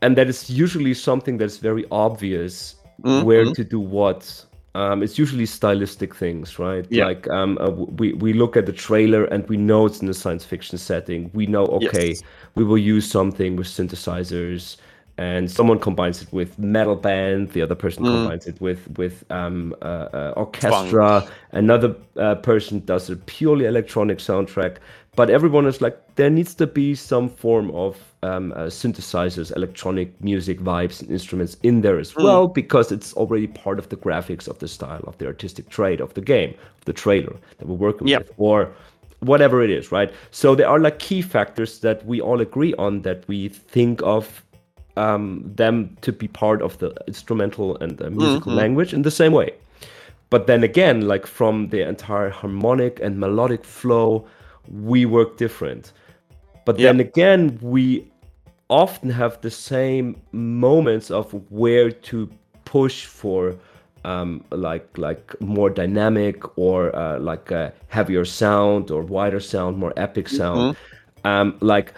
and 0.00 0.16
that 0.16 0.28
is 0.28 0.48
usually 0.48 0.94
something 0.94 1.38
that's 1.38 1.58
very 1.58 1.84
obvious 1.90 2.76
where 3.24 3.44
to 3.52 3.64
do 3.64 3.80
what. 3.80 4.46
Um, 4.76 5.02
it's 5.04 5.18
usually 5.18 5.46
stylistic 5.46 6.14
things, 6.16 6.58
right? 6.58 6.84
Yeah. 6.90 7.06
Like 7.06 7.28
um, 7.30 7.58
uh, 7.60 7.70
we 7.70 8.12
we 8.14 8.32
look 8.32 8.56
at 8.56 8.66
the 8.66 8.72
trailer 8.72 9.24
and 9.26 9.48
we 9.48 9.56
know 9.56 9.86
it's 9.86 10.02
in 10.02 10.08
a 10.08 10.14
science 10.14 10.44
fiction 10.44 10.78
setting. 10.78 11.30
We 11.32 11.46
know, 11.46 11.64
okay, 11.66 12.08
Yes. 12.08 12.22
we 12.56 12.64
will 12.64 12.78
use 12.78 13.08
something 13.08 13.54
with 13.56 13.68
synthesizers, 13.68 14.76
and 15.16 15.48
someone 15.48 15.78
combines 15.78 16.22
it 16.22 16.32
with 16.32 16.58
metal 16.58 16.96
band. 16.96 17.50
The 17.52 17.62
other 17.62 17.76
person 17.76 18.04
combines 18.04 18.46
it 18.48 18.60
with 18.60 18.88
with 18.98 19.24
um, 19.30 19.74
uh, 19.80 20.08
uh, 20.12 20.32
orchestra. 20.36 21.28
Another 21.52 21.94
uh, 22.16 22.34
person 22.36 22.80
does 22.84 23.08
a 23.10 23.16
purely 23.16 23.66
electronic 23.66 24.18
soundtrack. 24.18 24.78
But 25.16 25.30
everyone 25.30 25.66
is 25.66 25.80
like, 25.80 25.96
there 26.16 26.30
needs 26.30 26.54
to 26.56 26.66
be 26.66 26.94
some 26.94 27.28
form 27.28 27.70
of 27.70 27.96
um, 28.22 28.52
uh, 28.52 28.66
synthesizers, 28.66 29.54
electronic 29.54 30.20
music 30.20 30.58
vibes, 30.60 31.00
and 31.00 31.10
instruments 31.10 31.56
in 31.62 31.82
there 31.82 31.98
as 31.98 32.16
well, 32.16 32.48
because 32.48 32.90
it's 32.90 33.12
already 33.14 33.46
part 33.46 33.78
of 33.78 33.88
the 33.90 33.96
graphics 33.96 34.48
of 34.48 34.58
the 34.58 34.66
style, 34.68 35.04
of 35.06 35.16
the 35.18 35.26
artistic 35.26 35.68
trait 35.68 36.00
of 36.00 36.14
the 36.14 36.20
game, 36.20 36.50
of 36.78 36.84
the 36.84 36.92
trailer 36.92 37.36
that 37.58 37.68
we're 37.68 37.76
working 37.76 38.08
Yep. 38.08 38.22
with, 38.22 38.32
or 38.38 38.72
whatever 39.20 39.62
it 39.62 39.70
is, 39.70 39.92
right? 39.92 40.12
So 40.30 40.54
there 40.54 40.68
are 40.68 40.80
like 40.80 40.98
key 40.98 41.22
factors 41.22 41.78
that 41.80 42.04
we 42.04 42.20
all 42.20 42.40
agree 42.40 42.74
on 42.74 43.02
that 43.02 43.24
we 43.28 43.48
think 43.48 44.02
of 44.02 44.42
um, 44.96 45.42
them 45.54 45.96
to 46.02 46.12
be 46.12 46.28
part 46.28 46.60
of 46.62 46.78
the 46.78 46.92
instrumental 47.06 47.76
and 47.78 47.98
the 47.98 48.10
musical 48.10 48.52
language 48.52 48.92
in 48.92 49.02
the 49.02 49.10
same 49.10 49.32
way. 49.32 49.52
But 50.30 50.46
then 50.46 50.64
again, 50.64 51.06
like 51.06 51.26
from 51.26 51.68
the 51.68 51.86
entire 51.88 52.30
harmonic 52.30 53.00
and 53.00 53.18
melodic 53.20 53.64
flow, 53.64 54.26
we 54.68 55.06
work 55.06 55.36
different. 55.36 55.92
But 56.64 56.78
then 56.78 56.98
Yep. 56.98 57.06
again, 57.08 57.58
we 57.60 58.10
often 58.68 59.10
have 59.10 59.40
the 59.40 59.50
same 59.50 60.16
moments 60.32 61.10
of 61.10 61.32
where 61.50 61.90
to 61.90 62.30
push 62.64 63.04
for 63.06 63.54
um, 64.04 64.44
like 64.50 64.86
like 64.98 65.38
more 65.40 65.70
dynamic 65.70 66.58
or 66.58 66.94
uh, 66.94 67.18
like 67.18 67.50
a 67.50 67.72
heavier 67.88 68.24
sound 68.24 68.90
or 68.90 69.02
wider 69.02 69.40
sound, 69.40 69.78
more 69.78 69.92
epic 69.96 70.28
sound. 70.28 70.76
Um, 71.24 71.56
like 71.60 71.94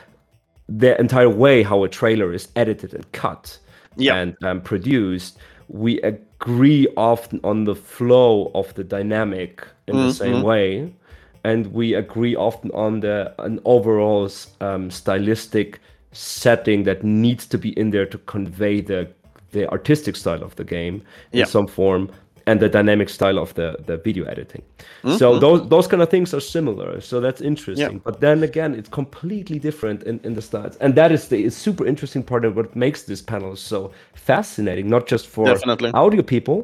the 0.69 0.99
entire 1.01 1.29
way 1.29 1.63
how 1.63 1.85
a 1.85 1.89
trailer 1.89 2.33
is 2.33 2.49
edited 2.57 2.95
and 2.95 3.11
cut 3.13 3.59
Yeah. 3.97 4.15
and 4.17 4.37
um, 4.43 4.61
produced, 4.61 5.39
we 5.69 6.01
agree 6.03 6.87
often 6.97 7.41
on 7.45 7.65
the 7.65 7.75
flow 7.75 8.51
of 8.55 8.73
the 8.75 8.85
dynamic 8.85 9.67
in 9.89 9.97
the 10.01 10.09
same 10.09 10.43
way, 10.43 10.93
and 11.47 11.67
we 11.73 11.95
agree 11.95 12.35
often 12.37 12.71
on 12.73 13.01
the 13.01 13.33
an 13.39 13.61
overall 13.65 14.29
um, 14.61 14.91
stylistic 14.91 15.81
setting 16.13 16.85
that 16.85 17.05
needs 17.05 17.47
to 17.47 17.59
be 17.59 17.69
in 17.79 17.91
there 17.91 18.07
to 18.07 18.19
convey 18.19 18.81
the 18.81 19.07
the 19.53 19.71
artistic 19.71 20.17
style 20.17 20.43
of 20.43 20.55
the 20.57 20.65
game 20.65 20.95
in 21.33 21.39
Yeah. 21.39 21.47
some 21.47 21.67
form 21.69 22.11
and 22.49 22.61
the 22.61 22.69
dynamic 22.69 23.09
style 23.09 23.39
of 23.39 23.55
the 23.55 23.77
the 23.87 23.97
video 24.05 24.25
editing. 24.25 24.63
Mm-hmm. 25.03 25.17
So 25.19 25.39
those 25.39 25.69
those 25.69 25.89
kind 25.91 26.03
of 26.03 26.09
things 26.09 26.35
are 26.35 26.41
similar. 26.41 27.01
So 27.01 27.21
that's 27.21 27.41
interesting. 27.41 28.01
But 28.05 28.21
then 28.21 28.43
again, 28.43 28.75
it's 28.79 28.91
completely 28.91 29.59
different 29.59 30.03
in, 30.03 30.21
in 30.25 30.35
the 30.35 30.43
styles. 30.43 30.77
And 30.81 30.95
that 30.95 31.11
is 31.13 31.29
the 31.29 31.51
super 31.51 31.87
interesting 31.87 32.25
part 32.25 32.45
of 32.45 32.57
what 32.57 32.75
makes 32.75 33.03
this 33.03 33.23
panel 33.23 33.57
so 33.57 33.91
fascinating, 34.15 34.89
not 34.89 35.11
just 35.11 35.27
for 35.27 35.45
Definitely. 35.47 35.91
audio 35.93 36.23
people, 36.23 36.59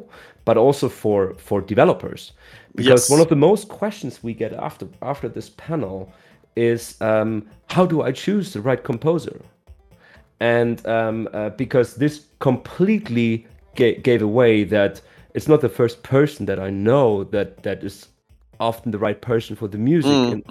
but 0.45 0.57
also 0.57 0.89
for 0.89 1.33
for 1.37 1.61
developers. 1.61 2.33
Because 2.75 3.03
Yes. 3.03 3.09
one 3.09 3.21
of 3.21 3.29
the 3.29 3.35
most 3.35 3.67
questions 3.67 4.23
we 4.23 4.33
get 4.33 4.53
after 4.53 4.87
after 5.01 5.29
this 5.29 5.49
panel 5.49 6.11
is 6.55 6.99
um, 7.01 7.45
how 7.67 7.85
do 7.85 8.01
I 8.01 8.11
choose 8.11 8.53
the 8.53 8.61
right 8.61 8.83
composer? 8.83 9.41
and 10.39 10.85
um, 10.87 11.29
uh, 11.33 11.49
because 11.51 11.95
this 11.95 12.25
completely 12.39 13.47
ga- 13.75 13.97
gave 14.01 14.21
away 14.21 14.65
that 14.65 15.01
it's 15.35 15.47
not 15.47 15.61
the 15.61 15.69
first 15.69 16.03
person 16.03 16.45
that 16.45 16.59
I 16.59 16.69
know 16.69 17.23
that 17.25 17.63
that 17.63 17.83
is 17.83 18.07
often 18.59 18.91
the 18.91 18.97
right 18.97 19.19
person 19.21 19.55
for 19.55 19.67
the 19.67 19.77
music 19.77 20.11
and 20.31 20.43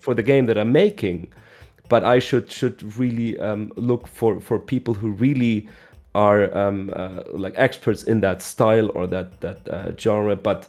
for 0.00 0.14
the 0.14 0.22
game 0.22 0.46
that 0.46 0.56
I'm 0.58 0.72
making, 0.72 1.28
but 1.88 2.04
I 2.04 2.18
should 2.20 2.50
should 2.50 2.96
really 2.98 3.38
um, 3.38 3.72
look 3.76 4.06
for 4.08 4.40
for 4.40 4.58
people 4.58 4.94
who 4.94 5.10
really 5.12 5.68
are 6.14 6.56
um, 6.56 6.92
uh, 6.94 7.22
like 7.32 7.54
experts 7.56 8.04
in 8.04 8.20
that 8.20 8.42
style 8.42 8.90
or 8.94 9.06
that 9.08 9.40
that 9.40 9.68
uh, 9.68 9.92
genre. 9.96 10.36
But 10.36 10.66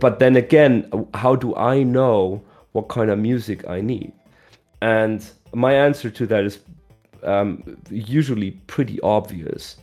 but 0.00 0.18
then 0.18 0.36
again, 0.36 0.88
how 1.14 1.34
do 1.36 1.54
I 1.56 1.82
know 1.82 2.42
what 2.72 2.88
kind 2.88 3.10
of 3.10 3.18
music 3.18 3.68
I 3.68 3.80
need? 3.80 4.12
And 4.80 5.28
my 5.52 5.72
answer 5.72 6.10
to 6.10 6.26
that 6.26 6.44
is 6.44 6.60
um, 7.22 7.76
usually 7.90 8.52
pretty 8.66 9.00
obvious. 9.00 9.76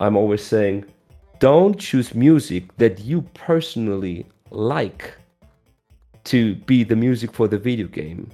I'm 0.00 0.16
always 0.16 0.42
saying, 0.42 0.84
don't 1.38 1.78
choose 1.78 2.14
music 2.14 2.76
that 2.76 3.00
you 3.00 3.22
personally 3.34 4.26
like 4.50 5.14
to 6.24 6.54
be 6.66 6.84
the 6.84 6.96
music 6.96 7.32
for 7.32 7.48
the 7.48 7.58
video 7.58 7.86
game. 7.86 8.30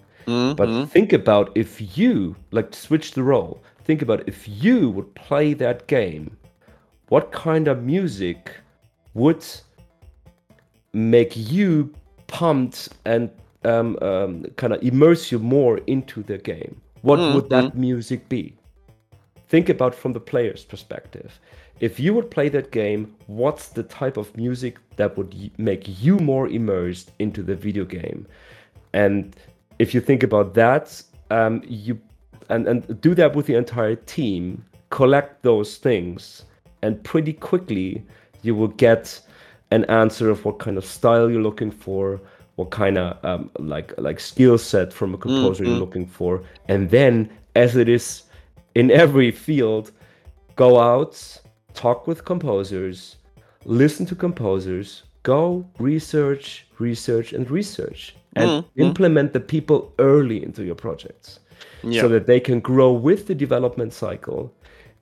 But 0.54 0.86
think 0.86 1.12
about 1.12 1.50
if 1.56 1.98
you, 1.98 2.36
like, 2.52 2.74
switch 2.74 3.12
the 3.12 3.22
role, 3.22 3.62
think 3.84 4.02
about 4.02 4.28
if 4.28 4.48
you 4.48 4.90
would 4.90 5.14
play 5.14 5.54
that 5.54 5.86
game, 5.86 6.36
what 7.08 7.32
kind 7.32 7.68
of 7.68 7.82
music 7.82 8.50
would 9.14 9.44
make 10.92 11.36
you 11.36 11.92
pumped 12.26 12.88
and 13.04 13.30
um, 13.64 13.98
um, 14.00 14.44
kind 14.56 14.72
of 14.72 14.82
immerse 14.82 15.30
you 15.30 15.38
more 15.38 15.78
into 15.86 16.22
the 16.22 16.38
game. 16.38 16.80
What 17.02 17.18
would 17.34 17.48
that 17.50 17.74
music 17.74 18.28
be? 18.28 18.54
Think 19.48 19.68
about 19.68 19.94
from 19.94 20.12
the 20.12 20.20
player's 20.20 20.64
perspective. 20.64 21.40
If 21.80 21.98
you 21.98 22.12
would 22.14 22.30
play 22.30 22.50
that 22.50 22.70
game, 22.70 23.14
what's 23.26 23.68
the 23.68 23.82
type 23.82 24.16
of 24.18 24.36
music 24.36 24.78
that 24.96 25.16
would 25.16 25.32
y- 25.34 25.50
make 25.56 26.02
you 26.02 26.18
more 26.18 26.46
immersed 26.46 27.10
into 27.18 27.42
the 27.42 27.56
video 27.56 27.84
game? 27.86 28.26
And 28.92 29.34
if 29.78 29.94
you 29.94 30.00
think 30.00 30.22
about 30.22 30.52
that, 30.54 31.02
um, 31.30 31.62
you 31.66 31.98
and, 32.50 32.66
and 32.66 33.00
do 33.00 33.14
that 33.14 33.34
with 33.34 33.46
the 33.46 33.54
entire 33.54 33.94
team, 33.94 34.64
collect 34.90 35.42
those 35.42 35.76
things, 35.76 36.44
and 36.82 37.02
pretty 37.04 37.32
quickly 37.32 38.04
you 38.42 38.54
will 38.54 38.68
get 38.68 39.20
an 39.70 39.84
answer 39.84 40.28
of 40.30 40.44
what 40.44 40.58
kind 40.58 40.76
of 40.76 40.84
style 40.84 41.30
you're 41.30 41.42
looking 41.42 41.70
for, 41.70 42.20
what 42.56 42.70
kind 42.70 42.98
of 42.98 43.24
um, 43.24 43.50
like 43.58 43.94
like 43.98 44.18
skill 44.18 44.58
set 44.58 44.92
from 44.92 45.14
a 45.14 45.18
mm, 45.18 45.22
composer 45.22 45.64
you're 45.64 45.76
mm. 45.76 45.80
looking 45.80 46.06
for, 46.06 46.42
and 46.68 46.90
then 46.90 47.30
as 47.54 47.76
it 47.76 47.88
is 47.88 48.24
in 48.74 48.90
every 49.04 49.30
field, 49.30 49.92
go 50.56 50.80
out, 50.80 51.40
talk 51.74 52.06
with 52.06 52.24
composers, 52.24 53.16
listen 53.64 54.04
to 54.06 54.14
composers, 54.14 55.04
go 55.22 55.64
research, 55.78 56.66
research, 56.78 57.32
and 57.32 57.48
research, 57.50 58.16
and 58.34 58.50
mm, 58.50 58.64
implement 58.76 59.32
the 59.32 59.40
people 59.40 59.92
early 59.98 60.42
into 60.42 60.64
your 60.64 60.74
projects 60.74 61.38
Yeah. 61.82 62.02
so 62.02 62.08
that 62.08 62.26
they 62.26 62.40
can 62.40 62.60
grow 62.60 62.92
with 62.92 63.26
the 63.26 63.34
development 63.34 63.92
cycle 63.92 64.52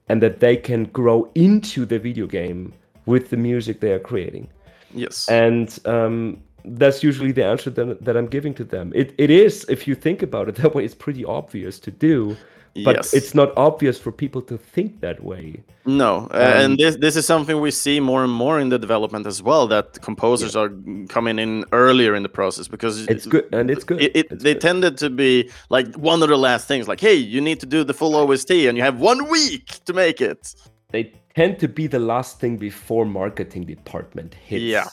and 0.08 0.22
that 0.22 0.40
they 0.40 0.56
can 0.56 0.84
grow 0.84 1.30
into 1.34 1.84
the 1.84 1.98
video 1.98 2.26
game 2.26 2.72
with 3.06 3.30
the 3.30 3.36
music 3.36 3.80
they 3.80 3.92
are 3.92 3.98
creating 3.98 4.48
Yes. 4.94 5.28
and 5.28 5.78
um, 5.86 6.42
that's 6.64 7.02
usually 7.02 7.32
the 7.32 7.44
answer 7.44 7.70
that, 7.70 8.04
that 8.04 8.16
I'm 8.16 8.26
giving 8.26 8.54
to 8.54 8.64
them. 8.64 8.92
It, 8.94 9.14
it 9.18 9.30
is, 9.30 9.64
if 9.68 9.86
you 9.86 9.94
think 9.94 10.22
about 10.22 10.48
it 10.48 10.54
that 10.62 10.74
way, 10.74 10.84
it's 10.84 10.94
pretty 10.94 11.24
obvious 11.24 11.78
to 11.80 11.90
do, 11.90 12.36
but 12.84 12.96
Yes. 12.96 13.14
it's 13.14 13.34
not 13.34 13.48
obvious 13.56 13.98
for 13.98 14.12
people 14.12 14.42
to 14.42 14.56
think 14.58 15.00
that 15.00 15.22
way. 15.22 15.62
No, 15.86 16.28
uh, 16.32 16.62
and 16.62 16.76
this 16.78 16.96
this 16.96 17.16
is 17.16 17.26
something 17.26 17.60
we 17.60 17.70
see 17.70 18.00
more 18.00 18.22
and 18.24 18.32
more 18.32 18.60
in 18.60 18.68
the 18.68 18.78
development 18.78 19.26
as 19.26 19.42
well. 19.42 19.66
That 19.68 20.00
composers 20.02 20.54
are 20.56 20.70
coming 21.08 21.38
in 21.38 21.64
earlier 21.72 22.14
in 22.14 22.22
the 22.22 22.28
process 22.28 22.68
because 22.68 23.06
It's 23.08 23.26
good, 23.26 23.46
and 23.52 23.70
it's 23.70 23.84
good. 23.84 24.00
It, 24.02 24.12
it 24.16 24.26
It's 24.32 24.42
they 24.44 24.52
good. 24.54 24.60
tended 24.62 24.98
to 24.98 25.08
be 25.10 25.50
like 25.70 25.88
one 25.96 26.22
of 26.22 26.28
the 26.28 26.36
last 26.36 26.68
things. 26.68 26.86
Like, 26.88 27.00
hey, 27.00 27.14
you 27.34 27.40
need 27.40 27.58
to 27.60 27.66
do 27.66 27.84
the 27.84 27.94
full 27.94 28.14
OST, 28.16 28.50
and 28.68 28.76
you 28.76 28.84
have 28.84 28.98
one 29.00 29.28
week 29.30 29.66
to 29.86 29.92
make 29.92 30.20
it. 30.20 30.54
they 30.92 31.12
tend 31.34 31.58
to 31.60 31.68
be 31.68 31.86
the 31.88 31.98
last 31.98 32.40
thing 32.40 32.56
before 32.58 33.04
marketing 33.06 33.64
department 33.66 34.34
hits. 34.34 34.62
Yeah. 34.64 34.88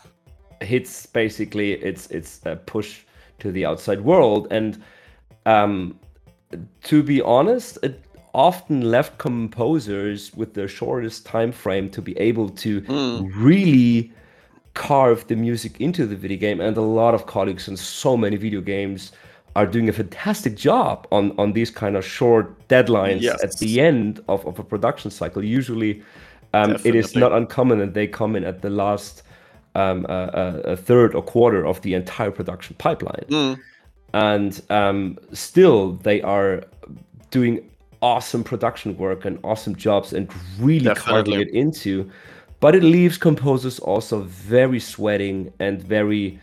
hits 0.61 1.05
basically 1.05 1.73
it's 1.89 2.07
it's 2.17 2.39
a 2.45 2.55
push 2.73 2.89
to 3.39 3.51
the 3.51 3.65
outside 3.65 3.99
world, 4.01 4.47
and 4.51 4.77
um, 5.45 5.99
to 6.83 7.03
be 7.03 7.21
honest, 7.21 7.77
it 7.83 8.01
often 8.33 8.81
left 8.91 9.17
composers 9.17 10.33
with 10.35 10.53
the 10.53 10.67
shortest 10.67 11.25
time 11.25 11.51
frame 11.51 11.89
to 11.89 12.01
be 12.01 12.17
able 12.17 12.49
to 12.49 12.81
really 13.35 14.11
carve 14.73 15.25
the 15.27 15.35
music 15.35 15.79
into 15.79 16.05
the 16.05 16.15
video 16.17 16.37
game 16.37 16.59
and 16.59 16.75
a 16.75 16.81
lot 16.81 17.13
of 17.13 17.25
colleagues 17.27 17.67
in 17.69 17.77
so 17.77 18.17
many 18.17 18.35
video 18.35 18.59
games 18.59 19.13
are 19.55 19.65
doing 19.65 19.87
a 19.87 19.93
fantastic 19.93 20.57
job 20.57 21.07
on 21.13 21.31
on 21.39 21.53
these 21.53 21.71
kind 21.71 21.95
of 21.95 22.03
short 22.05 22.45
deadlines 22.67 23.21
Yes. 23.21 23.41
at 23.41 23.57
the 23.59 23.79
end 23.79 24.19
of, 24.27 24.45
of 24.45 24.59
a 24.59 24.63
production 24.63 25.09
cycle. 25.11 25.41
Usually, 25.41 26.03
um, 26.53 26.75
it 26.83 26.93
is 26.93 27.15
not 27.15 27.31
uncommon 27.31 27.79
that 27.79 27.93
they 27.93 28.05
come 28.05 28.35
in 28.35 28.43
at 28.43 28.61
the 28.61 28.69
last 28.69 29.23
um, 29.75 30.05
uh, 30.09 30.11
uh, 30.11 30.61
a 30.65 30.75
third 30.75 31.15
or 31.15 31.21
quarter 31.23 31.65
of 31.65 31.81
the 31.83 31.93
entire 31.93 32.31
production 32.31 32.75
pipeline, 32.77 33.23
Mm. 33.29 33.59
And 34.13 34.61
um, 34.69 35.17
still 35.33 35.93
they 36.03 36.21
are 36.21 36.63
doing 37.31 37.69
awesome 38.01 38.43
production 38.43 38.97
work 38.97 39.25
and 39.25 39.39
awesome 39.43 39.75
jobs 39.75 40.13
and 40.13 40.29
really 40.59 40.93
carving 40.95 41.39
it 41.41 41.49
into. 41.49 42.09
But 42.59 42.75
it 42.75 42.83
leaves 42.83 43.17
composers 43.17 43.79
also 43.79 44.21
very 44.21 44.79
sweating 44.79 45.51
and 45.59 45.81
very 45.81 46.39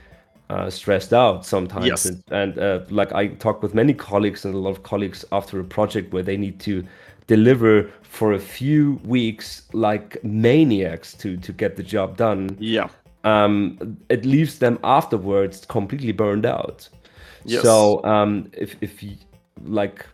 uh, 0.51 0.69
stressed 0.69 1.13
out 1.15 1.47
sometimes. 1.47 1.87
Yes. 1.87 2.05
And, 2.05 2.23
and 2.31 2.59
uh, 2.59 2.81
like 2.91 3.13
I 3.13 3.29
talk 3.29 3.63
with 3.63 3.75
many 3.75 3.95
colleagues 3.95 4.45
and 4.45 4.55
a 4.55 4.59
lot 4.59 4.71
of 4.71 4.83
colleagues 4.83 5.25
after 5.33 5.59
a 5.61 5.65
project 5.65 6.13
where 6.13 6.23
they 6.23 6.37
need 6.37 6.61
to 6.61 6.85
deliver 7.27 7.91
for 8.03 8.33
a 8.35 8.39
few 8.39 9.01
weeks 9.05 9.63
like 9.73 10.23
maniacs 10.25 11.15
to 11.15 11.37
to 11.39 11.53
get 11.53 11.77
the 11.77 11.83
job 11.83 12.17
done 12.17 12.57
Yeah. 12.59 12.89
um, 13.25 13.97
it 14.09 14.25
leaves 14.27 14.59
them 14.59 14.79
afterwards 14.85 15.65
completely 15.67 16.13
burned 16.13 16.45
out. 16.45 16.89
Yes. 17.45 17.62
So 17.62 18.05
um, 18.05 18.51
if 18.53 18.76
if 18.80 19.03
you 19.03 19.16
like 19.64 20.07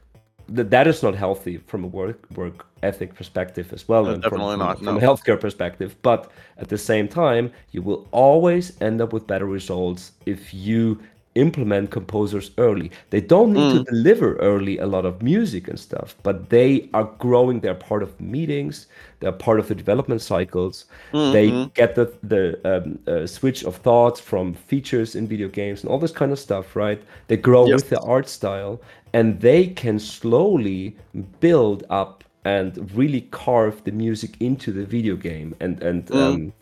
that 0.49 0.71
that 0.71 0.87
is 0.87 1.03
not 1.03 1.15
healthy 1.15 1.59
from 1.67 1.85
a 1.85 1.87
work 1.87 2.27
work 2.37 2.67
ethic 2.83 3.15
perspective 3.15 3.73
as 3.73 3.89
well, 3.89 4.05
No, 4.05 4.13
and 4.13 4.23
definitely 4.23 4.53
from, 4.53 4.59
not, 4.61 4.79
from 4.79 4.87
no. 4.87 4.97
a 4.97 5.01
healthcare 5.01 5.41
perspective. 5.41 5.97
But 6.03 6.31
at 6.59 6.69
the 6.69 6.79
same 6.79 7.09
time, 7.09 7.53
you 7.73 7.83
will 7.83 8.07
always 8.13 8.81
end 8.81 9.01
up 9.01 9.13
with 9.13 9.27
better 9.27 9.47
results 9.47 10.13
if 10.27 10.55
you 10.55 11.01
implement 11.39 11.91
composers 11.91 12.51
early. 12.59 12.91
They 13.11 13.21
don't 13.21 13.53
need 13.53 13.69
Mm. 13.69 13.75
to 13.75 13.81
deliver 13.93 14.37
early 14.51 14.79
a 14.79 14.87
lot 14.87 15.05
of 15.07 15.23
music 15.23 15.69
and 15.69 15.79
stuff, 15.79 16.15
but 16.23 16.37
they 16.51 16.89
are 16.93 17.09
growing. 17.19 17.61
They're 17.61 17.75
part 17.91 18.03
of 18.03 18.11
meetings. 18.21 18.87
They're 19.21 19.39
part 19.47 19.59
of 19.61 19.67
the 19.69 19.75
development 19.75 20.21
cycles. 20.23 20.87
Mm-hmm. 21.13 21.33
They 21.33 21.47
get 21.75 21.95
the 21.95 22.07
the 22.23 22.43
um, 22.73 22.99
uh, 23.07 23.27
switch 23.27 23.65
of 23.65 23.77
thoughts 23.77 24.21
from 24.21 24.55
features 24.55 25.15
in 25.15 25.27
video 25.29 25.49
games 25.49 25.83
and 25.83 25.91
all 25.91 25.99
this 26.01 26.13
kind 26.21 26.33
of 26.33 26.39
stuff, 26.39 26.77
right? 26.77 27.01
They 27.29 27.37
grow 27.39 27.65
Yes. 27.67 27.75
with 27.75 27.89
the 27.91 28.01
art 28.01 28.29
style, 28.29 28.81
and 29.13 29.41
they 29.41 29.67
can 29.83 29.99
slowly 29.99 30.97
build 31.41 31.85
up 31.91 32.25
and 32.45 32.91
really 32.95 33.23
carve 33.31 33.83
the 33.85 33.93
music 33.93 34.37
into 34.41 34.73
the 34.73 34.85
video 34.85 35.17
game. 35.17 35.55
And 35.61 35.83
and 35.83 36.05
Mm. 36.13 36.21
um, 36.29 36.53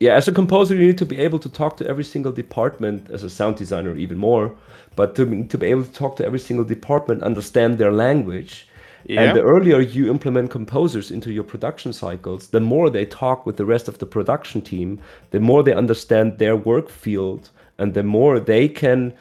yeah, 0.00 0.14
as 0.14 0.28
a 0.28 0.32
composer, 0.32 0.74
you 0.76 0.86
need 0.86 0.98
to 0.98 1.06
be 1.06 1.18
able 1.18 1.38
to 1.40 1.48
talk 1.48 1.76
to 1.78 1.86
every 1.86 2.04
single 2.04 2.32
department. 2.32 3.10
As 3.10 3.24
a 3.24 3.30
sound 3.30 3.56
designer, 3.56 3.96
even 3.96 4.18
more. 4.18 4.54
But 4.96 5.14
to 5.16 5.26
be- 5.26 5.44
to 5.44 5.58
be 5.58 5.66
able 5.66 5.84
to 5.84 5.92
talk 5.92 6.16
to 6.16 6.24
every 6.24 6.38
single 6.38 6.64
department, 6.64 7.22
understand 7.22 7.78
their 7.78 7.92
language. 7.92 8.68
Yeah. 9.06 9.22
And 9.22 9.36
the 9.36 9.42
earlier 9.42 9.80
you 9.80 10.10
implement 10.10 10.50
composers 10.50 11.10
into 11.10 11.32
your 11.32 11.44
production 11.44 11.92
cycles, 11.92 12.48
the 12.48 12.60
more 12.60 12.90
they 12.90 13.06
talk 13.06 13.46
with 13.46 13.56
the 13.56 13.64
rest 13.64 13.88
of 13.88 13.98
the 13.98 14.06
production 14.06 14.60
team, 14.60 15.00
the 15.30 15.40
more 15.40 15.62
they 15.62 15.72
understand 15.72 16.38
their 16.38 16.56
work 16.56 16.90
field, 16.90 17.50
and 17.78 17.94
the 17.94 18.02
more 18.02 18.40
they 18.40 18.68
can 18.68 19.14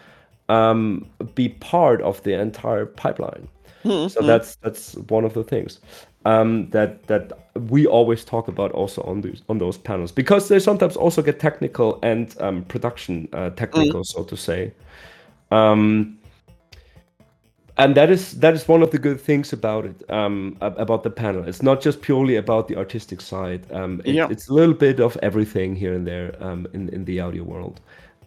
um, 0.49 1.05
be 1.35 1.49
part 1.49 2.01
of 2.01 2.21
the 2.23 2.33
entire 2.33 2.85
pipeline. 2.85 3.47
So 4.09 4.21
that's 4.21 4.55
that's 4.55 4.95
one 4.95 5.23
of 5.23 5.33
the 5.33 5.43
things 5.43 5.79
um, 6.25 6.69
that 6.71 7.07
that 7.07 7.31
we 7.69 7.85
always 7.87 8.23
talk 8.25 8.47
about 8.47 8.71
also 8.71 9.01
on 9.03 9.21
these 9.21 9.41
on 9.49 9.57
those 9.59 9.77
panels 9.77 10.11
because 10.11 10.47
they 10.47 10.59
sometimes 10.59 10.95
also 10.97 11.21
get 11.21 11.39
technical 11.39 11.99
and 12.03 12.35
um, 12.39 12.63
production 12.65 13.27
uh, 13.33 13.49
technical, 13.51 14.03
so 14.03 14.23
to 14.23 14.35
say. 14.37 14.71
Um, 15.51 16.17
and 17.79 17.93
that 17.95 18.09
is 18.09 18.31
that 18.39 18.53
is 18.55 18.67
one 18.67 18.81
of 18.83 18.89
the 18.91 18.97
good 18.97 19.21
things 19.21 19.53
about 19.53 19.85
it 19.85 20.09
um, 20.09 20.57
about 20.61 21.03
the 21.03 21.09
panel. 21.11 21.47
It's 21.47 21.61
not 21.61 21.79
just 21.85 22.01
purely 22.01 22.35
about 22.37 22.67
the 22.67 22.75
artistic 22.75 23.21
side. 23.21 23.61
Um, 23.71 24.01
it- 24.03 24.15
Yeah. 24.15 24.27
It's 24.31 24.49
a 24.49 24.53
little 24.53 24.73
bit 24.73 24.99
of 24.99 25.17
everything 25.21 25.75
here 25.75 25.93
and 25.93 26.05
there 26.07 26.35
um, 26.41 26.67
in 26.73 26.89
in 26.89 27.05
the 27.05 27.19
audio 27.21 27.43
world, 27.43 27.79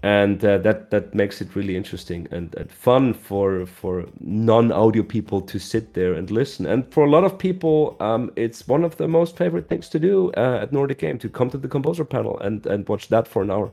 and 0.02 0.42
uh, 0.44 0.58
that 0.58 0.90
that 0.90 1.14
makes 1.14 1.40
it 1.40 1.54
really 1.54 1.76
interesting 1.76 2.26
and, 2.30 2.54
and 2.54 2.72
fun 2.72 3.12
for 3.12 3.66
for 3.66 4.06
non 4.20 4.72
audio 4.72 5.02
people 5.02 5.40
to 5.42 5.58
sit 5.58 5.94
there 5.94 6.14
and 6.14 6.30
listen. 6.30 6.66
And 6.66 6.90
for 6.92 7.04
a 7.04 7.10
lot 7.10 7.24
of 7.24 7.38
people, 7.38 7.96
um, 8.00 8.30
it's 8.36 8.66
one 8.66 8.84
of 8.84 8.96
the 8.96 9.08
most 9.08 9.36
favorite 9.36 9.68
things 9.68 9.88
to 9.90 9.98
do 9.98 10.32
uh, 10.36 10.60
at 10.62 10.72
Nordic 10.72 10.98
Game 10.98 11.18
to 11.18 11.28
come 11.28 11.50
to 11.50 11.58
the 11.58 11.68
composer 11.68 12.04
panel 12.04 12.38
and 12.40 12.66
and 12.66 12.88
watch 12.88 13.08
that 13.08 13.28
for 13.28 13.42
an 13.42 13.50
hour. 13.50 13.72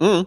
Mm. 0.00 0.26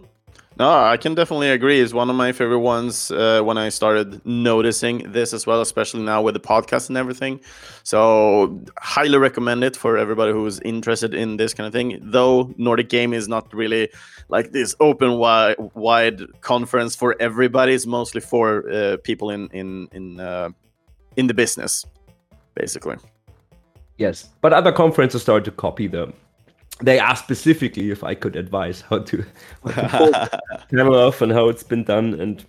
No, 0.59 0.69
I 0.69 0.97
can 0.97 1.15
definitely 1.15 1.49
agree. 1.49 1.79
It's 1.81 1.93
one 1.93 2.09
of 2.11 2.15
my 2.15 2.31
favorite 2.31 2.59
ones 2.59 3.09
uh, 3.09 3.41
when 3.41 3.57
I 3.57 3.69
started 3.69 4.23
noticing 4.23 5.11
this 5.11 5.33
as 5.33 5.47
well, 5.47 5.61
especially 5.61 6.03
now 6.03 6.21
with 6.21 6.35
the 6.35 6.39
podcast 6.39 6.89
and 6.89 6.97
everything. 6.97 7.39
So, 7.81 8.61
highly 8.77 9.17
recommend 9.17 9.63
it 9.63 9.75
for 9.75 9.97
everybody 9.97 10.31
who's 10.31 10.59
interested 10.59 11.15
in 11.15 11.37
this 11.37 11.55
kind 11.55 11.65
of 11.65 11.73
thing. 11.73 11.99
Though 12.03 12.53
Nordic 12.57 12.89
Game 12.89 13.13
is 13.13 13.27
not 13.27 13.51
really 13.51 13.89
like 14.29 14.51
this 14.51 14.75
open 14.79 15.17
wide, 15.17 15.55
wide 15.73 16.21
conference 16.41 16.95
for 16.95 17.15
everybody. 17.19 17.73
It's 17.73 17.87
mostly 17.87 18.21
for 18.21 18.69
uh, 18.71 18.97
people 19.03 19.31
in 19.31 19.47
in 19.49 19.87
in 19.91 20.19
uh, 20.19 20.49
in 21.17 21.25
the 21.25 21.33
business, 21.33 21.83
basically. 22.53 22.97
Yes, 23.97 24.29
but 24.41 24.53
other 24.53 24.71
conferences 24.71 25.21
started 25.23 25.45
to 25.45 25.51
copy 25.51 25.87
them. 25.87 26.13
They 26.83 26.99
asked 26.99 27.23
specifically 27.23 27.91
if 27.91 28.03
I 28.03 28.15
could 28.15 28.35
advise 28.35 28.81
how 28.89 28.99
to, 28.99 29.23
how 29.71 30.11
to 30.11 30.91
off 31.07 31.21
and 31.21 31.31
how 31.31 31.49
it's 31.49 31.63
been 31.63 31.83
done, 31.85 32.19
and 32.21 32.45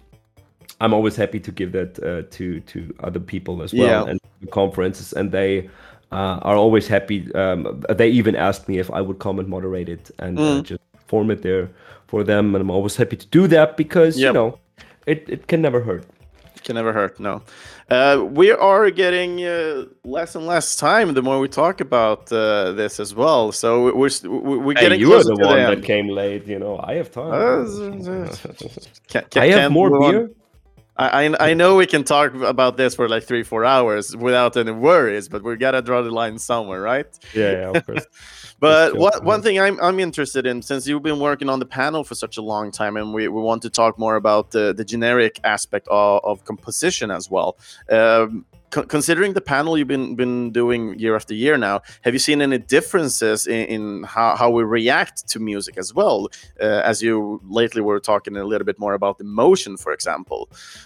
I'm 0.80 0.92
always 0.92 1.16
happy 1.16 1.40
to 1.40 1.52
give 1.52 1.70
that 1.72 1.98
uh, 2.02 2.22
to 2.36 2.60
to 2.60 2.78
other 3.06 3.20
people 3.20 3.62
as 3.62 3.72
well 3.72 4.04
Yeah. 4.06 4.10
and 4.10 4.20
conferences, 4.50 5.12
and 5.12 5.30
they 5.30 5.70
uh, 6.12 6.38
are 6.42 6.56
always 6.56 6.88
happy. 6.88 7.32
Um, 7.34 7.82
they 7.98 8.08
even 8.10 8.34
asked 8.36 8.68
me 8.68 8.78
if 8.80 8.90
I 8.90 9.00
would 9.00 9.18
come 9.18 9.38
and 9.38 9.48
moderate 9.48 9.88
it 9.88 10.10
and 10.18 10.38
uh, 10.38 10.42
Mm. 10.42 10.62
just 10.62 10.82
form 11.06 11.30
it 11.30 11.42
there 11.42 11.68
for 12.06 12.24
them, 12.24 12.54
and 12.54 12.62
I'm 12.62 12.70
always 12.70 12.96
happy 12.96 13.16
to 13.16 13.26
do 13.38 13.46
that 13.48 13.76
because 13.76 14.18
you 14.20 14.32
know 14.32 14.58
it, 15.06 15.28
it 15.28 15.46
can 15.46 15.60
never 15.62 15.80
hurt. 15.80 16.04
can 16.64 16.74
never 16.76 16.92
hurt 16.92 17.20
no 17.20 17.40
uh, 17.90 18.24
we 18.30 18.50
are 18.50 18.90
getting 18.90 19.44
uh, 19.44 19.84
less 20.04 20.34
and 20.34 20.46
less 20.46 20.76
time 20.76 21.14
the 21.14 21.22
more 21.22 21.38
we 21.38 21.48
talk 21.48 21.80
about 21.80 22.30
uh, 22.32 22.72
this 22.72 22.98
as 23.00 23.14
well 23.14 23.52
so 23.52 23.94
we're 23.94 24.10
we're 24.24 24.74
Hey, 24.74 24.80
getting 24.82 25.00
you 25.00 25.12
are 25.12 25.22
the 25.24 25.34
one 25.36 25.62
the 25.62 25.76
that 25.76 25.84
came 25.84 26.08
late. 26.08 26.46
You 26.46 26.58
know, 26.58 26.78
I 26.82 26.94
have 26.94 27.10
time. 27.10 27.32
Uh, 27.32 28.34
Can- 29.08 29.24
can- 29.30 29.42
I 29.42 29.46
have 29.48 29.72
more 29.72 29.90
beer. 30.00 30.30
I, 30.96 31.26
I 31.26 31.50
I 31.50 31.54
know 31.54 31.76
we 31.76 31.86
can 31.86 32.04
talk 32.04 32.34
about 32.34 32.76
this 32.76 32.94
for 32.94 33.08
like 33.08 33.24
three 33.24 33.42
four 33.42 33.64
hours 33.64 34.16
without 34.16 34.56
any 34.56 34.72
worries 34.72 35.28
but 35.28 35.42
we 35.42 35.56
gotta 35.56 35.82
draw 35.82 36.02
the 36.02 36.10
line 36.10 36.38
somewhere 36.38 36.80
right 36.80 37.06
Yeah, 37.34 37.50
yeah, 37.50 37.70
of 37.70 37.86
course. 37.86 38.06
But 38.60 38.96
what, 38.96 39.22
one 39.24 39.42
thing 39.42 39.60
I'm, 39.60 39.78
I'm 39.80 40.00
interested 40.00 40.46
in, 40.46 40.62
since 40.62 40.86
you've 40.86 41.02
been 41.02 41.18
working 41.20 41.50
on 41.50 41.58
the 41.58 41.66
panel 41.66 42.02
for 42.02 42.14
such 42.14 42.38
a 42.38 42.42
long 42.42 42.70
time, 42.70 42.96
and 42.96 43.12
we, 43.12 43.28
we 43.28 43.40
want 43.42 43.60
to 43.62 43.68
talk 43.68 43.98
more 43.98 44.16
about 44.16 44.52
the, 44.52 44.72
the 44.72 44.84
generic 44.84 45.38
aspect 45.44 45.86
of, 45.88 46.24
of 46.24 46.44
composition 46.44 47.10
as 47.10 47.30
well. 47.30 47.58
Um, 47.90 48.46
co- 48.74 48.86
considering 48.96 49.32
the 49.32 49.40
panel 49.40 49.78
you've 49.78 49.92
been, 49.96 50.16
been 50.16 50.50
doing 50.50 50.98
year 50.98 51.14
after 51.14 51.34
year 51.34 51.56
now, 51.56 51.80
have 52.02 52.12
you 52.12 52.18
seen 52.28 52.42
any 52.42 52.58
differences 52.58 53.46
in, 53.46 53.64
in 53.74 54.02
how, 54.14 54.36
how 54.36 54.50
we 54.50 54.64
react 54.64 55.16
to 55.28 55.38
music 55.38 55.74
as 55.78 55.94
well? 55.94 56.28
Uh, 56.60 56.90
as 56.90 57.02
you 57.02 57.40
lately 57.60 57.82
were 57.88 58.00
talking 58.00 58.36
a 58.36 58.44
little 58.44 58.66
bit 58.70 58.78
more 58.78 58.94
about 58.94 59.20
emotion, 59.20 59.76
for 59.76 59.92
example. 59.92 60.40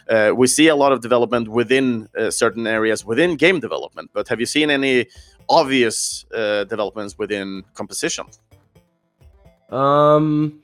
Uh, 0.09 0.33
we 0.37 0.47
see 0.47 0.69
a 0.69 0.77
lot 0.77 0.93
of 0.93 1.01
development 1.01 1.49
within 1.49 2.09
uh, 2.17 2.31
certain 2.31 2.67
areas 2.67 3.05
within 3.05 3.37
game 3.37 3.59
development, 3.61 4.11
but 4.13 4.29
have 4.29 4.41
you 4.41 4.47
seen 4.47 4.71
any 4.71 5.07
obvious 5.49 6.27
uh, 6.35 6.65
developments 6.65 7.17
within 7.17 7.65
composition. 7.75 8.27
Um, 9.71 10.63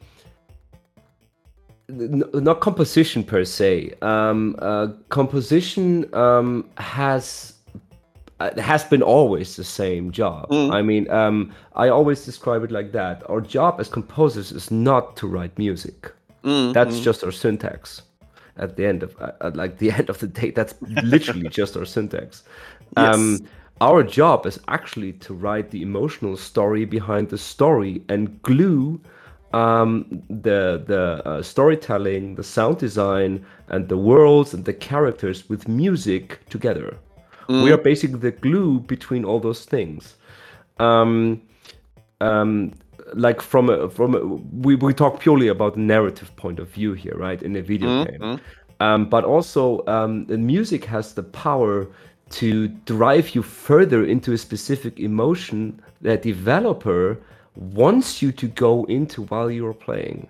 not 1.89 2.61
composition 2.61 3.25
per 3.25 3.45
se. 3.45 3.95
Um, 4.01 4.57
uh, 4.59 4.89
composition 5.11 6.13
um, 6.15 6.69
has 6.79 7.55
uh, 8.41 8.61
has 8.61 8.85
been 8.85 9.03
always 9.03 9.57
the 9.57 9.65
same 9.65 10.11
job. 10.11 10.49
Mm. 10.49 10.73
I 10.73 10.83
mean, 10.83 11.11
um, 11.11 11.53
I 11.75 11.89
always 11.89 12.25
describe 12.25 12.63
it 12.65 12.71
like 12.71 12.93
that. 12.93 13.23
Our 13.29 13.41
job 13.41 13.81
as 13.81 13.89
composers 13.89 14.53
is 14.53 14.71
not 14.71 15.17
to 15.17 15.27
write 15.27 15.57
music. 15.59 16.13
Mm, 16.43 16.73
That's 16.73 16.97
mm. 16.97 17.03
just 17.03 17.25
our 17.25 17.33
syntax. 17.33 18.03
At 18.57 18.77
the 18.77 18.87
end 18.87 19.03
of 19.03 19.17
uh, 19.21 19.33
uh, 19.41 19.51
like 19.55 19.79
the 19.79 19.91
end 19.99 20.09
of 20.11 20.19
the 20.19 20.27
day, 20.27 20.51
that's 20.51 20.75
literally 21.03 21.49
just 21.49 21.77
our 21.77 21.85
syntax. 21.85 22.45
Um, 22.97 23.41
Yes. 23.41 23.51
our 23.81 24.05
job 24.05 24.47
is 24.47 24.61
actually 24.69 25.15
to 25.15 25.35
write 25.35 25.73
the 25.73 25.83
emotional 25.83 26.37
story 26.37 26.85
behind 26.85 27.29
the 27.29 27.39
story 27.39 28.03
and 28.09 28.41
glue 28.43 29.01
um, 29.55 30.23
the 30.29 30.83
the 30.87 31.23
uh, 31.25 31.43
storytelling, 31.43 32.35
the 32.35 32.43
sound 32.43 32.79
design, 32.79 33.45
and 33.69 33.89
the 33.89 33.97
worlds 33.97 34.53
and 34.53 34.65
the 34.65 34.75
characters 34.75 35.49
with 35.49 35.69
music 35.69 36.41
together. 36.51 36.97
We 37.63 37.71
are 37.73 37.79
basically 37.79 38.19
the 38.19 38.33
glue 38.33 38.81
between 38.81 39.25
all 39.25 39.39
those 39.39 39.67
things. 39.67 40.17
Um, 40.79 41.43
um, 42.21 42.73
like 43.13 43.43
from 43.43 43.71
a 43.71 43.89
from 43.91 44.15
a, 44.15 44.21
we 44.67 44.75
we 44.75 44.93
talk 44.93 45.21
purely 45.21 45.49
about 45.49 45.77
narrative 45.77 46.35
point 46.37 46.59
of 46.59 46.69
view 46.69 46.95
here, 46.95 47.17
right? 47.17 47.41
In 47.43 47.55
a 47.57 47.63
video 47.63 48.05
game, 48.05 48.41
um, 48.81 49.09
but 49.09 49.25
also 49.25 49.85
um, 49.87 50.27
the 50.27 50.39
music 50.39 50.85
has 50.87 51.15
the 51.15 51.23
power 51.23 51.87
to 52.31 52.69
drive 52.87 53.35
you 53.35 53.43
further 53.43 54.05
into 54.05 54.33
a 54.33 54.39
specific 54.39 54.99
emotion 54.99 55.81
that 56.01 56.23
developer 56.23 57.19
wants 57.57 58.23
you 58.23 58.33
to 58.33 58.49
go 58.49 58.85
into 58.85 59.23
while 59.23 59.51
you're 59.51 59.75
playing. 59.75 60.29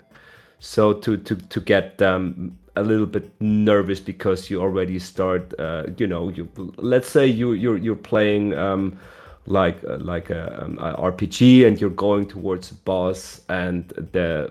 So 0.58 0.92
to 0.92 1.16
to 1.16 1.36
to 1.36 1.60
get 1.60 2.00
um, 2.02 2.58
a 2.76 2.82
little 2.82 3.06
bit 3.06 3.30
nervous 3.40 4.00
because 4.00 4.50
you 4.50 4.60
already 4.60 4.98
start, 4.98 5.52
uh, 5.58 5.84
you 5.96 6.06
know, 6.06 6.28
you 6.30 6.48
let's 6.76 7.08
say 7.08 7.26
you 7.26 7.52
you're 7.52 7.76
you're 7.76 7.96
playing. 7.96 8.54
Um, 8.54 8.98
like 9.46 9.82
uh, 9.84 9.98
like 9.98 10.30
a, 10.30 10.62
um, 10.62 10.78
a, 10.78 10.94
RPG 10.94 11.66
and 11.66 11.80
you're 11.80 11.90
going 11.90 12.26
towards 12.26 12.70
a 12.70 12.74
boss 12.74 13.42
and 13.48 13.88
the 14.12 14.50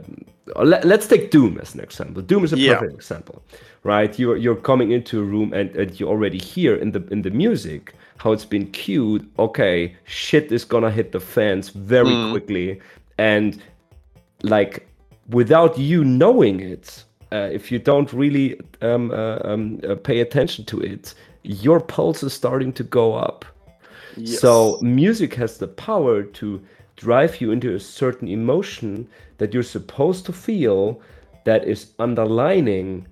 uh, 0.56 0.64
let, 0.64 0.86
us 0.86 1.08
take 1.08 1.32
Doom 1.32 1.58
as 1.60 1.74
an 1.74 1.80
example. 1.80 2.22
Doom 2.22 2.44
is 2.44 2.54
a 2.54 2.58
yeah. 2.58 2.76
perfect 2.76 2.94
example, 2.94 3.42
right? 3.84 4.18
You're 4.20 4.38
you're 4.38 4.56
coming 4.56 4.92
into 4.92 5.20
a 5.20 5.24
room 5.24 5.54
and, 5.54 5.76
and 5.76 6.00
you 6.00 6.08
already 6.08 6.38
hear 6.38 6.76
in 6.76 6.92
the 6.92 7.04
in 7.08 7.22
the 7.22 7.32
music 7.32 7.94
how 8.18 8.32
it's 8.34 8.46
been 8.46 8.68
cued. 8.72 9.28
Okay, 9.40 9.96
shit 10.06 10.52
is 10.52 10.64
gonna 10.66 10.92
hit 10.92 11.12
the 11.12 11.20
fans 11.20 11.70
very 11.70 12.08
mm. 12.08 12.32
quickly, 12.32 12.80
and 13.18 13.62
like 14.44 14.88
without 15.30 15.78
you 15.78 16.04
knowing 16.04 16.60
it, 16.60 17.04
uh, 17.32 17.50
if 17.52 17.72
you 17.72 17.80
don't 17.80 18.12
really 18.14 18.60
um, 18.82 19.12
uh, 19.12 19.40
um, 19.44 19.80
uh, 19.90 19.96
pay 19.96 20.20
attention 20.20 20.66
to 20.66 20.80
it, 20.82 21.16
your 21.44 21.80
pulse 21.80 22.22
is 22.22 22.34
starting 22.34 22.72
to 22.74 22.84
go 22.84 23.16
up 23.16 23.46
Yes. 24.18 24.40
So 24.40 24.80
music 24.82 25.34
has 25.36 25.58
the 25.58 25.68
power 25.68 26.24
to 26.24 26.62
drive 26.96 27.42
you 27.42 27.52
into 27.52 27.74
a 27.74 27.80
certain 27.80 28.28
emotion 28.28 29.08
that 29.38 29.54
you're 29.54 29.64
supposed 29.64 30.26
to 30.26 30.34
feel 30.34 31.02
that 31.46 31.66
is 31.66 31.92
underlining 32.00 33.08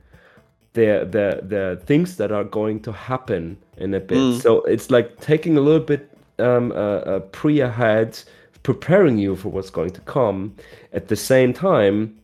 the 0.74 1.08
the 1.10 1.46
the 1.46 1.82
things 1.86 2.18
that 2.18 2.32
are 2.32 2.46
going 2.46 2.80
to 2.82 2.92
happen 2.92 3.58
in 3.78 3.94
a 3.94 4.00
bit. 4.00 4.18
Mm. 4.18 4.42
So 4.42 4.62
it's 4.64 4.90
like 4.90 5.20
taking 5.20 5.58
a 5.58 5.62
little 5.62 5.86
bit 5.86 6.10
um, 6.40 6.72
uh, 6.72 6.76
uh, 6.76 7.20
pre 7.20 7.60
ahead, 7.60 8.18
preparing 8.64 9.18
you 9.18 9.36
for 9.36 9.50
what's 9.50 9.70
going 9.70 9.92
to 9.92 10.02
come. 10.02 10.56
At 10.94 11.08
the 11.08 11.16
same 11.16 11.54
time, 11.54 12.18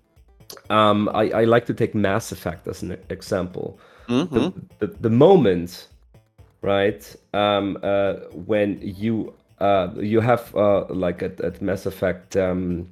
um, 0.70 1.10
I, 1.14 1.30
I 1.32 1.44
like 1.44 1.66
to 1.66 1.74
take 1.74 1.94
Mass 1.94 2.32
Effect 2.32 2.68
as 2.68 2.82
an 2.82 2.98
example. 3.10 3.80
Mm-hmm. 4.08 4.36
The, 4.36 4.54
the, 4.80 4.88
the 5.02 5.10
moment 5.10 5.88
right? 6.62 7.16
Um, 7.34 7.78
uh, 7.84 8.14
when 8.34 8.80
you 8.82 9.34
uh, 9.60 9.90
you 9.98 10.20
have 10.22 10.56
uh, 10.56 10.86
like 10.90 11.24
at, 11.24 11.40
at 11.42 11.62
Mass 11.62 11.86
Effect, 11.86 12.38
um, 12.38 12.88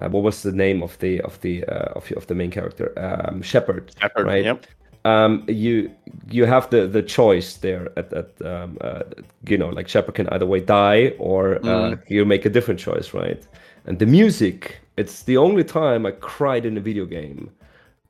uh, 0.00 0.08
what 0.08 0.22
was 0.22 0.42
the 0.42 0.52
name 0.52 0.82
of 0.82 0.98
the 0.98 1.20
of 1.22 1.40
the 1.40 1.64
uh, 1.64 1.92
of, 1.96 2.10
of 2.12 2.26
the 2.26 2.34
main 2.34 2.50
character? 2.50 2.92
Um, 2.98 3.42
Shepard. 3.42 3.92
Shepard. 4.00 4.26
Right. 4.26 4.44
Yep. 4.44 4.66
Um, 5.06 5.44
you 5.48 5.90
you 6.30 6.46
have 6.46 6.70
the 6.70 6.86
the 6.86 7.02
choice 7.02 7.58
there 7.58 7.90
at 7.98 8.12
at 8.12 8.30
um, 8.42 8.78
uh, 8.80 9.02
you 9.46 9.58
know 9.58 9.68
like 9.68 9.88
Shepard 9.88 10.14
can 10.14 10.28
either 10.30 10.46
way 10.46 10.60
die 10.60 11.12
or 11.18 11.56
mm. 11.56 12.02
you 12.08 12.24
make 12.24 12.44
a 12.46 12.50
different 12.50 12.80
choice, 12.80 13.12
right? 13.12 13.46
And 13.86 13.98
the 13.98 14.06
music, 14.06 14.78
it's 14.96 15.24
the 15.24 15.36
only 15.36 15.62
time 15.62 16.06
I 16.06 16.12
cried 16.12 16.64
in 16.64 16.78
a 16.78 16.80
video 16.80 17.04
game 17.04 17.50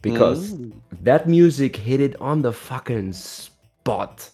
because 0.02 0.52
mm. 0.52 0.72
that 1.02 1.28
music 1.28 1.74
hit 1.74 2.00
it 2.00 2.14
on 2.20 2.42
the 2.42 2.52
fucking 2.52 3.12
spot 3.12 4.30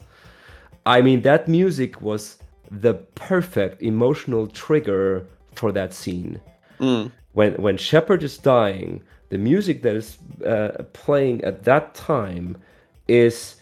I 0.87 1.01
mean, 1.03 1.23
that 1.23 1.49
music 1.49 2.01
was 2.01 2.39
the 2.71 2.95
perfect 3.15 3.83
emotional 3.83 4.47
trigger 4.47 5.27
for 5.55 5.73
that 5.73 5.93
scene. 5.93 6.41
Mm. 6.79 7.11
When 7.33 7.55
when 7.55 7.77
Shepard 7.77 8.23
is 8.23 8.39
dying, 8.39 9.03
the 9.29 9.39
music 9.39 9.83
that 9.83 9.97
is 9.97 10.19
uh, 10.45 10.85
playing 10.93 11.45
at 11.45 11.65
that 11.65 11.95
time 11.95 12.57
is 13.09 13.57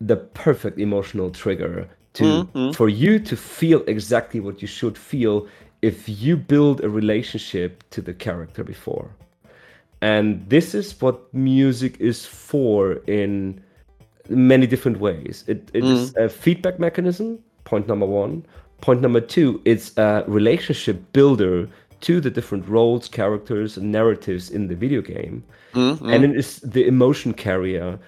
the 0.00 0.16
perfect 0.16 0.78
emotional 0.78 1.30
trigger 1.30 1.88
to 2.14 2.24
mm-hmm. 2.24 2.72
for 2.72 2.88
you 2.88 3.18
to 3.18 3.36
feel 3.36 3.82
exactly 3.86 4.40
what 4.40 4.62
you 4.62 4.68
should 4.68 4.96
feel 4.96 5.46
if 5.82 6.08
you 6.08 6.36
build 6.36 6.82
a 6.82 6.88
relationship 6.88 7.84
to 7.90 8.00
the 8.00 8.14
character 8.14 8.64
before. 8.64 9.10
And 10.00 10.48
this 10.48 10.74
is 10.74 11.00
what 11.00 11.32
music 11.34 11.96
is 12.00 12.24
for 12.24 12.94
in 13.06 13.60
many 14.28 14.66
different 14.66 14.98
ways. 15.00 15.44
It, 15.46 15.70
it 15.72 15.82
mm. 15.82 15.92
is 15.92 16.14
a 16.16 16.28
feedback 16.28 16.78
mechanism, 16.78 17.38
point 17.64 17.88
number 17.88 18.06
one. 18.06 18.44
Point 18.80 19.00
number 19.00 19.20
two, 19.20 19.60
it's 19.64 19.96
a 19.96 20.24
relationship 20.26 21.12
builder 21.12 21.68
to 22.00 22.20
the 22.20 22.30
different 22.30 22.68
roles, 22.68 23.08
characters, 23.08 23.76
and 23.76 23.90
narratives 23.90 24.50
in 24.50 24.68
the 24.68 24.76
video 24.76 25.02
game. 25.02 25.42
Mm-hmm. 25.74 26.08
And 26.10 26.24
it 26.24 26.36
is 26.36 26.60
the 26.60 26.86
emotion 26.86 27.34
carrier 27.34 27.98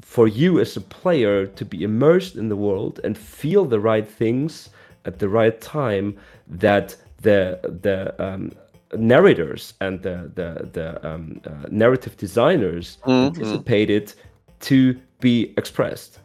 for 0.00 0.26
you 0.26 0.58
as 0.58 0.76
a 0.76 0.80
player 0.80 1.46
to 1.46 1.64
be 1.64 1.84
immersed 1.84 2.36
in 2.36 2.48
the 2.48 2.56
world 2.56 2.98
and 3.04 3.16
feel 3.16 3.64
the 3.64 3.78
right 3.78 4.08
things 4.08 4.70
at 5.04 5.18
the 5.18 5.28
right 5.28 5.60
time 5.60 6.16
that 6.48 6.96
the 7.22 7.60
the 7.82 8.14
um, 8.22 8.50
narrators 8.96 9.74
and 9.80 10.02
the 10.02 10.30
the, 10.34 10.68
the 10.72 11.08
um, 11.08 11.40
uh, 11.46 11.66
narrative 11.70 12.16
designers 12.16 12.98
mm-hmm. 13.02 13.26
anticipated 13.26 14.12
to 14.60 14.98
be 15.20 15.54
expressed. 15.56 16.18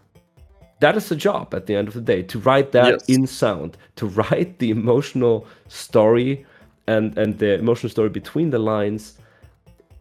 That 0.80 0.98
is 0.98 1.10
the 1.10 1.16
job 1.16 1.54
at 1.54 1.68
the 1.68 1.76
end 1.76 1.88
of 1.88 1.94
the 1.94 2.02
day 2.02 2.22
to 2.24 2.40
write 2.40 2.72
that 2.74 2.92
yes. 2.92 3.06
in 3.06 3.28
sound, 3.28 3.78
to 3.96 4.08
write 4.20 4.60
the 4.60 4.72
emotional 4.72 5.48
story 5.68 6.46
and 6.88 7.18
and 7.18 7.38
the 7.40 7.56
emotional 7.56 7.90
story 7.90 8.10
between 8.10 8.50
the 8.50 8.60
lines 8.60 9.18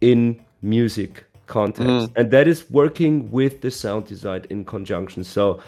in 0.01 0.39
music 0.61 1.25
context. 1.47 1.89
Mm. 1.89 2.11
And 2.15 2.31
that 2.31 2.47
is 2.47 2.69
working 2.69 3.31
with 3.31 3.61
the 3.61 3.71
sound 3.71 4.05
design 4.05 4.45
in 4.49 4.65
conjunction. 4.65 5.23
So 5.23 5.61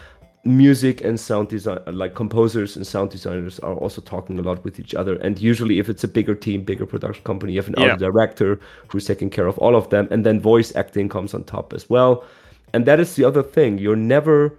music 0.44 1.04
and 1.04 1.18
sound 1.18 1.48
design 1.48 1.78
like 1.92 2.14
composers 2.14 2.76
and 2.76 2.86
sound 2.86 3.10
designers 3.10 3.58
are 3.60 3.74
also 3.74 4.00
talking 4.00 4.38
a 4.38 4.42
lot 4.42 4.62
with 4.64 4.78
each 4.78 4.94
other 4.94 5.16
and 5.16 5.38
usually 5.38 5.78
if 5.78 5.88
it's 5.88 6.04
a 6.04 6.08
bigger 6.08 6.34
team 6.34 6.62
bigger 6.62 6.86
production 6.86 7.22
company 7.24 7.52
you 7.52 7.58
have 7.58 7.68
an 7.68 7.74
yeah. 7.76 7.90
art 7.90 7.98
director 7.98 8.58
who's 8.86 9.04
taking 9.04 9.28
care 9.28 9.46
of 9.46 9.58
all 9.58 9.74
of 9.74 9.90
them 9.90 10.06
and 10.10 10.24
then 10.24 10.40
voice 10.40 10.74
acting 10.76 11.08
comes 11.08 11.34
on 11.34 11.42
top 11.44 11.72
as 11.72 11.90
well 11.90 12.24
and 12.72 12.86
that 12.86 13.00
is 13.00 13.16
the 13.16 13.24
other 13.24 13.42
thing. 13.42 13.78
You're 13.78 13.96
never 13.96 14.56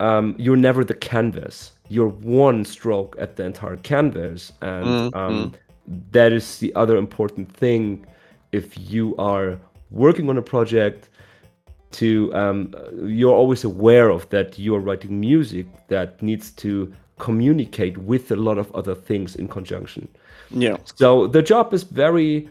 um, 0.00 0.34
you're 0.38 0.56
never 0.56 0.84
the 0.84 0.94
canvas. 0.94 1.72
You're 1.88 2.08
one 2.08 2.64
stroke 2.64 3.16
at 3.18 3.36
the 3.36 3.44
entire 3.44 3.76
canvas. 3.76 4.52
And 4.62 4.86
mm-hmm. 4.86 5.18
um, 5.18 5.52
that 6.12 6.32
is 6.32 6.58
the 6.58 6.74
other 6.74 6.96
important 6.96 7.52
thing. 7.54 8.06
If 8.52 8.78
you 8.90 9.14
are 9.16 9.58
working 9.90 10.28
on 10.28 10.38
a 10.38 10.42
project 10.42 11.08
to 11.92 12.32
um, 12.34 12.74
you're 13.04 13.34
always 13.34 13.64
aware 13.64 14.10
of 14.10 14.28
that 14.30 14.58
you're 14.58 14.78
writing 14.78 15.18
music 15.18 15.66
that 15.88 16.22
needs 16.22 16.52
to 16.52 16.92
communicate 17.18 17.98
with 17.98 18.30
a 18.30 18.36
lot 18.36 18.58
of 18.58 18.72
other 18.74 18.94
things 18.94 19.36
in 19.36 19.48
conjunction. 19.48 20.08
Yeah. 20.50 20.76
So 20.84 21.26
the 21.26 21.42
job 21.42 21.74
is 21.74 21.82
very 21.82 22.48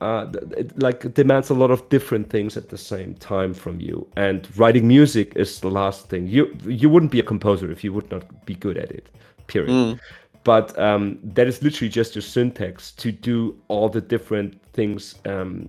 uh, 0.00 0.26
it 0.56 0.78
like 0.82 1.12
demands 1.14 1.50
a 1.50 1.54
lot 1.54 1.70
of 1.70 1.86
different 1.90 2.30
things 2.30 2.56
at 2.56 2.70
the 2.70 2.78
same 2.78 3.14
time 3.14 3.52
from 3.52 3.80
you. 3.80 4.06
And 4.16 4.48
writing 4.58 4.88
music 4.88 5.34
is 5.36 5.60
the 5.60 5.70
last 5.70 6.08
thing. 6.08 6.26
You 6.26 6.56
you 6.64 6.88
wouldn't 6.88 7.12
be 7.12 7.20
a 7.20 7.22
composer 7.22 7.70
if 7.70 7.84
you 7.84 7.92
would 7.92 8.10
not 8.10 8.46
be 8.46 8.54
good 8.54 8.78
at 8.78 8.90
it. 8.90 9.08
Period. 9.46 9.70
Mm. 9.70 10.00
But 10.42 10.78
um, 10.78 11.18
that 11.22 11.46
is 11.46 11.62
literally 11.62 11.90
just 11.90 12.14
your 12.14 12.22
syntax 12.22 12.92
to 12.92 13.12
do 13.12 13.54
all 13.68 13.90
the 13.90 14.00
different 14.00 14.58
things 14.72 15.16
um, 15.26 15.68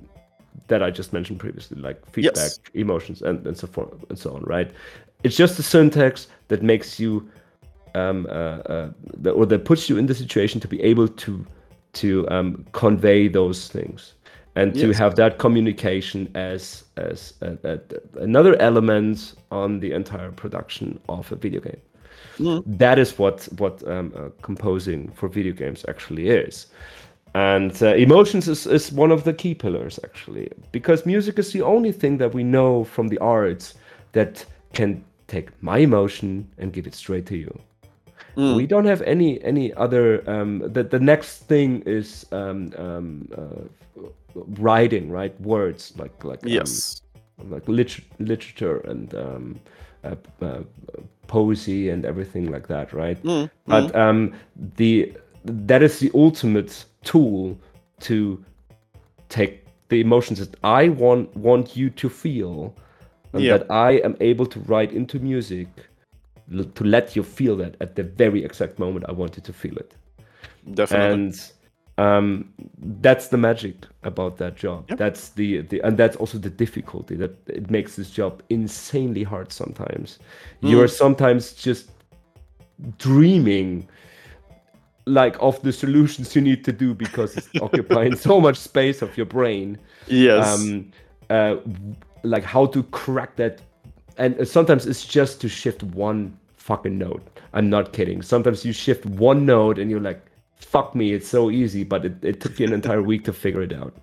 that 0.68 0.82
I 0.82 0.92
just 0.92 1.12
mentioned 1.12 1.40
previously, 1.40 1.82
like 1.82 2.10
feedback, 2.10 2.36
yes. 2.36 2.60
emotions, 2.74 3.22
and, 3.22 3.46
and 3.46 3.58
so 3.58 3.68
forth 3.68 3.94
and 4.10 4.18
so 4.18 4.34
on. 4.34 4.44
Right? 4.44 4.72
It's 5.24 5.36
just 5.36 5.58
the 5.58 5.64
syntax 5.64 6.28
that 6.48 6.64
makes 6.64 7.02
you, 7.02 7.30
um, 7.96 8.28
uh, 8.30 8.60
uh, 8.64 8.92
or 9.34 9.46
that 9.46 9.66
puts 9.66 9.90
you 9.90 9.98
in 9.98 10.06
the 10.06 10.16
situation 10.16 10.62
to 10.62 10.70
be 10.70 10.82
able 10.82 11.10
to 11.10 11.46
to 11.94 12.30
um, 12.30 12.66
convey 12.72 13.28
those 13.28 13.68
things 13.68 14.14
and 14.56 14.74
to 14.76 14.92
have 14.92 15.16
that 15.16 15.38
communication 15.38 16.30
as 16.36 16.84
as 16.98 17.34
a, 17.42 17.58
a, 17.64 17.80
another 18.20 18.56
element 18.62 19.34
on 19.52 19.80
the 19.80 19.92
entire 19.94 20.32
production 20.32 21.00
of 21.08 21.32
a 21.32 21.36
video 21.36 21.62
game. 21.62 21.82
Mm. 22.38 22.64
That 22.66 23.00
is 23.00 23.18
what 23.18 23.48
what 23.58 23.86
um, 23.88 24.14
uh, 24.16 24.30
composing 24.42 25.10
for 25.12 25.30
video 25.30 25.54
games 25.54 25.86
actually 25.88 26.30
is, 26.30 26.68
and 27.34 27.82
uh, 27.82 27.96
emotions 27.96 28.48
is, 28.48 28.68
is 28.68 28.92
one 28.92 29.12
of 29.12 29.24
the 29.24 29.34
key 29.34 29.54
pillars 29.54 30.00
actually 30.04 30.50
because 30.72 31.06
music 31.06 31.40
is 31.40 31.52
the 31.54 31.62
only 31.62 31.92
thing 31.92 32.18
that 32.18 32.34
we 32.34 32.44
know 32.44 32.84
from 32.84 33.08
the 33.08 33.20
arts 33.20 33.76
that 34.12 34.46
can 34.74 35.04
take 35.28 35.50
my 35.62 35.78
emotion 35.78 36.48
and 36.58 36.74
give 36.74 36.88
it 36.88 36.96
straight 36.96 37.26
to 37.26 37.38
you. 37.38 37.60
Mm. 38.36 38.56
We 38.56 38.66
don't 38.66 38.86
have 38.86 39.02
any 39.02 39.42
any 39.44 39.74
other. 39.74 40.24
Um, 40.30 40.60
the 40.60 40.84
the 40.84 41.00
next 41.00 41.48
thing 41.48 41.82
is 41.86 42.26
um, 42.32 42.74
um, 42.78 43.28
uh, 43.38 44.02
writing, 44.36 45.10
right? 45.10 45.40
Words 45.42 45.94
like 45.98 46.24
like 46.24 46.44
um, 46.44 46.50
yes, 46.50 47.02
like 47.50 47.68
lit- 47.68 48.06
literature 48.20 48.80
and 48.80 49.14
um, 49.16 49.60
uh, 50.04 50.16
uh, 50.42 50.62
poesy 51.28 51.92
and 51.92 52.06
everything 52.06 52.52
like 52.52 52.68
that, 52.68 52.94
right? 52.94 53.22
Mm. 53.24 53.50
But 53.68 53.94
mm. 53.94 53.96
um, 53.96 54.34
the 54.78 55.14
that 55.46 55.82
is 55.82 56.00
the 56.00 56.12
ultimate 56.14 56.86
tool 57.04 57.58
to 58.02 58.44
take 59.30 59.66
the 59.90 60.02
emotions 60.02 60.40
that 60.40 60.56
I 60.64 60.90
want 60.90 61.36
want 61.36 61.76
you 61.76 61.90
to 61.90 62.10
feel 62.10 62.74
and 63.34 63.44
Yeah. 63.44 63.58
that 63.58 63.72
I 63.72 63.92
am 64.04 64.16
able 64.20 64.46
to 64.46 64.60
write 64.62 64.92
into 64.92 65.20
music 65.20 65.68
to 66.76 66.84
let 66.84 67.16
you 67.16 67.24
feel 67.24 67.56
that 67.58 67.76
at 67.80 67.96
the 67.96 68.04
very 68.04 68.44
exact 68.44 68.78
moment 68.78 69.06
I 69.08 69.14
wanted 69.14 69.44
to 69.46 69.54
feel 69.54 69.78
it. 69.78 69.96
Definitely. 70.74 71.14
And 71.14 71.52
um, 72.02 72.28
that's 73.04 73.28
the 73.34 73.38
magic 73.38 73.76
about 74.12 74.38
that 74.38 74.56
job. 74.64 74.80
Yep. 74.90 74.98
That's 75.04 75.30
the, 75.40 75.50
the 75.70 75.78
and 75.86 75.98
that's 75.98 76.18
also 76.22 76.38
the 76.38 76.50
difficulty 76.50 77.16
that 77.24 77.34
it 77.48 77.70
makes 77.70 77.96
this 77.96 78.10
job 78.20 78.34
insanely 78.50 79.24
hard 79.24 79.52
sometimes. 79.52 80.20
You 80.62 80.78
Mm. 80.78 80.84
are 80.84 80.88
sometimes 81.04 81.44
just 81.68 81.86
dreaming 82.98 83.88
like 85.06 85.36
of 85.40 85.62
the 85.62 85.72
solutions 85.72 86.36
you 86.36 86.42
need 86.42 86.64
to 86.64 86.72
do 86.72 86.94
because 86.94 87.38
it's 87.38 87.50
occupying 87.62 88.16
so 88.16 88.40
much 88.40 88.58
space 88.58 89.02
of 89.02 89.16
your 89.18 89.26
brain 89.26 89.78
yes. 90.08 90.46
um 90.48 90.92
uh 91.30 91.56
like 92.24 92.44
how 92.44 92.66
to 92.68 92.84
crack 92.84 93.36
that 93.36 93.62
and 94.18 94.40
uh, 94.40 94.46
sometimes 94.46 94.86
it's 94.86 95.06
just 95.06 95.42
to 95.42 95.48
shift 95.50 95.82
one 95.84 96.20
fucking 96.56 96.98
note 96.98 97.24
i'm 97.54 97.70
not 97.70 97.94
kidding 97.94 98.22
sometimes 98.22 98.64
you 98.66 98.74
shift 98.74 99.06
one 99.06 99.46
note 99.46 99.80
and 99.80 99.90
you're 99.92 100.00
like 100.12 100.22
fuck 100.64 100.96
me 100.96 101.14
it's 101.14 101.28
so 101.28 101.50
easy 101.52 101.84
but 101.84 102.06
it, 102.06 102.14
it 102.24 102.40
took 102.42 102.60
you 102.60 102.66
an 102.68 102.74
entire 102.74 103.02
week 103.02 103.24
to 103.26 103.34
figure 103.34 103.62
it 103.62 103.74
out 103.74 103.94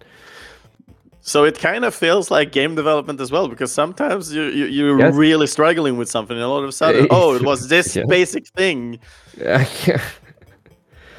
So 1.21 1.45
it 1.45 1.59
kind 1.59 1.85
of 1.85 1.95
feels 1.95 2.31
like 2.31 2.53
game 2.53 2.75
development 2.75 3.21
as 3.21 3.31
well, 3.31 3.49
because 3.49 3.71
sometimes 3.71 4.33
you, 4.33 4.45
you 4.45 4.65
you're 4.77 4.99
Yes. 4.99 5.15
really 5.15 5.47
struggling 5.47 5.99
with 5.99 6.09
something, 6.09 6.37
and 6.37 6.47
all 6.47 6.63
of 6.65 6.69
a 6.69 6.73
sudden, 6.73 7.07
oh, 7.19 7.37
it 7.37 7.43
was 7.43 7.69
this 7.69 7.97
Yeah. 7.97 8.07
basic 8.09 8.45
thing. 8.59 8.99
Yeah. 9.37 9.67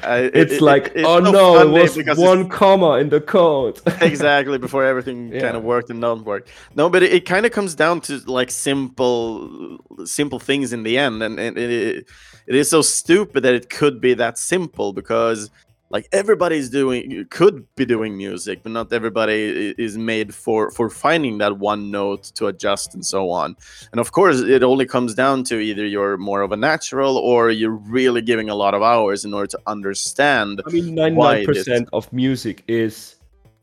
Uh, 0.02 0.22
it- 0.24 0.34
it's 0.42 0.52
it- 0.54 0.62
like 0.62 0.86
it- 0.86 0.92
it's 0.96 1.06
oh 1.06 1.18
no 1.20 1.60
it 1.60 1.68
was 1.68 2.18
one 2.18 2.48
comma 2.48 2.92
in 3.02 3.08
the 3.10 3.20
code 3.20 3.78
exactly 4.00 4.58
before 4.58 4.84
everything 4.84 5.18
Yeah. 5.32 5.42
kind 5.44 5.56
of 5.56 5.62
worked 5.62 5.90
and 5.90 6.00
don't 6.00 6.24
work. 6.24 6.48
No, 6.74 6.88
but 6.88 7.02
it, 7.02 7.12
it 7.12 7.24
kind 7.26 7.44
of 7.46 7.52
comes 7.52 7.74
down 7.76 8.00
to 8.06 8.12
like 8.38 8.50
simple, 8.50 9.78
simple 10.04 10.38
things 10.38 10.72
in 10.72 10.82
the 10.84 10.96
end, 10.98 11.22
and, 11.22 11.38
and 11.38 11.56
it, 11.58 12.06
it 12.46 12.54
is 12.54 12.70
so 12.70 12.82
stupid 12.82 13.42
that 13.42 13.54
it 13.54 13.70
could 13.70 14.00
be 14.00 14.14
that 14.14 14.38
simple 14.38 14.92
because 14.92 15.50
like 15.92 16.08
everybody's 16.12 16.70
doing 16.70 17.26
could 17.30 17.66
be 17.74 17.84
doing 17.84 18.16
music, 18.16 18.62
but 18.62 18.70
not 18.70 18.92
everybody 18.92 19.74
is 19.76 19.98
made 19.98 20.32
for 20.32 20.70
for 20.70 20.88
finding 20.88 21.38
that 21.38 21.58
one 21.58 21.90
note 21.90 22.22
to 22.36 22.46
adjust 22.46 22.94
and 22.94 23.04
so 23.04 23.28
on. 23.28 23.56
And 23.90 24.00
of 24.00 24.12
course, 24.12 24.38
it 24.38 24.62
only 24.62 24.86
comes 24.86 25.14
down 25.14 25.42
to 25.44 25.58
either 25.58 25.84
you're 25.84 26.16
more 26.16 26.42
of 26.42 26.52
a 26.52 26.56
natural 26.56 27.16
or 27.16 27.50
you're 27.50 27.72
really 27.72 28.22
giving 28.22 28.48
a 28.48 28.54
lot 28.54 28.72
of 28.72 28.82
hours 28.82 29.24
in 29.24 29.34
order 29.34 29.48
to 29.48 29.60
understand. 29.66 30.62
I 30.64 30.70
mean, 30.70 30.94
why 30.94 31.08
ninety-nine 31.08 31.36
it 31.36 31.40
is. 31.40 31.46
percent 31.46 31.88
of 31.92 32.12
music 32.12 32.62
is 32.68 33.16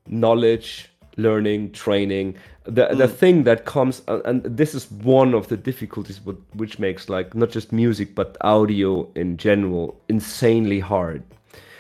knowledge, 0.08 0.90
learning, 1.16 1.72
training. 1.72 2.36
The 2.68 2.96
the 2.96 3.08
Mm. 3.08 3.18
thing 3.20 3.44
that 3.44 3.66
comes, 3.66 4.02
uh, 4.08 4.20
and 4.26 4.44
this 4.44 4.76
is 4.76 4.92
one 4.92 5.34
of 5.34 5.48
the 5.48 5.58
difficulties, 5.58 6.20
which 6.54 6.80
makes 6.80 7.10
like 7.10 7.34
not 7.36 7.50
just 7.50 7.72
music 7.72 8.16
but 8.16 8.38
audio 8.42 9.08
in 9.16 9.38
general 9.38 9.96
insanely 10.10 10.80
hard. 10.80 11.24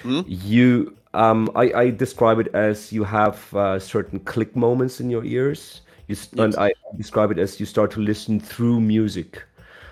Mm. 0.03 0.25
You, 0.25 0.95
um, 1.13 1.49
I, 1.55 1.71
I 1.73 1.89
describe 1.91 2.39
it 2.39 2.47
as 2.53 2.91
you 2.91 3.03
have 3.03 3.53
uh, 3.55 3.79
certain 3.79 4.19
click 4.19 4.55
moments 4.55 4.99
in 4.99 5.09
your 5.09 5.23
ears. 5.25 5.81
You, 6.07 6.15
s- 6.15 6.29
and 6.37 6.55
I 6.57 6.71
describe 6.97 7.31
it 7.31 7.39
as 7.39 7.59
you 7.59 7.65
start 7.65 7.91
to 7.91 8.01
listen 8.01 8.39
through 8.39 8.79
music 8.81 9.43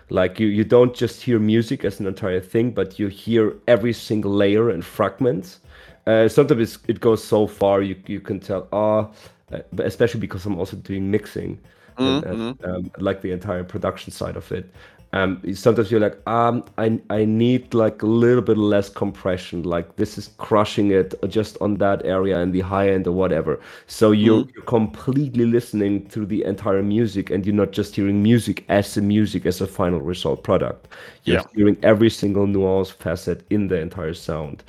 like 0.10 0.40
you 0.40 0.48
you 0.48 0.64
don't 0.64 0.94
just 0.94 1.22
hear 1.24 1.40
music 1.40 1.84
as 1.86 2.00
an 2.00 2.06
entire 2.08 2.40
thing 2.40 2.72
but 2.72 3.00
you 3.00 3.08
hear 3.08 3.54
every 3.68 3.94
single 3.94 4.32
layer 4.32 4.70
and 4.70 4.86
fragment 4.86 5.60
uh, 6.08 6.28
sometimes 6.28 6.62
it's, 6.62 6.80
it 6.88 7.00
goes 7.00 7.24
so 7.24 7.48
far 7.48 7.82
you 7.82 7.96
you 8.08 8.20
can 8.22 8.40
tell 8.40 8.68
ah 8.72 9.00
uh, 9.00 9.08
but 9.50 9.86
especially 9.86 10.20
because 10.20 10.46
i'm 10.46 10.58
also 10.58 10.76
doing 10.78 11.10
mixing 11.12 11.60
and, 11.98 12.24
and, 12.26 12.66
um, 12.66 12.92
like 12.98 13.22
the 13.22 13.32
entire 13.32 13.64
production 13.64 14.12
side 14.12 14.36
of 14.36 14.52
it. 14.52 14.70
Um, 15.14 15.42
sometimes 15.54 15.90
you're 15.92 16.02
like 16.02 16.18
um 16.28 16.66
I, 16.78 17.00
I 17.10 17.24
need 17.24 17.74
like 17.74 18.02
a 18.02 18.06
little 18.06 18.42
bit 18.42 18.58
less 18.58 18.90
compression. 18.90 19.64
Like 19.64 19.96
this 19.96 20.18
is 20.18 20.32
crushing 20.38 20.92
it 20.92 21.14
just 21.30 21.58
on 21.62 21.76
that 21.76 22.06
area 22.06 22.38
and 22.40 22.52
the 22.52 22.60
high 22.60 22.90
end 22.90 23.08
or 23.08 23.14
whatever. 23.14 23.62
So 23.88 24.12
you're, 24.12 24.46
you're 24.54 24.64
completely 24.66 25.46
listening 25.46 26.08
to 26.10 26.26
the 26.26 26.44
entire 26.44 26.84
music 26.84 27.30
and 27.30 27.46
you're 27.46 27.56
not 27.56 27.72
just 27.72 27.96
hearing 27.96 28.22
music 28.22 28.66
as 28.68 28.94
the 28.94 29.02
music 29.02 29.46
as 29.46 29.62
a 29.62 29.68
final 29.68 30.02
result 30.02 30.44
product. 30.44 30.90
You're 31.24 31.38
Yeah. 31.38 31.44
hearing 31.56 31.78
every 31.82 32.10
single 32.10 32.46
nuance 32.48 32.90
facet 32.92 33.46
in 33.50 33.68
the 33.70 33.80
entire 33.80 34.14
sound 34.14 34.64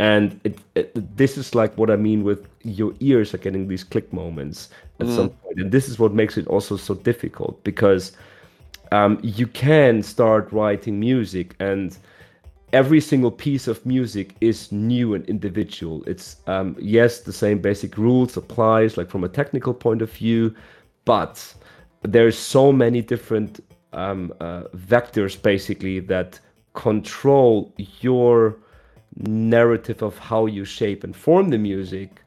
and 0.00 0.40
it, 0.44 0.58
it, 0.74 1.16
this 1.16 1.36
is 1.36 1.54
like 1.54 1.76
what 1.76 1.90
I 1.90 1.96
mean 1.96 2.24
with 2.24 2.48
your 2.62 2.94
ears 3.00 3.34
are 3.34 3.38
getting 3.38 3.68
these 3.68 3.84
click 3.84 4.10
moments 4.14 4.70
at 4.98 5.08
some 5.08 5.28
point, 5.28 5.60
and 5.60 5.70
this 5.70 5.90
is 5.90 5.98
what 5.98 6.14
makes 6.14 6.38
it 6.38 6.46
also 6.46 6.78
so 6.78 6.94
difficult 6.94 7.62
because 7.64 8.12
um, 8.92 9.18
you 9.22 9.46
can 9.46 10.02
start 10.02 10.50
writing 10.52 10.98
music 10.98 11.54
and 11.60 11.98
every 12.72 13.00
single 13.00 13.30
piece 13.30 13.68
of 13.68 13.84
music 13.84 14.36
is 14.40 14.72
new 14.72 15.12
and 15.12 15.26
individual. 15.26 16.02
It's 16.06 16.36
um, 16.46 16.76
yes 16.80 17.20
the 17.20 17.32
same 17.32 17.58
basic 17.58 17.98
rules 17.98 18.38
applies 18.38 18.96
like 18.96 19.10
from 19.10 19.24
a 19.24 19.28
technical 19.28 19.74
point 19.74 20.00
of 20.00 20.10
view 20.10 20.54
but 21.04 21.54
there's 22.02 22.38
so 22.38 22.72
many 22.72 23.02
different 23.02 23.60
um, 23.92 24.32
uh, 24.40 24.62
vectors 24.74 25.40
basically 25.40 26.00
that 26.00 26.40
control 26.72 27.74
your 28.00 28.56
narrative 29.16 30.02
of 30.02 30.18
how 30.18 30.46
you 30.46 30.64
shape 30.64 31.04
and 31.04 31.14
form 31.14 31.50
the 31.50 31.58
music 31.58 32.22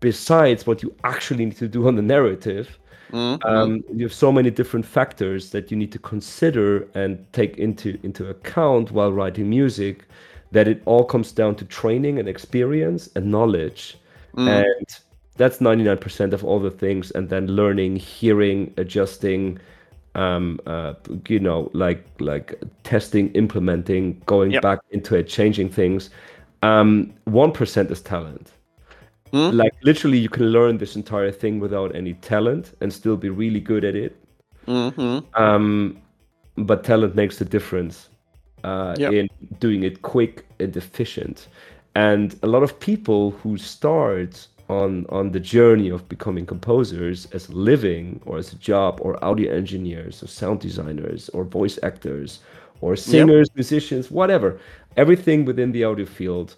besides 0.00 0.66
what 0.66 0.82
you 0.82 0.94
actually 1.04 1.44
need 1.44 1.56
to 1.56 1.68
do 1.68 1.86
on 1.86 1.96
the 1.96 2.02
narrative. 2.02 2.78
Um, 3.44 3.82
you 3.92 4.04
have 4.04 4.14
so 4.14 4.30
many 4.30 4.50
different 4.50 4.86
factors 4.86 5.50
that 5.50 5.70
you 5.70 5.76
need 5.76 5.92
to 5.92 5.98
consider 5.98 6.88
and 6.94 7.26
take 7.32 7.58
into 7.58 7.98
into 8.02 8.28
account 8.28 8.92
while 8.92 9.12
writing 9.12 9.50
music 9.50 10.04
that 10.52 10.68
it 10.68 10.82
all 10.84 11.04
comes 11.04 11.32
down 11.32 11.56
to 11.56 11.64
training 11.64 12.18
and 12.18 12.28
experience 12.28 13.08
and 13.16 13.26
knowledge. 13.26 13.96
And 14.48 14.86
that's 15.36 15.58
99% 15.58 16.32
of 16.32 16.44
all 16.44 16.60
the 16.60 16.70
things 16.70 17.10
and 17.12 17.28
then 17.28 17.46
learning 17.46 17.96
hearing 17.96 18.72
adjusting 18.76 19.58
um 20.14 20.58
uh 20.66 20.94
you 21.28 21.38
know 21.38 21.70
like 21.72 22.04
like 22.18 22.54
testing 22.82 23.30
implementing 23.32 24.20
going 24.26 24.52
Yep. 24.52 24.62
back 24.62 24.78
into 24.90 25.14
it 25.16 25.28
changing 25.28 25.68
things 25.68 26.10
um 26.62 27.12
1% 27.26 27.90
is 27.90 28.00
talent 28.02 28.52
Hmm? 29.32 29.50
like 29.50 29.72
literally 29.84 30.18
you 30.18 30.28
can 30.28 30.46
learn 30.50 30.78
this 30.78 30.96
entire 30.96 31.30
thing 31.30 31.60
without 31.60 31.94
any 31.94 32.14
talent 32.14 32.72
and 32.80 32.92
still 32.92 33.16
be 33.16 33.28
really 33.28 33.60
good 33.60 33.84
at 33.84 33.94
it 33.94 34.16
hmm 34.66 35.18
um 35.34 35.96
but 36.56 36.82
talent 36.84 37.14
makes 37.14 37.38
the 37.38 37.44
difference 37.44 38.08
uh 38.64 38.96
Yep. 38.98 39.12
in 39.12 39.28
doing 39.60 39.84
it 39.84 40.02
quick 40.02 40.44
and 40.58 40.76
efficient 40.76 41.48
and 41.94 42.36
a 42.42 42.46
lot 42.46 42.62
of 42.62 42.78
people 42.80 43.30
who 43.42 43.56
start 43.56 44.48
on 44.70 45.04
on 45.08 45.32
the 45.32 45.40
journey 45.40 45.88
of 45.90 46.08
becoming 46.08 46.46
composers 46.46 47.26
as 47.32 47.50
living 47.50 48.20
or 48.24 48.38
as 48.38 48.52
a 48.52 48.56
job 48.56 49.00
or 49.02 49.22
audio 49.24 49.52
engineers 49.52 50.22
or 50.22 50.28
sound 50.28 50.60
designers 50.60 51.28
or 51.30 51.42
voice 51.44 51.76
actors 51.82 52.40
or 52.80 52.94
singers 52.96 53.48
musicians 53.54 54.10
whatever. 54.10 54.58
Everything 54.96 55.44
within 55.44 55.72
the 55.72 55.82
audio 55.84 56.06
field. 56.06 56.56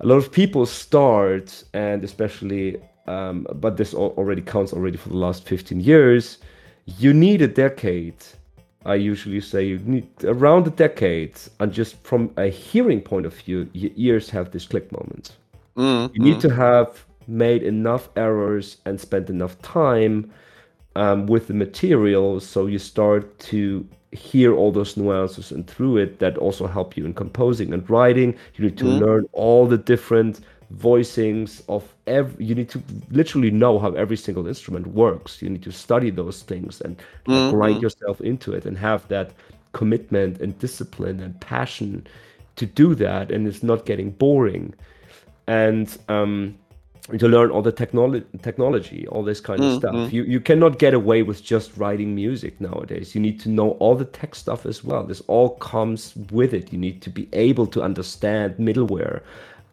A 0.00 0.06
lot 0.06 0.16
of 0.16 0.30
people 0.30 0.64
start 0.66 1.64
and 1.74 2.04
especially 2.04 2.80
um, 3.08 3.46
but 3.54 3.76
this 3.76 3.92
already 3.94 4.42
counts 4.42 4.72
already 4.72 4.96
for 4.96 5.08
the 5.08 5.16
last 5.16 5.44
15 5.44 5.80
years. 5.80 6.38
You 6.86 7.12
need 7.12 7.42
a 7.42 7.48
decade 7.48 8.20
i 8.84 8.94
usually 8.94 9.40
say 9.40 9.64
you 9.64 9.78
need 9.80 10.08
around 10.22 10.64
a 10.68 10.70
decade. 10.70 11.34
And 11.58 11.72
just 11.72 11.96
from 12.04 12.30
a 12.36 12.48
hearing 12.48 13.00
point 13.00 13.26
of 13.26 13.34
view 13.34 13.68
your 13.72 13.90
ears 13.96 14.30
have 14.30 14.52
this 14.52 14.66
click 14.66 14.92
moment 14.92 15.32
mm 15.76 16.10
you 16.12 16.20
need 16.22 16.40
to 16.40 16.50
have 16.50 17.04
made 17.28 17.62
enough 17.62 18.08
errors 18.16 18.78
and 18.86 19.00
spent 19.00 19.28
enough 19.30 19.60
time 19.62 20.30
um, 20.96 21.26
with 21.26 21.48
the 21.48 21.54
material 21.54 22.40
so 22.40 22.66
you 22.66 22.78
start 22.78 23.38
to 23.38 23.86
hear 24.12 24.54
all 24.54 24.72
those 24.72 24.96
nuances 24.96 25.52
and 25.52 25.66
through 25.66 25.98
it 25.98 26.18
that 26.20 26.38
also 26.38 26.66
help 26.66 26.96
you 26.96 27.04
in 27.04 27.12
composing 27.12 27.72
and 27.74 27.88
writing 27.90 28.34
you 28.54 28.64
need 28.64 28.78
to 28.78 28.86
Mhm. 28.86 29.00
learn 29.00 29.26
all 29.32 29.66
the 29.66 29.76
different 29.78 30.40
voicings 30.74 31.62
of 31.68 31.94
every 32.06 32.44
you 32.44 32.54
need 32.54 32.68
to 32.70 32.82
literally 33.10 33.50
know 33.50 33.78
how 33.78 33.92
every 33.92 34.16
single 34.16 34.46
instrument 34.46 34.86
works 34.88 35.42
you 35.42 35.48
need 35.50 35.62
to 35.62 35.72
study 35.72 36.10
those 36.10 36.42
things 36.42 36.80
and 36.80 36.96
like, 37.26 37.46
grind 37.46 37.78
Mhm. 37.78 37.82
yourself 37.82 38.20
into 38.20 38.52
it 38.52 38.64
and 38.66 38.78
have 38.78 39.06
that 39.08 39.32
commitment 39.72 40.40
and 40.40 40.58
discipline 40.58 41.20
and 41.20 41.38
passion 41.40 42.06
to 42.56 42.66
do 42.66 42.94
that 42.94 43.30
and 43.30 43.46
it's 43.46 43.62
not 43.62 43.84
getting 43.86 44.10
boring 44.12 44.72
and 45.46 45.98
um 46.08 46.56
to 47.18 47.28
learn 47.28 47.50
all 47.50 47.62
the 47.62 47.70
technology 47.72 48.26
technology 48.42 49.06
all 49.08 49.22
this 49.22 49.40
kind 49.40 49.62
of 49.64 49.70
Mm, 49.70 49.74
stuff 49.78 49.94
mm. 49.94 50.12
you 50.12 50.24
you 50.24 50.40
cannot 50.40 50.78
get 50.78 50.92
away 50.94 51.22
with 51.22 51.42
just 51.44 51.76
writing 51.76 52.14
music 52.14 52.60
nowadays 52.60 53.14
you 53.14 53.20
need 53.20 53.38
to 53.40 53.48
know 53.48 53.70
all 53.78 53.94
the 53.94 54.04
tech 54.04 54.34
stuff 54.34 54.66
as 54.66 54.82
well 54.82 55.04
this 55.04 55.22
all 55.28 55.50
comes 55.58 56.14
with 56.32 56.52
it 56.52 56.72
you 56.72 56.78
need 56.78 57.00
to 57.02 57.10
be 57.10 57.28
able 57.32 57.66
to 57.68 57.82
understand 57.82 58.56
middleware 58.56 59.20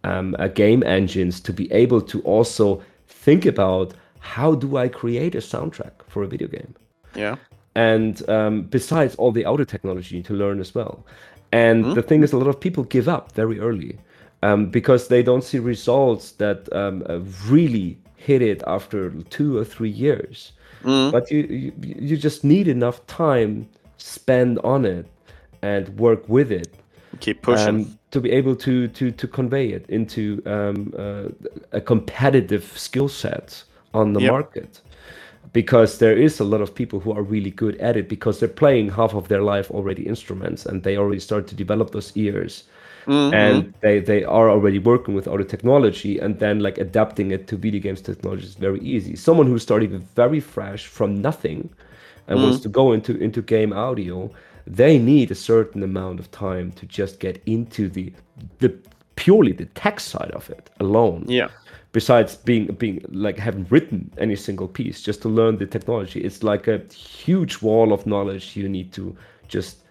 um, 0.04 0.36
uh, 0.38 0.48
game 0.48 0.84
engines 0.84 1.40
to 1.42 1.54
be 1.54 1.72
able 1.72 2.02
to 2.02 2.22
also 2.22 2.84
think 3.08 3.46
about 3.46 3.94
how 4.20 4.54
do 4.54 4.78
i 4.78 4.88
create 4.88 5.34
a 5.36 5.40
soundtrack 5.40 5.92
for 6.08 6.24
a 6.24 6.28
video 6.28 6.48
game 6.48 6.74
Yeah. 7.16 7.36
And 7.76 8.22
um, 8.30 8.64
besides 8.70 9.16
all 9.16 9.32
the 9.32 9.46
audio 9.46 9.66
technology 9.66 10.22
to 10.24 10.34
learn 10.34 10.60
as 10.60 10.76
well. 10.76 11.04
And 11.52 11.86
Mhm. 11.86 11.94
the 11.96 12.02
thing 12.04 12.24
is, 12.24 12.34
a 12.34 12.38
lot 12.38 12.48
of 12.48 12.60
people 12.60 12.84
give 12.84 13.08
up 13.08 13.32
very 13.36 13.60
early 13.60 13.98
um, 14.44 14.66
because 14.68 15.08
they 15.08 15.24
don't 15.24 15.44
see 15.44 15.60
results 15.60 16.32
that 16.34 16.72
um, 16.74 17.04
uh, 17.10 17.20
really 17.50 17.98
hit 18.18 18.42
it 18.42 18.62
after 18.68 19.10
two 19.30 19.58
or 19.58 19.66
three 19.66 19.90
years. 19.90 20.52
Mm. 20.84 21.12
But 21.12 21.32
you, 21.32 21.42
you 21.44 21.72
you 22.10 22.18
just 22.18 22.44
need 22.44 22.68
enough 22.68 22.98
time 23.08 23.68
spend 23.98 24.60
on 24.64 24.86
it 24.86 25.06
and 25.62 25.88
work 25.98 26.28
with 26.28 26.52
it 26.52 26.68
Keep 27.20 27.42
pushing. 27.42 27.68
um, 27.70 28.00
to 28.12 28.20
be 28.20 28.32
able 28.32 28.56
to 28.58 28.88
to 28.90 29.12
to 29.12 29.28
convey 29.28 29.70
it 29.78 29.86
into 29.90 30.42
um, 30.46 30.94
uh, 30.98 31.30
a 31.72 31.82
competitive 31.82 32.66
skill 32.76 33.08
set 33.08 33.64
on 33.94 34.14
the 34.14 34.20
Yep. 34.22 34.32
market 34.32 34.82
because 35.54 36.00
there 36.00 36.18
is 36.18 36.40
a 36.40 36.44
lot 36.44 36.62
of 36.62 36.74
people 36.74 37.00
who 37.00 37.12
are 37.14 37.24
really 37.24 37.52
good 37.52 37.76
at 37.78 37.96
it 37.96 38.10
because 38.10 38.40
they're 38.40 38.58
playing 38.64 38.90
half 38.90 39.14
of 39.14 39.28
their 39.28 39.42
life 39.42 39.72
already 39.72 40.04
instruments 40.08 40.66
and 40.66 40.84
they 40.84 40.98
already 40.98 41.20
start 41.20 41.48
to 41.48 41.56
develop 41.56 41.92
those 41.92 42.12
ears 42.18 42.64
Mhm. 43.06 43.34
and 43.34 43.74
they 43.82 44.00
they 44.00 44.24
are 44.24 44.50
already 44.50 44.80
working 44.80 45.14
with 45.16 45.28
audio 45.28 45.46
technology 45.46 46.20
and 46.20 46.40
then 46.40 46.60
like 46.60 46.78
adapting 46.78 47.32
it 47.32 47.48
to 47.48 47.58
video 47.58 47.82
games 47.82 48.02
technology 48.02 48.46
is 48.46 48.56
very 48.56 48.80
easy 48.80 49.16
someone 49.16 49.48
who's 49.48 49.64
starting 49.64 49.98
very 50.16 50.40
fresh 50.40 50.88
from 50.88 51.22
nothing 51.22 51.70
and 52.28 52.42
wants 52.42 52.60
to 52.62 52.70
go 52.70 52.94
into 52.94 53.18
into 53.18 53.42
game 53.42 53.74
audio 53.74 54.32
they 54.66 54.98
need 54.98 55.30
a 55.32 55.36
certain 55.36 55.84
amount 55.84 56.20
of 56.20 56.32
time 56.32 56.72
to 56.72 56.86
just 56.86 57.20
get 57.20 57.42
into 57.46 57.90
the 57.90 58.14
the 58.60 58.74
purely 59.16 59.52
the 59.52 59.66
tech 59.76 60.00
side 60.00 60.32
of 60.32 60.50
it 60.50 60.70
alone 60.80 61.26
yeah. 61.28 61.50
besides 61.92 62.36
being 62.36 62.66
being 62.80 63.04
like 63.10 63.38
having 63.38 63.66
written 63.70 64.10
any 64.18 64.36
single 64.36 64.68
piece 64.68 65.02
just 65.02 65.22
to 65.22 65.30
learn 65.30 65.58
the 65.58 65.66
technology 65.66 66.22
it's 66.22 66.42
like 66.44 66.68
a 66.68 66.82
huge 66.94 67.62
wall 67.62 67.94
of 67.94 68.06
knowledge 68.06 68.56
you 68.56 68.68
need 68.70 68.92
to 68.92 69.16
just 69.48 69.83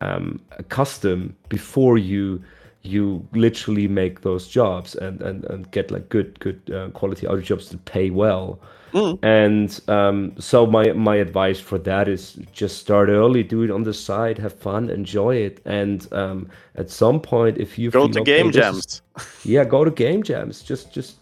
um, 0.00 0.40
accustom 0.58 1.34
before 1.48 1.98
you 1.98 2.42
you 2.82 3.26
literally 3.32 3.88
make 3.88 4.20
those 4.20 4.46
jobs 4.48 4.94
and 4.94 5.22
and, 5.22 5.44
and 5.44 5.70
get 5.70 5.90
like 5.90 6.08
good 6.10 6.38
good 6.40 6.60
uh, 6.70 6.88
quality 6.90 7.26
audio 7.26 7.40
jobs 7.42 7.68
to 7.68 7.76
pay 7.78 8.10
well 8.10 8.58
Mm. 8.94 9.18
and 9.24 9.80
um, 9.88 10.32
so 10.38 10.66
my 10.66 10.92
my 10.92 11.16
advice 11.16 11.58
for 11.58 11.78
that 11.78 12.06
is 12.08 12.38
just 12.52 12.78
start 12.78 13.08
early 13.08 13.42
do 13.42 13.62
it 13.64 13.70
on 13.72 13.82
the 13.82 13.92
side 13.92 14.38
have 14.38 14.52
fun 14.54 14.88
enjoy 14.88 15.34
it 15.34 15.60
and 15.64 16.06
um, 16.12 16.48
at 16.76 16.90
some 16.90 17.18
point 17.20 17.58
if 17.58 17.76
you 17.76 17.90
Go 17.90 18.06
to 18.06 18.20
okay, 18.20 18.36
game 18.36 18.52
this 18.52 18.56
is- 18.76 19.00
jams. 19.00 19.02
yeah 19.44 19.64
go 19.64 19.84
to 19.84 19.90
game 19.90 20.22
jams 20.22 20.62
just 20.62 20.92
just 20.94 21.16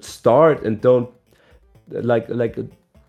start 0.00 0.62
and 0.64 0.80
don't 0.80 1.10
like 1.90 2.26
like 2.30 2.56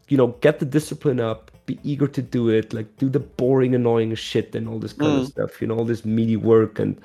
you 0.09 0.17
know 0.17 0.27
get 0.41 0.59
the 0.59 0.65
discipline 0.65 1.21
up 1.21 1.51
be 1.67 1.79
eager 1.83 2.07
to 2.07 2.23
do 2.23 2.49
it 2.49 2.73
like 2.73 2.97
do 2.97 3.09
the 3.09 3.19
boring 3.21 3.75
annoying 3.75 4.15
shit 4.15 4.55
and 4.55 4.69
all 4.69 4.79
this 4.79 4.93
kind 4.93 5.17
of 5.17 5.23
Mm. 5.23 5.25
stuff 5.25 5.61
you 5.61 5.67
know 5.67 5.77
all 5.77 5.85
this 5.85 6.05
meaty 6.05 6.37
work 6.37 6.79
and 6.79 7.01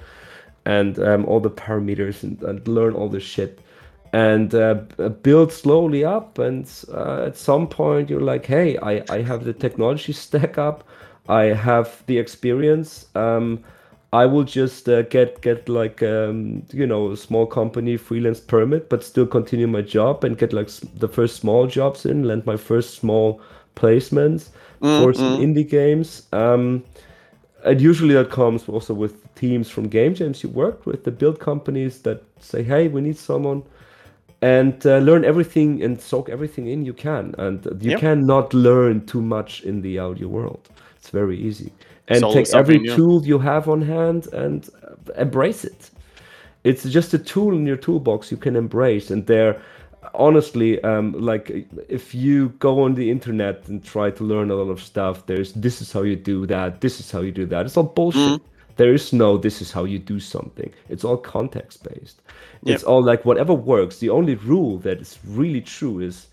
and 0.67 0.99
um, 1.01 1.25
all 1.27 1.41
the 1.41 1.51
parameters 1.51 2.23
and, 2.23 2.43
and 2.45 2.67
learn 2.69 2.95
all 2.95 3.09
this 3.09 3.25
shit. 3.25 3.61
And 4.15 4.55
uh, 4.55 4.75
build 5.23 5.53
slowly 5.53 6.05
up 6.05 6.39
and 6.39 6.71
uh, 6.93 7.25
at 7.27 7.37
some 7.37 7.67
point 7.69 8.11
you're 8.11 8.21
like 8.21 8.47
hey 8.47 8.77
I, 8.79 9.03
I 9.09 9.23
have 9.23 9.45
the 9.45 9.55
technology 9.55 10.13
stack 10.27 10.59
up. 10.59 10.85
I 11.29 11.45
have 11.45 12.03
the 12.07 12.19
experience. 12.19 13.07
Um, 13.15 13.65
i 14.15 14.27
will 14.27 14.45
just 14.45 14.89
uh, 14.89 15.03
get 15.03 15.41
get 15.43 15.69
like 15.69 16.03
um, 16.03 16.63
you 16.73 16.87
know 16.87 17.13
a 17.13 17.17
small 17.17 17.47
company 17.47 17.97
freelance 17.97 18.41
permit 18.41 18.89
but 18.91 19.03
still 19.03 19.27
continue 19.27 19.67
my 19.67 19.81
job 19.83 20.25
and 20.25 20.39
get 20.39 20.53
like 20.53 20.69
the 20.95 21.09
first 21.09 21.37
small 21.37 21.67
jobs 21.67 22.05
in 22.07 22.25
land 22.25 22.45
my 22.47 22.57
first 22.57 22.95
small 22.97 23.41
placements 23.75 24.51
for 24.89 25.13
some 25.15 25.35
indie 25.35 25.69
games. 25.69 26.27
Um, 26.33 26.85
and 27.65 27.81
usually 27.81 28.15
that 28.15 28.31
comes 28.31 28.69
also 28.69 28.95
with 28.95 29.33
teams 29.35 29.69
from 29.71 29.89
game 29.89 30.15
jams. 30.15 30.43
You 30.43 30.49
worked 30.51 30.87
with 30.87 31.05
the 31.05 31.11
build 31.11 31.39
companies 31.39 32.01
that 32.03 32.23
say 32.41 32.63
hey 32.63 32.89
we 32.89 33.01
need 33.01 33.17
someone 33.17 33.63
and 34.43 34.85
uh, 34.87 34.99
learn 34.99 35.25
everything 35.25 35.83
and 35.83 36.01
soak 36.01 36.29
everything 36.29 36.67
in 36.67 36.85
you 36.85 36.93
can. 36.93 37.35
And 37.39 37.65
you 37.81 37.93
Yep. 37.93 38.01
cannot 38.01 38.53
learn 38.55 39.07
too 39.07 39.23
much 39.23 39.63
in 39.63 39.83
the 39.83 39.99
audio 39.99 40.29
world. 40.29 40.69
It's 40.97 41.11
very 41.11 41.39
easy. 41.39 41.73
And 42.09 42.23
take 42.31 42.51
every 42.53 42.79
new. 42.79 42.95
tool 42.95 43.25
you 43.25 43.39
have 43.39 43.69
on 43.69 43.83
hand 43.83 44.27
and 44.33 44.69
uh, 44.85 45.13
embrace 45.21 45.65
it. 45.65 45.91
It's 46.65 46.85
just 46.85 47.15
a 47.15 47.19
tool 47.19 47.55
in 47.55 47.67
your 47.67 47.77
toolbox 47.77 48.31
you 48.31 48.37
can 48.37 48.57
embrace 48.57 49.11
and 49.11 49.27
there 49.27 49.61
honestly 50.15 50.83
um, 50.85 51.13
like 51.13 51.67
if 51.89 52.15
you 52.15 52.51
go 52.59 52.83
on 52.83 52.95
the 52.95 53.11
internet 53.11 53.69
and 53.69 53.85
try 53.85 54.11
to 54.11 54.25
learn 54.25 54.51
a 54.51 54.55
lot 54.55 54.71
of 54.71 54.83
stuff 54.83 55.27
there's 55.27 55.53
this 55.55 55.81
is 55.81 55.93
how 55.93 56.03
you 56.03 56.17
do 56.17 56.47
that 56.47 56.81
this 56.81 57.01
is 57.01 57.11
how 57.11 57.21
you 57.21 57.33
do 57.33 57.47
that. 57.47 57.67
It's 57.67 57.77
all 57.77 57.85
bullshit. 57.85 58.41
There 58.77 58.95
is 58.95 59.13
no 59.13 59.37
this 59.37 59.61
is 59.61 59.71
how 59.71 59.85
you 59.85 59.99
do 59.99 60.19
something. 60.19 60.73
It's 60.89 61.05
all 61.05 61.17
context 61.17 61.85
based 61.85 62.23
it's 62.65 62.85
all 62.85 63.03
like 63.03 63.25
whatever 63.25 63.55
works. 63.55 63.99
The 63.99 64.11
only 64.11 64.37
rule 64.37 64.79
that 64.79 65.01
is 65.01 65.19
really 65.27 65.61
true 65.61 66.01
is 66.01 66.29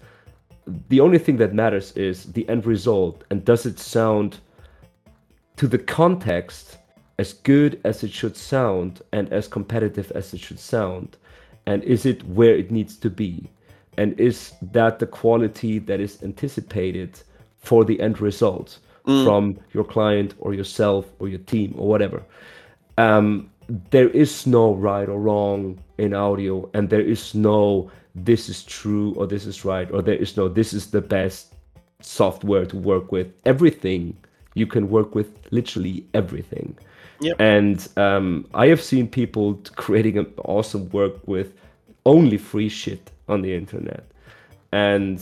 the 0.89 0.99
only 0.99 1.17
thing 1.17 1.37
that 1.37 1.53
matters 1.53 1.91
is 1.93 2.25
the 2.25 2.47
end 2.49 2.65
result. 2.65 3.23
And 3.29 3.43
does 3.43 3.65
it 3.65 3.79
sound 3.79 4.39
to 5.57 5.67
the 5.67 5.79
context 5.79 6.77
as 7.17 7.33
good 7.33 7.81
as 7.83 8.03
it 8.03 8.11
should 8.11 8.37
sound 8.37 9.01
and 9.11 9.31
as 9.33 9.47
competitive 9.47 10.11
as 10.13 10.33
it 10.33 10.39
should 10.39 10.59
sound? 10.59 11.17
And 11.65 11.83
is 11.83 12.05
it 12.05 12.23
where 12.27 12.55
it 12.55 12.71
needs 12.71 12.95
to 12.97 13.09
be 13.09 13.49
and 13.99 14.17
is 14.17 14.53
that 14.61 14.99
the 14.99 15.05
quality 15.05 15.77
that 15.77 15.99
is 15.99 16.23
anticipated 16.23 17.19
for 17.57 17.83
the 17.83 17.99
end 17.99 18.21
result 18.21 18.79
from 19.03 19.59
your 19.73 19.83
client 19.83 20.35
or 20.39 20.53
yourself 20.53 21.05
or 21.19 21.27
your 21.27 21.39
team 21.39 21.75
or 21.77 21.85
whatever? 21.87 22.23
Um, 22.97 23.49
there 23.67 24.09
is 24.09 24.47
no 24.47 24.73
right 24.73 25.09
or 25.09 25.19
wrong 25.19 25.79
in 25.97 26.13
audio 26.13 26.69
and 26.73 26.89
there 26.89 27.01
is 27.01 27.35
no 27.35 27.91
this 28.15 28.47
is 28.47 28.63
true 28.63 29.13
or 29.15 29.27
this 29.27 29.45
is 29.45 29.65
right 29.65 29.91
or 29.91 30.01
there 30.01 30.15
is 30.15 30.37
no 30.37 30.47
this 30.47 30.71
is 30.73 30.91
the 30.91 31.01
best 31.01 31.53
software 32.01 32.65
to 32.65 32.77
work 32.77 33.11
with. 33.11 33.27
Everything 33.45 34.15
you 34.53 34.65
can 34.65 34.89
work 34.89 35.13
with 35.13 35.27
literally 35.51 36.05
everything. 36.13 36.77
Yep. 37.21 37.35
and 37.39 37.89
um, 37.97 38.47
i 38.53 38.67
have 38.67 38.81
seen 38.81 39.05
people 39.05 39.59
creating 39.75 40.17
an 40.17 40.27
awesome 40.45 40.89
work 40.91 41.15
with 41.27 41.51
only 42.05 42.37
free 42.37 42.69
shit 42.69 43.11
on 43.29 43.41
the 43.41 43.53
internet. 43.55 44.03
And 44.71 45.21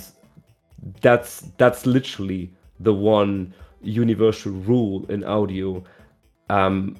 that's 1.01 1.41
that's 1.57 1.85
literally 1.85 2.51
the 2.79 2.93
one 2.93 3.53
universal 3.81 4.51
rule 4.51 5.05
in 5.09 5.23
audio. 5.23 5.83
Um, 6.49 6.95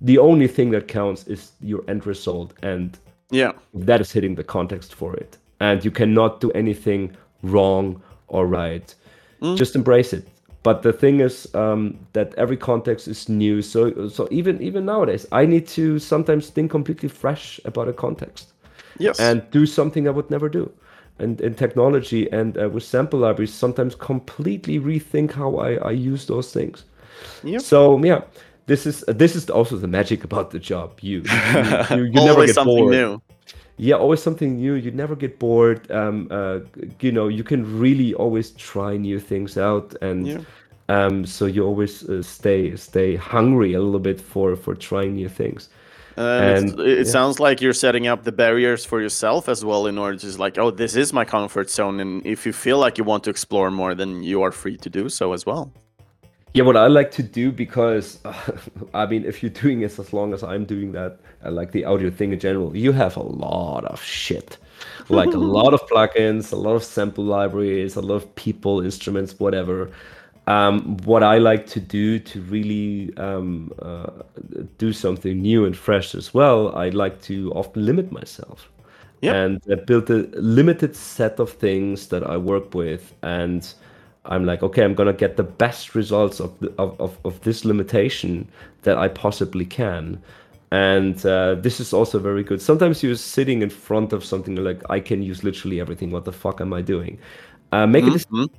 the 0.00 0.18
only 0.18 0.48
thing 0.48 0.70
that 0.70 0.86
counts 0.88 1.26
is 1.26 1.52
your 1.60 1.82
end 1.88 2.06
result 2.06 2.52
and 2.62 2.98
Yeah. 3.30 3.52
that 3.74 4.00
is 4.00 4.12
hitting 4.12 4.34
the 4.36 4.44
context 4.44 4.94
for 4.94 5.14
it. 5.16 5.38
And 5.60 5.84
you 5.84 5.90
cannot 5.90 6.40
do 6.40 6.50
anything 6.50 7.16
wrong 7.42 8.02
or 8.28 8.46
right. 8.46 8.94
Just 9.56 9.76
embrace 9.76 10.14
it. 10.14 10.26
But 10.62 10.80
the 10.82 10.92
thing 10.92 11.20
is 11.20 11.54
um, 11.54 11.98
that 12.14 12.34
every 12.36 12.56
context 12.56 13.08
is 13.08 13.28
new. 13.28 13.60
So 13.60 14.08
so 14.08 14.26
even 14.30 14.62
even 14.62 14.86
nowadays 14.86 15.26
i 15.32 15.44
need 15.46 15.66
to 15.68 15.98
sometimes 15.98 16.48
think 16.48 16.70
completely 16.70 17.08
fresh 17.10 17.60
about 17.66 17.88
a 17.88 17.92
context 17.92 18.53
Yes. 18.98 19.18
and 19.18 19.42
do 19.50 19.66
something 19.66 20.06
i 20.08 20.10
would 20.10 20.30
never 20.30 20.48
do 20.48 20.70
and 21.18 21.40
in 21.40 21.54
technology 21.54 22.30
and 22.32 22.58
uh, 22.58 22.68
with 22.68 22.82
sample 22.82 23.20
libraries 23.20 23.52
sometimes 23.52 23.94
completely 23.94 24.78
rethink 24.80 25.32
how 25.32 25.56
i, 25.56 25.74
I 25.74 25.90
use 25.92 26.26
those 26.26 26.52
things 26.52 26.84
Yep. 27.42 27.62
so 27.62 28.02
yeah 28.04 28.22
this 28.66 28.86
is 28.86 29.04
this 29.08 29.34
is 29.36 29.50
also 29.50 29.76
the 29.76 29.88
magic 29.88 30.24
about 30.24 30.50
the 30.50 30.58
job 30.58 30.98
you 31.00 31.22
you, 31.60 31.78
you, 31.90 32.02
you 32.04 32.20
never 32.20 32.42
Always 32.42 32.44
get 32.44 32.54
something 32.54 32.64
bored 32.64 32.90
new. 32.90 33.22
yeah 33.76 33.94
always 33.96 34.22
something 34.22 34.56
new 34.56 34.74
you 34.74 34.90
never 34.90 35.14
get 35.16 35.38
bored 35.38 35.90
um 35.90 36.28
uh 36.30 36.60
you 37.00 37.12
know 37.12 37.28
you 37.28 37.44
can 37.44 37.78
really 37.78 38.14
always 38.14 38.50
try 38.52 38.96
new 38.96 39.18
things 39.20 39.56
out 39.56 39.94
and 40.02 40.28
Yeah. 40.28 40.40
um 40.88 41.24
so 41.24 41.46
you 41.46 41.64
always 41.64 42.08
uh, 42.08 42.22
stay 42.22 42.76
stay 42.76 43.16
hungry 43.16 43.74
a 43.74 43.80
little 43.80 44.00
bit 44.00 44.20
for 44.20 44.56
for 44.56 44.74
trying 44.74 45.14
new 45.14 45.28
things 45.28 45.68
And, 46.16 46.70
And, 46.70 46.80
it 46.80 47.06
yeah. 47.06 47.12
sounds 47.12 47.40
like 47.40 47.60
you're 47.60 47.72
setting 47.72 48.06
up 48.06 48.24
the 48.24 48.32
barriers 48.32 48.84
for 48.84 49.00
yourself 49.00 49.48
as 49.48 49.64
well 49.64 49.86
in 49.86 49.98
order 49.98 50.16
to 50.16 50.26
just 50.26 50.38
like, 50.38 50.58
oh, 50.58 50.70
this 50.70 50.94
is 50.94 51.12
my 51.12 51.24
comfort 51.24 51.70
zone. 51.70 52.00
And 52.00 52.24
if 52.26 52.46
you 52.46 52.52
feel 52.52 52.78
like 52.78 52.98
you 52.98 53.04
want 53.04 53.24
to 53.24 53.30
explore 53.30 53.70
more, 53.70 53.94
then 53.94 54.22
you 54.22 54.42
are 54.42 54.52
free 54.52 54.76
to 54.78 54.90
do 54.90 55.08
so 55.08 55.32
as 55.32 55.44
well. 55.44 55.72
Yeah, 56.54 56.62
what 56.62 56.76
I 56.76 56.86
like 56.86 57.10
to 57.12 57.22
do 57.24 57.50
because 57.50 58.20
I 58.94 59.06
mean, 59.06 59.24
if 59.24 59.42
you're 59.42 59.50
doing 59.50 59.80
this 59.80 59.98
as 59.98 60.12
long 60.12 60.32
as 60.32 60.44
I'm 60.44 60.64
doing 60.64 60.92
that, 60.92 61.18
I 61.44 61.48
like 61.48 61.72
the 61.72 61.84
audio 61.84 62.10
thing 62.10 62.32
in 62.32 62.38
general. 62.38 62.76
You 62.76 62.92
have 62.92 63.16
a 63.16 63.22
lot 63.22 63.84
of 63.86 64.00
shit, 64.00 64.56
like 65.08 65.34
a 65.34 65.38
lot 65.58 65.74
of 65.74 65.80
plugins, 65.88 66.52
a 66.52 66.56
lot 66.56 66.76
of 66.76 66.84
sample 66.84 67.24
libraries, 67.24 67.96
a 67.96 68.00
lot 68.00 68.14
of 68.14 68.32
people, 68.36 68.80
instruments, 68.82 69.40
whatever. 69.40 69.90
Um, 70.46 70.98
what 71.04 71.22
I 71.22 71.38
like 71.38 71.66
to 71.68 71.80
do 71.80 72.18
to 72.18 72.40
really 72.42 73.16
um, 73.16 73.72
uh, 73.80 74.10
do 74.76 74.92
something 74.92 75.40
new 75.40 75.64
and 75.64 75.76
fresh 75.76 76.14
as 76.14 76.34
well, 76.34 76.76
I 76.76 76.90
like 76.90 77.22
to 77.22 77.50
often 77.52 77.86
limit 77.86 78.12
myself 78.12 78.70
Yep. 79.22 79.34
and 79.34 79.72
uh, 79.72 79.76
build 79.86 80.10
a 80.10 80.28
limited 80.38 80.94
set 80.94 81.40
of 81.40 81.50
things 81.50 82.08
that 82.08 82.22
I 82.28 82.36
work 82.36 82.74
with 82.74 83.14
and 83.22 83.72
I'm 84.26 84.44
like, 84.44 84.62
okay, 84.62 84.84
I'm 84.84 84.94
gonna 84.94 85.14
get 85.14 85.36
the 85.36 85.42
best 85.42 85.94
results 85.94 86.40
of 86.40 86.58
the, 86.60 86.72
of, 86.78 87.00
of, 87.00 87.18
of 87.24 87.40
this 87.40 87.64
limitation 87.64 88.46
that 88.82 88.98
I 88.98 89.08
possibly 89.08 89.64
can. 89.64 90.22
And 90.72 91.24
uh, 91.24 91.54
this 91.54 91.80
is 91.80 91.92
also 91.92 92.18
very 92.18 92.42
good. 92.42 92.60
Sometimes 92.60 93.02
you're 93.02 93.14
sitting 93.16 93.62
in 93.62 93.70
front 93.70 94.12
of 94.12 94.24
something 94.24 94.56
like, 94.56 94.82
I 94.90 95.00
can 95.00 95.22
use 95.22 95.44
literally 95.44 95.80
everything. 95.80 96.10
What 96.10 96.24
the 96.24 96.32
fuck 96.32 96.60
am 96.60 96.72
I 96.72 96.82
doing? 96.82 97.18
Uh, 97.72 97.86
make 97.86 98.04
mm-hmm. 98.04 98.42
it 98.42 98.50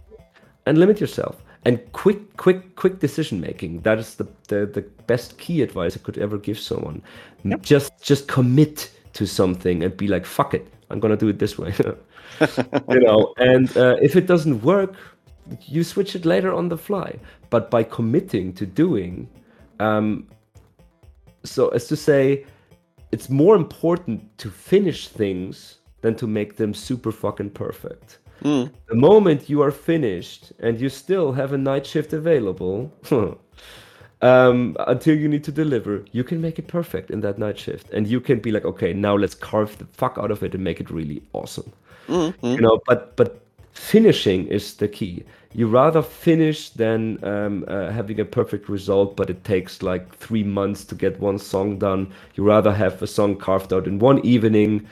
and 0.66 0.78
limit 0.78 1.00
yourself. 1.02 1.44
And 1.66 1.80
quick, 1.94 2.38
quick, 2.38 2.76
quick 2.76 3.00
decision 3.00 3.42
making. 3.42 3.82
That 3.82 3.98
is 3.98 4.16
the, 4.16 4.28
the, 4.48 4.68
the 4.68 4.82
best 5.08 5.40
key 5.40 5.64
advice 5.64 5.98
I 5.98 6.00
could 6.00 6.18
ever 6.20 6.38
give 6.38 6.60
someone. 6.60 7.02
Yep. 7.44 7.62
Just 7.64 8.02
just 8.02 8.28
commit 8.28 8.92
to 9.14 9.26
something 9.26 9.84
and 9.84 9.98
be 9.98 10.08
like, 10.08 10.26
fuck 10.26 10.54
it, 10.54 10.72
I'm 10.90 11.00
gonna 11.00 11.18
do 11.18 11.28
it 11.28 11.40
this 11.40 11.58
way. 11.58 11.74
you 12.90 13.00
know, 13.00 13.34
and 13.38 13.76
uh, 13.78 13.96
if 14.02 14.16
it 14.16 14.28
doesn't 14.28 14.62
work, 14.62 14.96
you 15.62 15.84
switch 15.84 16.16
it 16.16 16.26
later 16.26 16.54
on 16.54 16.70
the 16.70 16.78
fly. 16.78 17.18
But 17.50 17.72
by 17.72 17.84
committing 17.84 18.54
to 18.54 18.66
doing, 18.66 19.28
um, 19.80 20.28
so 21.44 21.70
as 21.70 21.88
to 21.88 21.96
say, 21.96 22.46
it's 23.12 23.30
more 23.30 23.56
important 23.56 24.38
to 24.40 24.50
finish 24.50 25.08
things 25.08 25.80
than 26.02 26.16
to 26.16 26.28
make 26.28 26.58
them 26.58 26.74
super 26.74 27.12
fucking 27.12 27.52
perfect. 27.52 28.20
Mm. 28.44 28.72
The 28.88 28.96
moment 28.96 29.50
you 29.50 29.62
are 29.62 29.72
finished 29.72 30.52
and 30.60 30.80
you 30.80 30.90
still 30.90 31.32
have 31.32 31.54
a 31.54 31.58
night 31.58 31.86
shift 31.86 32.14
available, 32.14 32.92
um, 34.22 34.76
until 34.88 35.18
you 35.18 35.28
need 35.28 35.44
to 35.46 35.52
deliver, 35.52 36.04
you 36.12 36.24
can 36.24 36.42
make 36.42 36.60
it 36.60 36.68
perfect 36.68 37.12
in 37.12 37.22
that 37.22 37.38
night 37.38 37.58
shift, 37.58 37.90
and 37.92 38.08
you 38.08 38.20
can 38.20 38.40
be 38.40 38.52
like, 38.52 38.66
okay, 38.66 38.94
now 38.94 39.16
let's 39.16 39.36
carve 39.36 39.78
the 39.78 39.86
fuck 39.86 40.18
out 40.18 40.32
of 40.32 40.44
it 40.44 40.54
and 40.54 40.64
make 40.64 40.80
it 40.80 40.90
really 40.90 41.22
awesome. 41.34 41.72
Mm-hmm. 42.08 42.46
You 42.46 42.62
know, 42.62 42.82
but 42.86 43.16
but 43.16 43.42
finishing 43.76 44.48
is 44.48 44.76
the 44.76 44.88
key. 44.88 45.24
You 45.54 45.68
rather 45.68 46.02
finish 46.02 46.70
than 46.70 47.24
um, 47.24 47.64
uh, 47.68 47.90
having 47.90 48.20
a 48.20 48.26
perfect 48.26 48.68
result, 48.68 49.16
but 49.16 49.30
it 49.30 49.44
takes 49.44 49.82
like 49.82 50.14
three 50.16 50.44
months 50.44 50.84
to 50.86 50.96
get 50.96 51.20
one 51.20 51.40
song 51.40 51.78
done. 51.78 52.12
You 52.36 52.44
rather 52.44 52.74
have 52.74 53.02
a 53.02 53.08
song 53.08 53.38
carved 53.38 53.72
out 53.72 53.88
in 53.88 54.00
one 54.00 54.20
evening 54.26 54.86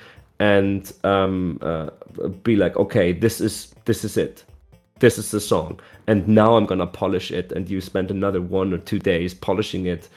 and 0.44 0.92
um, 1.06 1.58
uh, 1.62 1.90
be 2.44 2.58
like, 2.58 2.76
okay, 2.76 3.14
this 3.14 3.40
is 3.40 3.74
this 3.86 4.04
is 4.04 4.18
it, 4.18 4.44
this 5.00 5.18
is 5.18 5.32
the 5.32 5.40
song, 5.40 5.80
and 6.08 6.28
now 6.28 6.58
I'm 6.58 6.66
gonna 6.66 6.86
polish 6.86 7.32
it. 7.32 7.54
And 7.54 7.70
you 7.70 7.80
spend 7.80 8.12
another 8.12 8.42
one 8.42 8.74
or 8.74 8.78
two 8.80 9.00
days 9.00 9.34
polishing 9.34 9.86
it, 9.86 10.10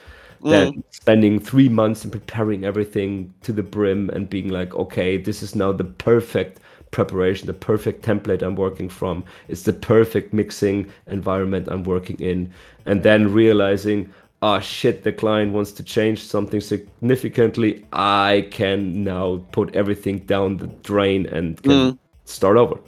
mm. 0.42 0.50
then 0.50 0.82
spending 0.90 1.38
three 1.38 1.68
months 1.68 2.04
in 2.04 2.10
preparing 2.10 2.64
everything 2.64 3.32
to 3.42 3.52
the 3.52 3.62
brim 3.62 4.10
and 4.10 4.28
being 4.28 4.48
like, 4.48 4.74
okay, 4.74 5.16
this 5.16 5.44
is 5.44 5.54
now 5.54 5.70
the 5.70 5.84
perfect 5.84 6.58
preparation, 6.90 7.46
the 7.46 7.54
perfect 7.54 8.04
template 8.04 8.42
I'm 8.42 8.56
working 8.56 8.88
from. 8.88 9.22
It's 9.46 9.62
the 9.62 9.74
perfect 9.74 10.32
mixing 10.32 10.90
environment 11.06 11.68
I'm 11.70 11.84
working 11.84 12.18
in. 12.18 12.52
And 12.84 13.04
then 13.04 13.32
realizing, 13.32 14.12
oh 14.46 14.60
shit, 14.60 15.02
the 15.02 15.12
client 15.12 15.52
wants 15.52 15.72
to 15.72 15.82
change 15.82 16.18
something 16.22 16.60
significantly. 16.60 17.84
I 17.92 18.48
can 18.50 19.04
now 19.04 19.44
put 19.52 19.74
everything 19.74 20.18
down 20.20 20.56
the 20.58 20.68
drain 20.88 21.26
and 21.26 21.56
mm. 21.62 21.98
start 22.24 22.56
over. 22.56 22.78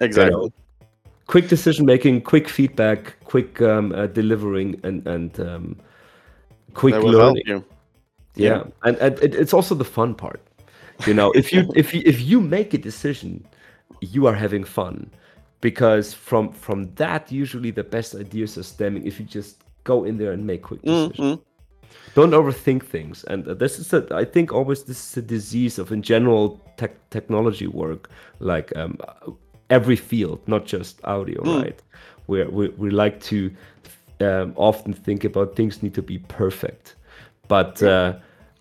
Exactly. 0.00 0.34
You 0.34 0.42
know, 0.42 0.52
quick 1.26 1.48
decision 1.48 1.86
making, 1.86 2.22
quick 2.22 2.48
feedback, 2.48 3.16
quick 3.24 3.60
um, 3.62 3.92
uh, 3.92 4.06
delivering, 4.06 4.80
and 4.82 5.06
and 5.06 5.40
um, 5.40 5.76
quick 6.74 6.94
learning. 6.94 7.44
Yeah. 7.46 7.60
yeah, 8.34 8.62
and, 8.84 8.96
and 8.98 9.18
it, 9.18 9.34
it's 9.34 9.52
also 9.52 9.74
the 9.74 9.90
fun 9.98 10.14
part 10.14 10.40
you 11.06 11.14
know 11.14 11.30
if 11.32 11.52
you 11.52 11.70
if 11.76 11.94
you 11.94 12.02
if 12.04 12.20
you 12.20 12.40
make 12.40 12.74
a 12.74 12.78
decision 12.78 13.44
you 14.00 14.26
are 14.26 14.34
having 14.34 14.64
fun 14.64 15.10
because 15.60 16.12
from 16.12 16.52
from 16.52 16.92
that 16.94 17.30
usually 17.30 17.70
the 17.70 17.84
best 17.84 18.14
ideas 18.14 18.58
are 18.58 18.62
stemming 18.62 19.06
if 19.06 19.20
you 19.20 19.26
just 19.26 19.62
go 19.92 20.04
in 20.08 20.14
there 20.20 20.32
and 20.36 20.42
make 20.52 20.62
quick 20.68 20.80
decisions 20.82 21.18
mm-hmm. 21.18 21.38
don't 22.18 22.34
overthink 22.40 22.82
things 22.94 23.24
and 23.30 23.40
this 23.62 23.74
is 23.82 23.88
a, 23.98 24.00
i 24.22 24.24
think 24.34 24.46
always 24.58 24.80
this 24.90 25.00
is 25.06 25.16
a 25.16 25.26
disease 25.36 25.74
of 25.82 25.92
in 25.96 26.02
general 26.02 26.44
tech, 26.76 26.94
technology 27.10 27.68
work 27.82 28.02
like 28.52 28.68
um, 28.80 28.92
every 29.70 29.98
field 30.10 30.38
not 30.54 30.62
just 30.74 30.92
audio 31.04 31.40
mm. 31.42 31.62
right 31.62 31.80
where 32.26 32.48
we, 32.50 32.68
we 32.82 32.88
like 32.90 33.16
to 33.32 33.50
um, 34.20 34.52
often 34.56 34.92
think 34.92 35.24
about 35.24 35.56
things 35.56 35.82
need 35.82 35.94
to 35.94 36.02
be 36.02 36.18
perfect 36.42 36.96
but 37.48 37.82
uh, 37.82 38.12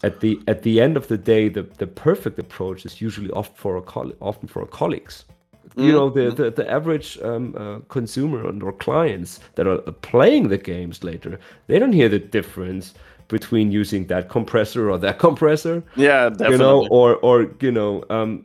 at 0.03 0.19
the 0.19 0.39
at 0.47 0.61
the 0.63 0.80
end 0.82 0.97
of 0.97 1.07
the 1.07 1.17
day, 1.17 1.49
the, 1.49 1.63
the 1.63 1.88
perfect 1.88 2.39
approach 2.39 2.86
is 2.86 3.01
usually 3.01 3.32
often 3.32 3.55
for 3.55 3.78
a 3.78 3.82
often 4.21 4.47
for 4.47 4.65
colleagues. 4.67 5.25
You 5.76 5.91
know, 5.91 6.09
the 6.09 6.32
the, 6.32 6.51
the 6.51 6.70
average 6.70 7.20
um, 7.22 7.55
uh, 7.57 7.80
consumer 7.89 8.41
or 8.63 8.72
clients 8.74 9.39
that 9.55 9.68
are 9.68 9.80
playing 10.01 10.49
the 10.49 10.57
games 10.57 11.03
later, 11.03 11.39
they 11.68 11.80
don't 11.80 11.93
hear 11.93 12.09
the 12.09 12.20
difference 12.20 12.93
between 13.28 13.72
using 13.72 14.07
that 14.07 14.30
compressor 14.30 14.89
or 14.89 14.97
that 14.99 15.20
compressor. 15.20 15.84
Yeah, 15.95 16.30
definitely. 16.30 16.53
You 16.53 16.57
know, 16.57 16.88
or 16.89 17.15
or 17.18 17.51
you 17.59 17.72
know, 17.72 18.03
um, 18.09 18.43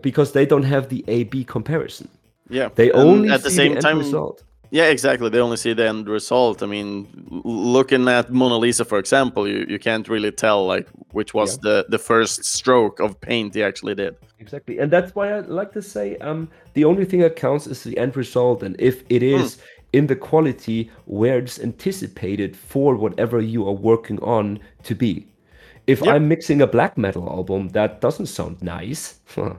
because 0.00 0.32
they 0.32 0.46
don't 0.46 0.64
have 0.64 0.88
the 0.88 1.04
A/B 1.08 1.44
comparison. 1.44 2.08
Yeah, 2.50 2.70
they 2.74 2.90
only 2.92 3.30
at 3.30 3.42
the 3.42 3.50
same 3.50 3.74
the 3.74 3.80
time 3.80 3.98
result. 3.98 4.42
Yeah, 4.70 4.84
exactly. 4.84 5.30
They 5.30 5.40
only 5.40 5.56
see 5.56 5.72
the 5.72 5.88
end 5.88 6.08
result. 6.08 6.62
I 6.62 6.66
mean, 6.66 7.08
looking 7.44 8.06
at 8.08 8.30
Mona 8.30 8.58
Lisa, 8.58 8.84
for 8.84 8.98
example, 8.98 9.48
you, 9.48 9.64
you 9.68 9.78
can't 9.78 10.08
really 10.08 10.30
tell 10.30 10.66
like 10.66 10.88
which 11.12 11.32
was 11.32 11.54
yeah. 11.56 11.60
the 11.62 11.86
the 11.88 11.98
first 11.98 12.44
stroke 12.44 13.00
of 13.00 13.20
paint 13.20 13.54
he 13.54 13.62
actually 13.62 13.94
did. 13.94 14.16
Exactly, 14.40 14.78
and 14.78 14.90
that's 14.90 15.14
why 15.14 15.32
I 15.32 15.40
like 15.40 15.72
to 15.72 15.82
say 15.82 16.16
um, 16.18 16.48
the 16.74 16.84
only 16.84 17.04
thing 17.04 17.20
that 17.20 17.36
counts 17.36 17.66
is 17.66 17.82
the 17.82 17.96
end 17.98 18.16
result, 18.16 18.62
and 18.62 18.76
if 18.78 19.04
it 19.08 19.22
hmm. 19.22 19.42
Mm. 19.42 19.58
In 19.94 20.06
the 20.06 20.16
quality 20.16 20.90
where 21.06 21.38
it's 21.38 21.58
anticipated 21.58 22.54
for 22.54 22.94
whatever 22.94 23.40
you 23.40 23.66
are 23.66 23.72
working 23.72 24.22
on 24.22 24.60
to 24.82 24.94
be. 24.94 25.26
If 25.86 26.02
yep. 26.02 26.14
I'm 26.14 26.28
mixing 26.28 26.60
a 26.60 26.66
black 26.66 26.98
metal 26.98 27.26
album, 27.26 27.70
that 27.70 28.02
doesn't 28.02 28.26
sound 28.26 28.60
nice. 28.60 29.18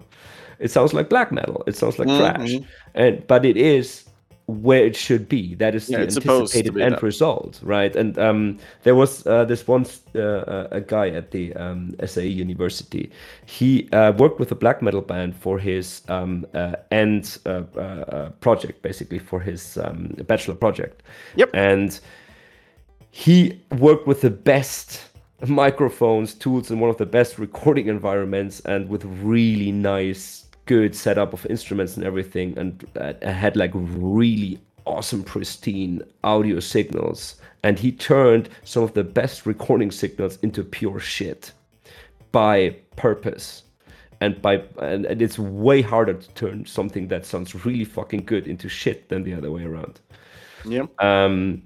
it 0.60 0.70
sounds 0.70 0.94
like 0.94 1.10
black 1.10 1.32
metal. 1.32 1.64
It 1.66 1.76
sounds 1.76 1.98
like 1.98 2.08
mm-hmm. 2.08 2.20
trash. 2.20 2.52
And 2.94 3.26
but 3.26 3.44
it 3.44 3.58
is 3.58 4.06
where 4.50 4.86
it 4.86 4.96
should 4.96 5.30
be. 5.30 5.56
That 5.56 5.76
is 5.76 5.90
yeah, 5.90 5.98
the 5.98 6.04
anticipated 6.04 6.78
end 6.78 6.96
that. 6.96 7.04
result, 7.04 7.60
right? 7.64 7.96
And 7.96 8.18
um, 8.18 8.58
there 8.84 8.96
was 8.96 9.26
uh, 9.28 9.46
this 9.46 9.68
one 9.68 9.86
uh, 10.16 10.20
uh, 10.20 10.68
a 10.72 10.82
guy 10.82 11.10
at 11.10 11.32
the 11.32 11.54
um, 11.56 11.96
SAE 12.06 12.28
University. 12.28 13.12
He 13.46 13.90
uh, 13.92 14.14
worked 14.14 14.40
with 14.40 14.52
a 14.52 14.56
black 14.56 14.82
metal 14.82 15.02
band 15.02 15.36
for 15.36 15.60
his 15.60 16.02
um, 16.08 16.46
uh, 16.54 16.76
end 16.92 17.38
uh, 17.46 18.30
project, 18.42 18.82
basically 18.82 19.20
for 19.20 19.40
his 19.40 19.78
um, 19.78 20.16
bachelor 20.28 20.56
project. 20.56 21.04
Yep. 21.36 21.52
And 21.54 22.00
he 23.12 23.62
worked 23.78 24.08
with 24.08 24.22
the 24.22 24.30
best 24.30 25.02
microphones, 25.48 26.34
tools, 26.34 26.70
in 26.72 26.80
one 26.80 26.90
of 26.90 26.98
the 26.98 27.06
best 27.06 27.40
recording 27.40 27.88
environments, 27.88 28.60
and 28.62 28.90
with 28.90 29.06
really 29.06 29.72
nice 29.72 30.46
good 30.70 30.96
setup 30.96 31.34
of 31.34 31.48
instruments 31.48 31.98
and 31.98 32.06
everything, 32.06 32.56
and 32.56 32.86
uh, 32.96 33.14
had 33.28 33.56
like 33.56 33.72
really 33.74 34.60
awesome, 34.86 35.24
pristine 35.24 36.04
audio 36.24 36.60
signals. 36.60 37.42
And 37.64 37.80
he 37.80 37.92
turned 37.92 38.50
some 38.64 38.84
of 38.84 38.94
the 38.94 39.04
best 39.04 39.48
recording 39.48 39.90
signals 39.90 40.38
into 40.44 40.64
pure 40.64 41.00
shit 41.00 41.54
by 42.32 42.76
purpose. 42.96 43.64
And 44.22 44.40
by 44.44 44.64
and, 44.78 45.06
and 45.08 45.22
it's 45.22 45.40
way 45.40 45.82
harder 45.82 46.14
to 46.14 46.30
turn 46.36 46.66
something 46.66 47.08
that 47.08 47.26
sounds 47.26 47.66
really 47.66 47.86
fucking 47.86 48.26
good 48.26 48.48
into 48.48 48.70
shit 48.70 49.10
than 49.10 49.24
the 49.24 49.34
other 49.34 49.50
way 49.50 49.64
around. 49.64 50.00
Yeah. 50.66 50.86
Um, 51.00 51.64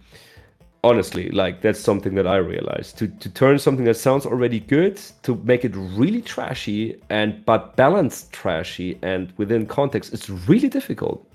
honestly 0.83 1.29
like 1.29 1.61
that's 1.61 1.79
something 1.79 2.15
that 2.15 2.27
i 2.27 2.35
realized. 2.35 2.97
To 2.97 3.07
to 3.07 3.29
turn 3.29 3.59
something 3.59 3.85
that 3.85 3.97
sounds 3.97 4.25
already 4.25 4.59
good 4.59 4.99
to 5.23 5.35
make 5.43 5.63
it 5.65 5.73
really 5.75 6.21
trashy 6.21 6.99
and 7.09 7.43
but 7.45 7.75
balanced 7.75 8.31
trashy 8.31 8.97
and 9.01 9.33
within 9.37 9.65
context 9.65 10.13
it's 10.13 10.29
really 10.29 10.69
difficult. 10.69 11.25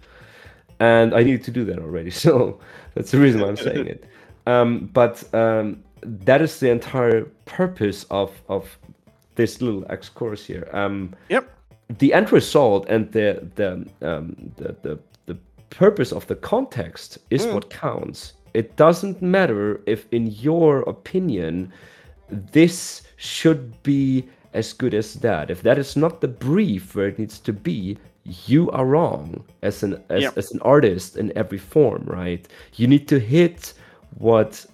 And 0.81 1.15
i 1.15 1.23
need 1.23 1.43
to 1.45 1.51
do 1.51 1.65
that 1.65 1.79
already 1.79 2.11
so 2.25 2.59
that's 2.95 3.11
the 3.11 3.19
reason 3.19 3.41
why 3.41 3.49
i'm 3.49 3.57
saying 3.57 3.87
it. 3.87 4.05
Um, 4.47 4.89
but 4.95 5.23
um, 5.35 5.85
that 6.03 6.41
is 6.41 6.61
the 6.61 6.71
entire 6.71 7.25
purpose 7.45 8.05
of 8.11 8.31
of 8.49 8.79
this 9.39 9.63
little 9.63 9.85
X 9.91 10.09
course 10.09 10.45
here. 10.45 10.69
Um, 10.73 11.15
yep. 11.29 11.49
the 11.99 12.13
end 12.13 12.33
result 12.33 12.87
and 12.89 13.11
the 13.13 13.49
the 13.55 13.87
um, 14.03 14.53
the, 14.57 14.77
the 14.83 14.99
the 15.27 15.39
purpose 15.71 16.13
of 16.13 16.27
the 16.27 16.35
context 16.35 17.19
is 17.31 17.47
mm. 17.47 17.55
what 17.55 17.71
counts 17.71 18.35
it 18.55 18.77
doesn't 18.77 19.23
matter 19.23 19.81
if, 19.87 20.07
in 20.13 20.29
your 20.29 20.81
opinion, 20.81 21.73
this 22.31 23.03
should 23.17 23.83
be 23.83 24.29
as 24.55 24.73
good 24.73 24.95
as 24.95 25.15
that. 25.15 25.51
If 25.51 25.63
that 25.63 25.79
is 25.79 25.97
not 25.97 26.21
the 26.21 26.29
brief 26.29 26.95
where 26.95 27.09
it 27.09 27.19
needs 27.19 27.39
to 27.41 27.53
be, 27.53 27.99
you 28.47 28.71
are 28.71 28.85
wrong 28.85 29.43
as 29.63 29.83
an 29.83 30.03
as, 30.11 30.23
yep. 30.23 30.37
as 30.37 30.51
an 30.53 30.61
artist 30.63 31.17
in 31.17 31.37
every 31.37 31.59
form, 31.59 32.03
right? 32.07 32.47
You 32.75 32.87
need 32.87 33.09
to 33.09 33.19
hit 33.19 33.75
what 34.19 34.67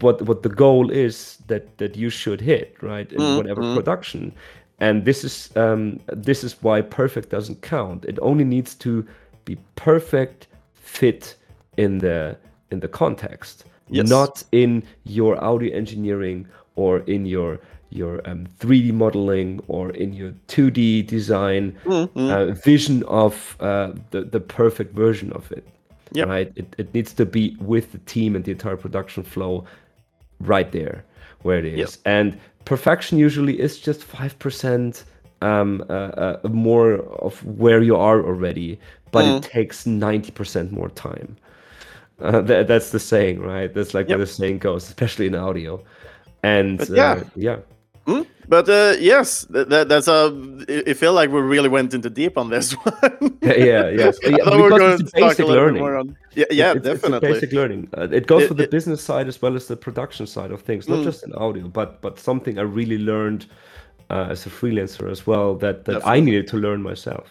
what 0.00 0.22
what 0.22 0.42
the 0.42 0.48
goal 0.48 0.90
is 0.90 1.38
that 1.46 1.78
that 1.78 1.96
you 1.96 2.10
should 2.10 2.40
hit, 2.40 2.76
right? 2.80 3.10
In 3.12 3.20
mm, 3.20 3.36
whatever 3.36 3.62
mm. 3.62 3.74
production. 3.74 4.32
And 4.78 5.04
this 5.04 5.24
is 5.24 5.50
um, 5.56 6.00
this 6.06 6.44
is 6.44 6.62
why 6.62 6.82
perfect 6.82 7.30
doesn't 7.30 7.62
count. 7.62 8.04
It 8.04 8.18
only 8.22 8.44
needs 8.44 8.74
to 8.76 9.06
be 9.44 9.56
perfect 9.74 10.48
fit 10.74 11.36
in 11.76 11.98
the 11.98 12.36
in 12.72 12.80
the 12.80 12.88
context, 12.88 13.64
Yes. 13.88 14.08
not 14.08 14.44
in 14.52 14.82
your 15.04 15.36
audio 15.44 15.70
engineering 15.76 16.46
or 16.76 16.98
in 17.06 17.26
your 17.26 17.58
your 17.90 18.22
um, 18.30 18.46
3D 18.60 18.90
modeling 18.92 19.60
or 19.68 19.90
in 19.90 20.14
your 20.14 20.32
2D 20.48 21.06
design 21.06 21.74
Mm-hmm. 21.84 22.30
uh, 22.30 22.46
vision 22.64 23.02
of 23.08 23.56
uh, 23.60 23.92
the 24.10 24.20
the 24.34 24.40
perfect 24.40 24.94
version 24.96 25.32
of 25.32 25.52
it. 25.52 25.64
Yep. 26.14 26.28
Right. 26.28 26.52
It 26.56 26.74
it 26.78 26.94
needs 26.94 27.12
to 27.14 27.24
be 27.26 27.56
with 27.60 27.86
the 27.92 27.98
team 28.14 28.36
and 28.36 28.44
the 28.44 28.50
entire 28.52 28.76
production 28.76 29.22
flow 29.24 29.64
right 30.40 30.70
there 30.72 31.04
where 31.42 31.58
it 31.66 31.78
is. 31.80 31.98
And 32.04 32.38
perfection 32.64 33.18
usually 33.18 33.60
is 33.60 33.78
just 33.86 34.04
five 34.04 34.34
percent 34.38 35.04
um, 35.42 35.82
uh, 35.90 35.92
uh, 35.92 36.48
more 36.48 36.92
of 37.26 37.42
where 37.44 37.82
you 37.82 37.96
are 37.96 38.20
already, 38.24 38.78
but 39.10 39.24
Mm. 39.24 39.36
it 39.36 39.42
takes 39.52 39.86
ninety 39.86 40.30
percent 40.32 40.72
more 40.72 40.90
time. 40.90 41.36
Uh, 42.20 42.40
that, 42.42 42.68
that's 42.68 42.90
the 42.90 42.98
saying, 43.00 43.40
right? 43.40 43.72
That's 43.74 43.94
like 43.94 44.08
Yep. 44.08 44.18
where 44.18 44.26
the 44.26 44.32
saying 44.32 44.58
goes, 44.58 44.84
especially 44.88 45.26
in 45.26 45.34
audio. 45.34 45.82
And 46.42 46.78
But 46.78 46.90
uh, 46.90 46.94
yeah. 46.94 47.22
yeah, 47.36 47.56
Mm, 48.06 48.26
But 48.48 48.68
uh, 48.68 48.94
yes, 48.98 49.42
that, 49.50 49.68
that, 49.70 49.88
that's 49.88 50.08
a. 50.08 50.26
It 50.68 50.88
it 50.88 50.94
feel 50.96 51.12
like 51.14 51.30
we 51.30 51.40
really 51.40 51.68
went 51.68 51.94
into 51.94 52.10
deep 52.10 52.36
on 52.36 52.50
this 52.50 52.72
one. 52.84 53.38
yeah, 53.42 53.88
yes. 53.90 54.18
Yeah, 54.22 54.50
we 54.56 54.62
were 54.62 54.70
going 54.70 55.00
it's 55.00 55.12
to 55.12 55.20
talk 55.20 55.38
a 55.38 55.42
basic 55.42 55.46
learning. 55.46 55.82
more 55.82 55.96
on. 55.96 56.16
Yeah, 56.34 56.46
yeah, 56.50 56.70
it's, 56.76 56.86
it's 56.86 57.00
definitely. 57.00 57.32
basic 57.32 57.52
learning. 57.52 57.88
Uh, 57.96 58.08
it 58.10 58.26
goes 58.26 58.42
It- 58.42 58.48
for 58.48 58.54
the 58.54 58.64
it- 58.64 58.70
business 58.72 59.00
side 59.02 59.28
as 59.28 59.40
well 59.42 59.54
as 59.56 59.66
the 59.66 59.76
production 59.76 60.26
side 60.26 60.50
of 60.50 60.62
things, 60.62 60.88
not 60.88 60.98
Mm. 60.98 61.04
just 61.04 61.22
in 61.26 61.32
audio, 61.34 61.68
but 61.68 62.00
but 62.02 62.18
something 62.18 62.58
I 62.58 62.62
really 62.62 62.98
learned 62.98 63.46
uh, 64.10 64.26
as 64.30 64.46
a 64.46 64.50
freelancer 64.50 65.08
as 65.10 65.26
well 65.26 65.54
that 65.58 65.84
that 65.84 66.02
I 66.16 66.20
needed 66.20 66.48
to 66.48 66.56
learn 66.56 66.82
myself. 66.82 67.26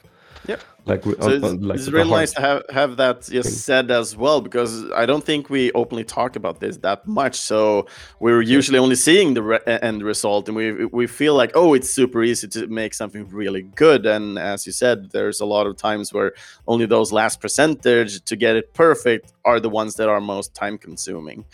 Yeah. 0.48 0.58
Like, 0.86 1.04
So 1.04 1.12
on- 1.22 1.32
it's, 1.34 1.44
on- 1.46 1.62
like 1.62 1.78
it's 1.78 1.90
really 1.90 2.10
nice 2.10 2.34
to 2.34 2.42
have 2.42 2.64
have 2.72 2.98
that 2.98 3.22
just 3.22 3.62
said 3.66 3.92
as 3.92 4.18
well 4.18 4.42
because 4.42 4.72
I 4.92 5.06
don't 5.06 5.24
think 5.24 5.50
we 5.50 5.72
openly 5.74 6.04
talk 6.04 6.36
about 6.36 6.60
this 6.60 6.78
that 6.78 7.08
much. 7.08 7.36
So 7.36 7.86
we're 8.20 8.42
usually 8.42 8.80
only 8.80 8.96
seeing 8.96 9.36
the 9.36 9.44
re- 9.44 9.60
end 9.68 10.02
result, 10.02 10.48
and 10.50 10.56
we 10.58 10.86
we 10.86 11.06
feel 11.08 11.36
like 11.36 11.52
oh, 11.54 11.76
it's 11.76 11.90
super 11.90 12.24
easy 12.24 12.48
to 12.56 12.68
make 12.68 12.94
something 12.96 13.24
really 13.30 13.62
good. 13.62 14.06
And 14.08 14.40
as 14.40 14.66
you 14.66 14.72
said, 14.74 15.12
there's 15.12 15.40
a 15.40 15.46
lot 15.46 15.68
of 15.68 15.78
times 15.78 16.12
where 16.14 16.32
only 16.68 16.88
those 16.88 17.12
last 17.12 17.40
percentage 17.42 18.24
to 18.26 18.36
get 18.36 18.56
it 18.56 18.74
perfect 18.74 19.34
are 19.46 19.60
the 19.60 19.70
ones 19.70 19.96
that 19.96 20.10
are 20.10 20.22
most 20.22 20.56
time 20.56 20.78
consuming. 20.80 21.46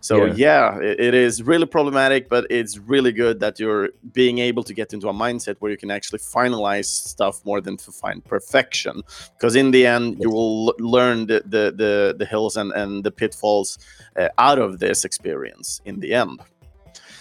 So 0.00 0.26
Yeah. 0.26 0.34
yeah, 0.36 0.78
it, 0.90 1.00
it 1.08 1.14
is 1.14 1.42
really 1.42 1.66
problematic, 1.66 2.28
but 2.28 2.46
it's 2.50 2.78
really 2.78 3.12
good 3.12 3.40
that 3.40 3.58
you're 3.60 3.88
being 4.12 4.38
able 4.38 4.62
to 4.64 4.74
get 4.74 4.92
into 4.92 5.08
a 5.08 5.12
mindset 5.12 5.56
where 5.60 5.70
you 5.72 5.76
can 5.76 5.90
actually 5.90 6.20
finalize 6.20 6.86
stuff 6.86 7.44
more 7.44 7.60
than 7.60 7.76
to 7.78 7.90
find 7.90 8.24
perfection. 8.24 8.75
Because 8.84 9.56
in 9.56 9.70
the 9.70 9.86
end, 9.86 10.16
you 10.20 10.30
will 10.30 10.68
l- 10.68 10.74
learn 10.78 11.26
the, 11.26 11.42
the 11.54 11.64
the 11.82 12.14
the 12.18 12.26
hills 12.26 12.56
and 12.56 12.72
and 12.72 13.04
the 13.04 13.10
pitfalls 13.10 13.78
uh, 14.20 14.28
out 14.38 14.58
of 14.58 14.78
this 14.78 15.04
experience. 15.04 15.80
In 15.84 16.00
the 16.00 16.12
end, 16.14 16.40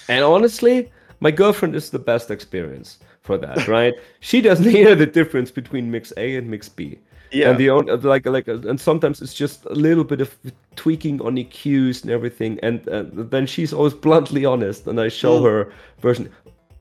And 0.09 0.23
honestly, 0.23 0.91
my 1.19 1.31
girlfriend 1.31 1.75
is 1.75 1.89
the 1.89 1.99
best 1.99 2.29
experience 2.31 2.99
for 3.21 3.37
that, 3.37 3.67
right? 3.77 3.93
she 4.19 4.41
doesn't 4.41 4.69
hear 4.71 4.95
the 4.95 5.05
difference 5.19 5.51
between 5.51 5.89
mix 5.91 6.13
A 6.17 6.35
and 6.37 6.47
mix 6.49 6.69
B. 6.69 6.99
yeah, 7.31 7.49
And 7.49 7.57
the 7.59 7.69
on- 7.69 7.89
uh, 7.89 7.97
like 8.13 8.25
like 8.37 8.47
uh, 8.47 8.69
and 8.69 8.79
sometimes 8.79 9.21
it's 9.21 9.33
just 9.33 9.65
a 9.65 9.73
little 9.87 10.03
bit 10.03 10.21
of 10.21 10.29
tweaking 10.75 11.21
on 11.21 11.35
EQs 11.37 12.03
and 12.03 12.11
everything, 12.11 12.59
and 12.63 12.77
uh, 12.87 13.03
then 13.31 13.45
she's 13.47 13.73
always 13.73 13.93
bluntly 14.05 14.45
honest, 14.45 14.87
and 14.87 14.99
I 14.99 15.09
show 15.09 15.39
Mm. 15.39 15.43
her 15.49 15.59
version. 16.01 16.29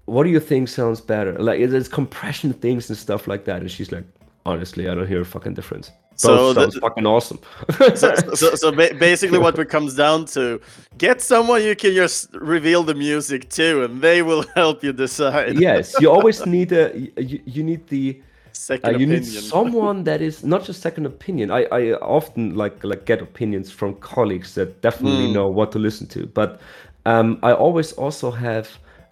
What 0.06 0.24
do 0.24 0.30
you 0.30 0.40
think 0.40 0.68
sounds 0.68 1.00
better? 1.00 1.32
Like 1.48 1.58
it's 1.60 1.88
compression 1.88 2.52
things 2.52 2.90
and 2.90 2.98
stuff 2.98 3.26
like 3.26 3.44
that, 3.48 3.60
and 3.62 3.70
she's 3.70 3.90
like, 3.96 4.04
honestly, 4.46 4.88
I 4.88 4.94
don't 4.94 5.06
hear 5.08 5.20
a 5.20 5.24
fucking 5.24 5.54
difference. 5.54 5.90
So 6.16 6.28
Both 6.28 6.54
the- 6.54 6.60
sounds 6.62 6.78
fucking 6.78 7.06
awesome. 7.06 7.38
so, 7.96 8.14
so, 8.34 8.54
so 8.54 8.70
ba- 8.70 8.94
basically 9.00 9.38
what 9.38 9.58
it 9.58 9.68
comes 9.68 9.94
down 9.96 10.26
to 10.26 10.60
get 10.96 11.20
someone 11.20 11.62
you 11.64 11.74
can 11.74 11.92
just 11.94 12.32
reveal 12.34 12.84
the 12.84 12.94
music 12.94 13.48
to 13.50 13.84
and 13.84 14.00
they 14.00 14.22
will 14.22 14.44
help 14.54 14.84
you 14.84 14.92
decide 14.92 15.58
yes, 15.58 15.94
you 16.00 16.08
always 16.10 16.46
need 16.46 16.70
a 16.72 16.92
you, 17.16 17.40
you 17.44 17.62
need 17.64 17.86
the 17.88 18.20
second 18.52 18.94
Uh, 18.94 18.98
you 18.98 19.06
opinion 19.06 19.20
need 19.22 19.26
someone 19.26 20.04
that 20.04 20.20
is 20.22 20.44
not 20.44 20.62
just 20.64 20.80
second 20.80 21.06
opinion. 21.06 21.50
I, 21.50 21.64
I 21.72 21.92
often 21.94 22.54
like 22.54 22.84
like 22.84 23.04
get 23.06 23.20
opinions 23.20 23.72
from 23.72 23.94
colleagues 23.94 24.54
that 24.54 24.80
definitely 24.82 25.26
Mm. 25.28 25.32
know 25.32 25.48
what 25.48 25.72
to 25.72 25.78
listen 25.80 26.06
to. 26.08 26.26
But 26.26 26.60
um, 27.06 27.38
I 27.42 27.52
always 27.52 27.92
also 27.98 28.30
have 28.30 28.68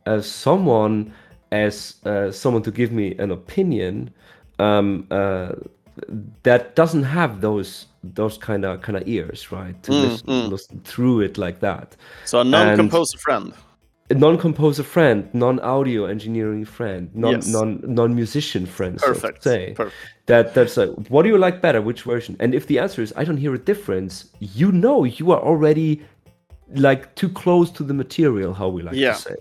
uh, 0.07 0.21
someone 0.21 1.13
as 1.51 1.97
uh, 2.07 2.31
someone 2.31 2.63
to 2.63 2.71
give 2.71 2.93
me 2.93 3.17
an 3.19 3.31
opinion 3.33 4.11
um, 4.63 4.87
uh, 5.11 5.53
that 6.43 6.63
doesn't 6.81 7.05
have 7.19 7.33
those 7.41 7.71
those 8.15 8.37
kind 8.49 8.65
of 8.65 8.81
kind 8.87 8.97
of 9.01 9.05
ears, 9.17 9.41
right? 9.53 9.77
To 9.85 9.93
Mm, 9.93 10.03
listen, 10.05 10.27
mm. 10.29 10.49
listen 10.55 10.81
through 10.91 11.21
it 11.27 11.35
like 11.39 11.59
that. 11.61 11.89
so 12.25 12.41
a 12.41 12.45
non-composer 12.45 13.19
friend 13.27 13.53
A 14.11 14.15
non-composer 14.15 14.83
friend, 14.95 15.19
non-audio 15.33 16.01
engineering 16.15 16.65
friend, 16.79 17.03
non 17.15 17.33
Yes. 17.33 17.47
non 17.57 17.69
non-musician 18.01 18.65
friend, 18.77 18.95
so 19.01 19.07
perfect 19.07 19.43
say 19.43 19.63
perfect 19.83 19.97
that 20.31 20.45
that's 20.55 20.77
like 20.81 20.91
what 21.13 21.23
do 21.25 21.29
you 21.35 21.39
like 21.47 21.57
better 21.67 21.81
which 21.89 22.03
version 22.13 22.33
and 22.43 22.55
if 22.55 22.65
the 22.71 22.77
answer 22.85 23.01
is 23.07 23.11
i 23.21 23.23
don't 23.27 23.41
hear 23.45 23.55
a 23.55 23.65
difference 23.73 24.13
you 24.61 24.69
know 24.83 24.99
you 25.19 25.27
are 25.35 25.43
already 25.51 25.91
like 26.87 27.03
too 27.21 27.31
close 27.43 27.69
to 27.79 27.83
the 27.91 27.95
material 28.05 28.51
how 28.61 28.69
we 28.77 28.81
like 28.89 28.97
Yeah. 29.07 29.15
to 29.17 29.21
say 29.29 29.37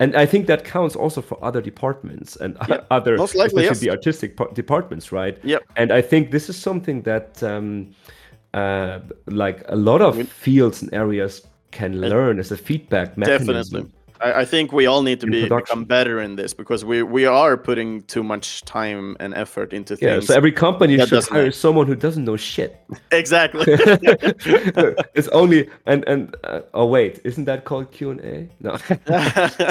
and 0.00 0.16
i 0.16 0.26
think 0.26 0.46
that 0.46 0.64
counts 0.64 0.96
also 0.96 1.20
for 1.22 1.42
other 1.44 1.60
departments 1.60 2.36
and 2.36 2.56
Yeah, 2.68 2.80
other 2.90 3.16
most 3.16 3.34
likely, 3.34 3.64
especially 3.64 3.64
yes. 3.70 3.80
the 3.80 3.90
artistic 3.90 4.54
departments 4.54 5.12
right 5.12 5.38
Yep. 5.44 5.62
and 5.76 5.92
i 5.92 6.02
think 6.02 6.30
this 6.30 6.48
is 6.48 6.56
something 6.56 7.02
that 7.02 7.42
um 7.42 7.90
uh 8.54 9.00
like 9.26 9.62
a 9.68 9.76
lot 9.76 10.00
of 10.02 10.28
fields 10.28 10.82
and 10.82 10.92
areas 10.94 11.42
can 11.70 12.00
learn 12.00 12.38
as 12.38 12.52
a 12.52 12.56
feedback 12.56 13.16
mechanism 13.18 13.54
definitely 13.54 13.90
I, 14.20 14.42
I 14.42 14.44
think 14.44 14.72
we 14.72 14.86
all 14.86 15.02
need 15.02 15.20
to 15.20 15.26
be 15.26 15.48
become 15.48 15.84
better 15.84 16.20
in 16.20 16.36
this 16.36 16.54
because 16.54 16.84
we 16.84 17.02
we 17.02 17.26
are 17.26 17.56
putting 17.56 18.02
too 18.04 18.22
much 18.22 18.62
time 18.64 19.16
and 19.20 19.34
effort 19.34 19.72
into 19.72 19.96
things. 19.96 20.08
yeah 20.08 20.20
so 20.20 20.34
every 20.34 20.52
company 20.52 20.98
should 21.06 21.24
hire 21.24 21.44
make- 21.44 21.54
someone 21.54 21.86
who 21.86 21.94
doesn't 21.96 22.24
know 22.24 22.36
shit 22.36 22.76
exactly 23.10 23.64
it's 25.14 25.28
only 25.28 25.68
and 25.86 26.04
and 26.06 26.36
uh, 26.44 26.60
oh 26.74 26.86
wait, 26.86 27.20
isn't 27.24 27.44
that 27.46 27.64
called 27.64 27.90
Q 27.92 28.10
and 28.10 28.20
A? 28.20 28.48
No, 28.60 28.76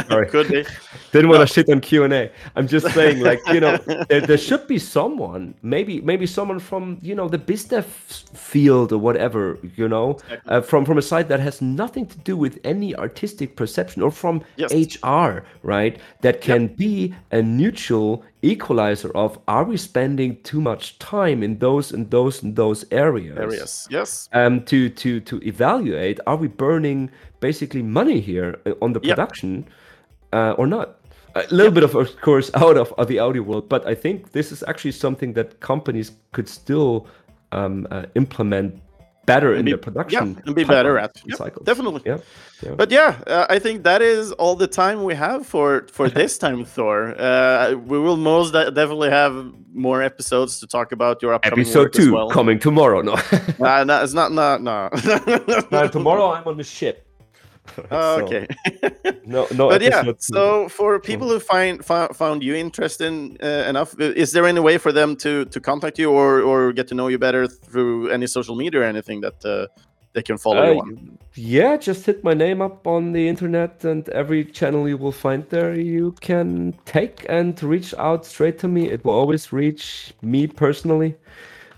Sorry. 0.09 0.27
could 0.29 0.47
be 0.49 0.65
didn't 1.11 1.29
want 1.29 1.39
No. 1.41 1.45
to 1.45 1.53
shit 1.53 1.69
on 1.69 1.79
Q 1.81 2.03
and 2.03 2.13
A. 2.13 2.31
I'm 2.55 2.67
just 2.67 2.87
saying, 2.93 3.19
like 3.21 3.39
you 3.53 3.59
know, 3.59 3.77
there, 4.09 4.21
there 4.21 4.37
should 4.37 4.67
be 4.67 4.79
someone, 4.79 5.53
maybe 5.61 6.01
maybe 6.01 6.25
someone 6.25 6.59
from 6.59 6.97
you 7.01 7.15
know 7.15 7.27
the 7.27 7.37
business 7.37 7.85
field 8.33 8.91
or 8.91 8.97
whatever, 8.97 9.57
you 9.75 9.87
know, 9.87 10.17
uh, 10.47 10.61
from 10.61 10.85
from 10.85 10.97
a 10.97 11.01
side 11.01 11.27
that 11.29 11.39
has 11.39 11.61
nothing 11.61 12.05
to 12.07 12.17
do 12.19 12.35
with 12.37 12.59
any 12.63 12.95
artistic 12.95 13.55
perception 13.55 14.01
or 14.01 14.11
from 14.11 14.32
Yes. 14.57 14.71
HR, 14.71 15.43
right? 15.63 15.99
That 16.21 16.41
can 16.41 16.67
be 16.67 17.13
a 17.31 17.41
neutral 17.41 18.23
equalizer 18.41 19.11
of 19.15 19.37
are 19.47 19.63
we 19.63 19.77
spending 19.77 20.41
too 20.43 20.61
much 20.61 20.99
time 20.99 21.43
in 21.43 21.59
those 21.59 21.91
and 21.95 22.09
those 22.11 22.43
and 22.43 22.55
those 22.55 22.85
areas? 22.91 23.37
areas 23.37 23.87
yes 23.89 24.27
um, 24.33 24.61
to 24.65 24.89
to 24.89 25.19
to 25.21 25.35
evaluate 25.47 26.19
are 26.27 26.35
we 26.35 26.47
burning 26.47 27.09
basically 27.39 27.81
money 27.81 28.19
here 28.19 28.59
uh, 28.65 28.73
on 28.81 28.91
the 28.93 28.99
Yep. 29.03 29.15
production 29.15 29.65
uh, 30.33 30.53
or 30.57 30.67
not 30.67 30.99
a 31.35 31.43
little 31.51 31.71
bit 31.71 31.83
of 31.83 31.95
of 31.95 32.09
course 32.21 32.51
out 32.63 32.77
of, 32.77 32.91
of 32.97 33.07
the 33.07 33.17
audio 33.19 33.41
world 33.41 33.69
but 33.69 33.81
i 33.87 33.95
think 33.95 34.31
this 34.33 34.51
is 34.51 34.61
actually 34.67 34.91
something 34.91 35.33
that 35.33 35.59
companies 35.61 36.11
could 36.33 36.49
still 36.49 37.07
um, 37.53 37.87
uh, 37.91 38.05
implement 38.15 38.69
better 39.25 39.53
in 39.53 39.65
be- 39.65 39.71
their 39.71 39.77
production 39.77 40.33
yeah, 40.35 40.41
and 40.45 40.55
be 40.55 40.63
better 40.63 40.97
at. 40.97 41.11
Yep, 41.25 41.37
cycles. 41.37 41.65
definitely. 41.65 42.01
yeah, 42.05 42.17
yeah. 42.61 42.75
But 42.75 42.91
yeah, 42.91 43.19
uh, 43.27 43.45
I 43.49 43.59
think 43.59 43.83
that 43.83 44.01
is 44.01 44.31
all 44.33 44.55
the 44.55 44.67
time 44.67 45.03
we 45.03 45.15
have 45.15 45.45
for 45.45 45.87
for 45.91 46.09
this 46.19 46.37
time, 46.37 46.65
Thor. 46.65 47.15
Uh, 47.19 47.75
we 47.75 47.99
will 47.99 48.17
most 48.17 48.51
de- 48.53 48.71
definitely 48.71 49.09
have 49.09 49.33
more 49.73 50.03
episodes 50.03 50.59
to 50.59 50.67
talk 50.67 50.91
about 50.91 51.21
your 51.21 51.33
upcoming 51.33 51.59
episode 51.65 51.93
two 51.93 52.13
well. 52.13 52.29
coming 52.29 52.59
tomorrow 52.59 53.01
no 53.01 53.13
Uh, 53.59 53.83
no, 53.83 54.03
it's 54.03 54.13
not. 54.13 54.31
No, 54.31 54.57
no. 54.57 54.87
no 55.71 55.87
tomorrow 55.87 56.31
i'm 56.35 56.47
on 56.47 56.57
the 56.57 56.63
ship 56.63 57.02
Oh, 57.91 58.17
So, 58.17 58.25
okay. 58.25 58.47
no 59.25 59.47
no 59.51 59.69
but 59.69 59.81
yeah, 59.81 60.03
so 60.19 60.67
for 60.69 60.99
people 60.99 61.27
who 61.29 61.39
find 61.39 61.83
found 61.85 62.43
you 62.43 62.55
interesting 62.55 63.37
uh, 63.41 63.69
enough, 63.69 63.95
is 63.99 64.31
there 64.31 64.45
any 64.45 64.59
way 64.59 64.77
for 64.77 64.91
them 64.91 65.15
to 65.17 65.45
to 65.45 65.59
contact 65.59 65.97
you 65.99 66.11
or 66.11 66.41
or 66.41 66.73
get 66.73 66.87
to 66.89 66.95
know 66.95 67.07
you 67.09 67.17
better 67.17 67.47
through 67.47 68.09
any 68.09 68.27
social 68.27 68.55
media 68.55 68.81
or 68.81 68.83
anything 68.83 69.21
that 69.21 69.45
uh, 69.45 69.67
they 70.13 70.21
can 70.21 70.37
follow 70.37 70.63
you 70.63 70.79
on? 70.79 71.17
yeah, 71.35 71.77
just 71.77 72.05
hit 72.05 72.23
my 72.23 72.33
name 72.33 72.61
up 72.61 72.85
on 72.85 73.11
the 73.13 73.27
internet, 73.27 73.83
and 73.85 74.07
every 74.09 74.45
channel 74.45 74.87
you 74.87 74.97
will 74.97 75.11
find 75.11 75.43
there, 75.49 75.73
you 75.73 76.13
can 76.21 76.73
take 76.85 77.25
and 77.29 77.61
reach 77.63 77.93
out 77.97 78.25
straight 78.25 78.59
to 78.59 78.67
me. 78.67 78.89
It 78.91 79.03
will 79.03 79.13
always 79.13 79.51
reach 79.53 80.13
me 80.21 80.47
personally. 80.47 81.15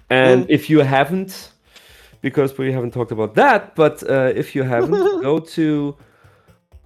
And 0.10 0.46
Mm. 0.46 0.50
if 0.50 0.70
you 0.70 0.80
haven't, 0.82 1.52
because 2.26 2.58
we 2.58 2.72
haven't 2.74 2.90
talked 2.90 3.12
about 3.12 3.36
that, 3.36 3.76
but 3.76 4.02
uh, 4.10 4.32
if 4.42 4.56
you 4.56 4.64
haven't, 4.64 5.22
go 5.30 5.38
to 5.38 5.96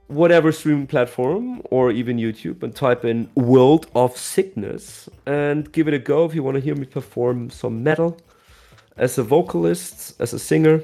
whatever 0.07 0.51
streaming 0.51 0.85
platform 0.85 1.61
or 1.71 1.91
even 1.91 2.17
YouTube 2.17 2.61
and 2.61 2.75
type 2.75 3.05
in 3.05 3.29
World 3.35 3.87
of 3.95 4.17
Sickness 4.17 5.07
and 5.25 5.71
give 5.71 5.87
it 5.87 5.93
a 5.93 5.99
go 5.99 6.25
if 6.25 6.35
you 6.35 6.43
want 6.43 6.55
to 6.55 6.61
hear 6.61 6.75
me 6.75 6.85
perform 6.85 7.49
some 7.49 7.81
metal 7.81 8.17
as 8.97 9.17
a 9.17 9.23
vocalist, 9.23 10.19
as 10.19 10.33
a 10.33 10.39
singer, 10.39 10.83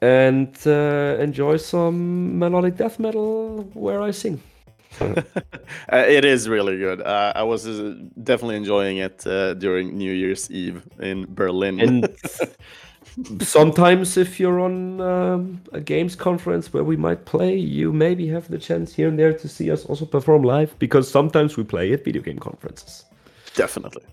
and 0.00 0.56
uh, 0.64 1.18
enjoy 1.20 1.58
some 1.58 2.38
melodic 2.38 2.74
death 2.78 2.98
metal 2.98 3.68
where 3.74 4.00
I 4.00 4.12
sing. 4.12 4.40
uh, 5.00 5.22
it 6.16 6.24
is 6.24 6.48
really 6.48 6.78
good. 6.78 7.02
Uh, 7.02 7.32
I 7.36 7.42
was 7.42 7.68
uh, 7.68 7.94
definitely 8.22 8.56
enjoying 8.56 8.96
it 8.96 9.26
uh, 9.26 9.52
during 9.52 9.98
New 9.98 10.12
Year's 10.12 10.50
Eve 10.50 10.82
in 10.98 11.26
Berlin. 11.28 11.78
And 11.80 12.08
sometimes, 13.40 14.16
if 14.16 14.38
you're 14.38 14.60
on 14.60 15.00
um, 15.00 15.62
a 15.72 15.80
games 15.80 16.14
conference 16.16 16.72
where 16.72 16.84
we 16.84 16.96
might 16.96 17.24
play, 17.24 17.56
you 17.56 17.92
maybe 17.92 18.28
have 18.28 18.48
the 18.48 18.58
chance 18.58 18.94
here 18.94 19.08
and 19.08 19.18
there 19.18 19.32
to 19.32 19.48
see 19.48 19.70
us 19.70 19.84
also 19.84 20.04
perform 20.04 20.42
live 20.42 20.78
because 20.78 21.10
sometimes 21.10 21.56
we 21.56 21.64
play 21.64 21.92
at 21.92 22.04
video 22.04 22.22
game 22.22 22.38
conferences. 22.38 23.04
Definitely. 23.54 24.04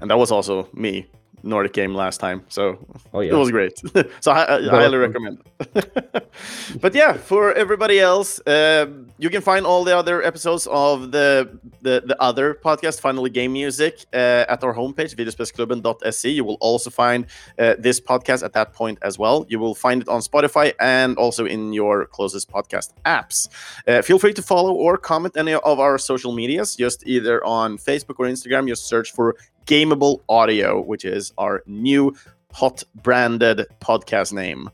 And 0.00 0.10
that 0.10 0.18
was 0.18 0.30
also 0.30 0.68
me 0.72 1.06
Nordic 1.46 1.72
game 1.72 1.94
last 1.94 2.18
time, 2.18 2.44
so 2.48 2.78
oh, 3.14 3.20
yeah. 3.20 3.32
it 3.32 3.36
was 3.36 3.50
great. 3.50 3.80
so 4.20 4.32
I, 4.32 4.56
I 4.56 4.68
highly 4.68 4.98
recommend. 4.98 5.42
but 6.80 6.94
yeah, 6.94 7.14
for 7.14 7.52
everybody 7.54 8.00
else, 8.00 8.40
uh, 8.46 8.86
you 9.18 9.30
can 9.30 9.40
find 9.40 9.64
all 9.64 9.84
the 9.84 9.96
other 9.96 10.22
episodes 10.22 10.66
of 10.66 11.12
the 11.12 11.58
the, 11.82 12.02
the 12.04 12.20
other 12.20 12.54
podcast, 12.54 13.00
Finally 13.00 13.30
Game 13.30 13.52
Music, 13.52 14.06
uh, 14.12 14.44
at 14.48 14.64
our 14.64 14.74
homepage, 14.74 15.14
videospelsklubben.se. 15.14 16.28
You 16.28 16.44
will 16.44 16.58
also 16.60 16.90
find 16.90 17.26
uh, 17.58 17.76
this 17.78 18.00
podcast 18.00 18.42
at 18.42 18.52
that 18.54 18.72
point 18.72 18.98
as 19.02 19.18
well. 19.18 19.46
You 19.48 19.58
will 19.58 19.74
find 19.74 20.02
it 20.02 20.08
on 20.08 20.20
Spotify 20.20 20.72
and 20.80 21.16
also 21.16 21.46
in 21.46 21.72
your 21.72 22.06
closest 22.06 22.50
podcast 22.50 22.92
apps. 23.04 23.48
Uh, 23.86 24.02
feel 24.02 24.18
free 24.18 24.34
to 24.34 24.42
follow 24.42 24.72
or 24.72 24.96
comment 24.96 25.36
any 25.36 25.54
of 25.54 25.78
our 25.80 25.96
social 25.98 26.32
medias, 26.32 26.74
just 26.76 27.06
either 27.06 27.44
on 27.44 27.78
Facebook 27.78 28.16
or 28.18 28.26
Instagram. 28.26 28.66
Just 28.68 28.86
search 28.86 29.12
for 29.12 29.36
Gameable 29.66 30.20
Audio, 30.28 30.80
which 30.80 31.04
is 31.04 31.32
our 31.38 31.62
new 31.66 32.14
hot 32.52 32.82
branded 33.02 33.66
podcast 33.80 34.32
name. 34.32 34.70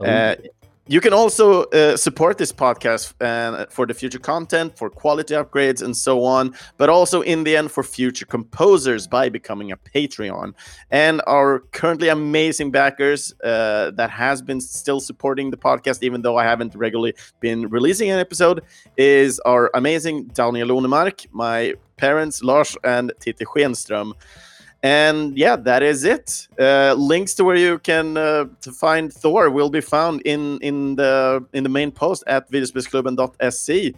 Oh. 0.00 0.04
Uh, 0.04 0.36
you 0.88 1.00
can 1.00 1.12
also 1.12 1.62
uh, 1.66 1.96
support 1.96 2.38
this 2.38 2.52
podcast 2.52 3.14
uh, 3.20 3.66
for 3.70 3.86
the 3.86 3.94
future 3.94 4.18
content, 4.18 4.76
for 4.76 4.90
quality 4.90 5.32
upgrades, 5.32 5.80
and 5.80 5.96
so 5.96 6.24
on, 6.24 6.54
but 6.76 6.88
also 6.88 7.20
in 7.22 7.44
the 7.44 7.56
end 7.56 7.70
for 7.70 7.84
future 7.84 8.26
composers 8.26 9.06
by 9.06 9.28
becoming 9.28 9.70
a 9.70 9.76
Patreon. 9.76 10.54
And 10.90 11.22
our 11.28 11.60
currently 11.70 12.08
amazing 12.08 12.72
backers 12.72 13.32
uh, 13.44 13.92
that 13.92 14.10
has 14.10 14.42
been 14.42 14.60
still 14.60 14.98
supporting 14.98 15.52
the 15.52 15.56
podcast, 15.56 16.02
even 16.02 16.22
though 16.22 16.36
I 16.36 16.42
haven't 16.42 16.74
regularly 16.74 17.14
been 17.38 17.68
releasing 17.68 18.10
an 18.10 18.18
episode, 18.18 18.62
is 18.96 19.38
our 19.40 19.70
amazing 19.74 20.24
Daniel 20.34 20.68
Lonemark, 20.68 21.26
my 21.30 21.74
parents, 22.02 22.42
Lars 22.42 22.76
and 22.82 23.12
Titti 23.20 23.46
Schenström. 23.50 24.12
And 24.82 25.38
yeah, 25.38 25.56
that 25.68 25.82
is 25.82 26.02
it. 26.02 26.48
Uh, 26.58 26.94
links 26.98 27.34
to 27.34 27.44
where 27.44 27.60
you 27.66 27.78
can 27.78 28.16
uh, 28.16 28.46
to 28.64 28.72
find 28.72 29.12
Thor 29.12 29.48
will 29.48 29.70
be 29.70 29.80
found 29.80 30.22
in 30.22 30.58
in 30.60 30.96
the 30.96 31.44
in 31.52 31.62
the 31.62 31.68
main 31.78 31.92
post 31.92 32.24
at 32.26 32.50
videospelsklubben.se. 32.50 33.94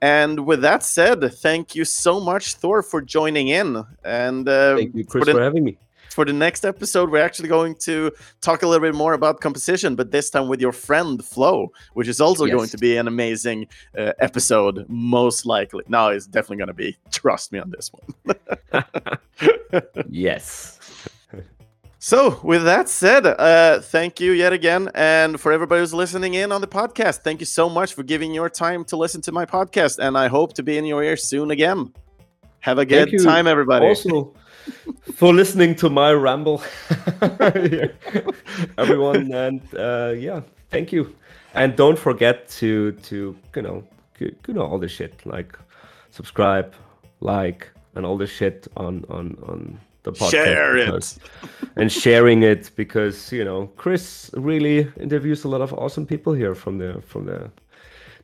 And 0.00 0.46
with 0.48 0.60
that 0.62 0.82
said, 0.82 1.18
thank 1.46 1.74
you 1.76 1.84
so 1.84 2.20
much, 2.20 2.54
Thor, 2.54 2.82
for 2.82 3.00
joining 3.00 3.48
in. 3.48 3.84
And 4.04 4.48
uh, 4.48 4.76
thank 4.76 4.94
you, 4.94 5.04
Chris, 5.04 5.22
for, 5.22 5.26
the, 5.26 5.32
for 5.32 5.42
having 5.42 5.64
me 5.64 5.76
for 6.12 6.24
the 6.24 6.32
next 6.32 6.64
episode, 6.64 7.10
we're 7.10 7.22
actually 7.22 7.48
going 7.48 7.74
to 7.76 8.12
talk 8.40 8.62
a 8.62 8.66
little 8.66 8.86
bit 8.86 8.94
more 8.94 9.14
about 9.14 9.40
composition, 9.40 9.96
but 9.96 10.10
this 10.10 10.30
time 10.30 10.48
with 10.48 10.60
your 10.60 10.72
friend 10.72 11.24
Flo, 11.24 11.72
which 11.94 12.08
is 12.08 12.20
also 12.20 12.44
yes. 12.44 12.54
going 12.54 12.68
to 12.68 12.78
be 12.78 12.96
an 12.96 13.08
amazing 13.08 13.66
uh, 13.96 14.12
episode, 14.18 14.86
most 14.88 15.46
likely. 15.46 15.84
No, 15.88 16.08
it's 16.08 16.26
definitely 16.26 16.58
going 16.58 16.68
to 16.68 16.74
be. 16.74 16.96
Trust 17.10 17.52
me 17.52 17.58
on 17.58 17.70
this 17.70 17.90
one. 17.92 18.36
yes. 20.08 20.78
So, 22.04 22.40
with 22.42 22.64
that 22.64 22.88
said, 22.88 23.24
uh, 23.26 23.78
thank 23.78 24.18
you 24.18 24.32
yet 24.32 24.52
again. 24.52 24.90
And 24.96 25.40
for 25.40 25.52
everybody 25.52 25.78
who's 25.78 25.94
listening 25.94 26.34
in 26.34 26.50
on 26.50 26.60
the 26.60 26.66
podcast, 26.66 27.18
thank 27.18 27.38
you 27.38 27.46
so 27.46 27.68
much 27.68 27.94
for 27.94 28.02
giving 28.02 28.34
your 28.34 28.50
time 28.50 28.84
to 28.86 28.96
listen 28.96 29.20
to 29.20 29.30
my 29.30 29.46
podcast. 29.46 30.00
And 30.00 30.18
I 30.18 30.26
hope 30.26 30.52
to 30.54 30.64
be 30.64 30.78
in 30.78 30.84
your 30.84 31.04
ear 31.04 31.16
soon 31.16 31.52
again. 31.52 31.92
Have 32.58 32.78
a 32.78 32.84
good 32.84 33.12
time, 33.22 33.46
everybody. 33.46 33.86
Also, 33.86 34.34
for 35.14 35.32
listening 35.32 35.74
to 35.76 35.90
my 35.90 36.12
ramble, 36.12 36.62
everyone. 38.78 39.32
And 39.32 39.60
uh, 39.76 40.14
yeah, 40.16 40.40
thank 40.70 40.92
you. 40.92 41.14
And 41.54 41.76
don't 41.76 41.98
forget 41.98 42.48
to 42.60 42.92
to 42.92 43.36
you 43.56 43.62
know 43.62 43.84
you 44.18 44.54
know 44.54 44.62
all 44.62 44.78
the 44.78 44.88
shit 44.88 45.24
like 45.26 45.58
subscribe, 46.10 46.74
like, 47.20 47.70
and 47.94 48.06
all 48.06 48.16
the 48.16 48.26
shit 48.26 48.68
on 48.76 49.04
on 49.08 49.36
on 49.46 49.78
the 50.02 50.12
podcast. 50.12 50.30
Share 50.30 50.76
it 50.76 51.18
and 51.76 51.90
sharing 51.90 52.42
it 52.42 52.70
because 52.76 53.32
you 53.32 53.44
know 53.44 53.66
Chris 53.76 54.30
really 54.34 54.90
interviews 55.00 55.44
a 55.44 55.48
lot 55.48 55.60
of 55.60 55.72
awesome 55.74 56.06
people 56.06 56.32
here 56.32 56.54
from 56.54 56.78
the 56.78 57.02
from 57.06 57.26
the 57.26 57.50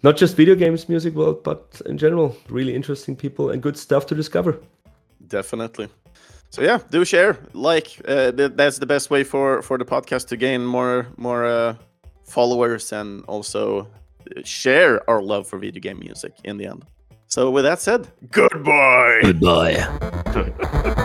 not 0.02 0.16
just 0.16 0.36
video 0.36 0.54
games 0.54 0.88
music 0.88 1.14
world 1.14 1.42
but 1.42 1.80
in 1.86 1.98
general 1.98 2.36
really 2.48 2.74
interesting 2.74 3.16
people 3.16 3.50
and 3.50 3.62
good 3.62 3.76
stuff 3.76 4.06
to 4.06 4.14
discover 4.14 4.58
definitely 5.26 5.88
so 6.50 6.62
yeah, 6.62 6.78
do 6.90 7.04
share, 7.04 7.38
like. 7.52 8.00
Uh, 8.06 8.32
th- 8.32 8.52
that's 8.54 8.78
the 8.78 8.86
best 8.86 9.10
way 9.10 9.24
for 9.24 9.62
for 9.62 9.78
the 9.78 9.84
podcast 9.84 10.28
to 10.28 10.36
gain 10.36 10.64
more 10.64 11.06
more 11.16 11.44
uh, 11.44 11.74
followers 12.24 12.92
and 12.92 13.24
also 13.26 13.88
share 14.44 15.08
our 15.10 15.22
love 15.22 15.46
for 15.46 15.58
video 15.58 15.80
game 15.80 15.98
music 15.98 16.32
in 16.44 16.56
the 16.56 16.66
end. 16.66 16.84
So 17.26 17.50
with 17.50 17.64
that 17.64 17.80
said, 17.80 18.08
goodbye. 18.30 19.20
Goodbye. 19.22 21.04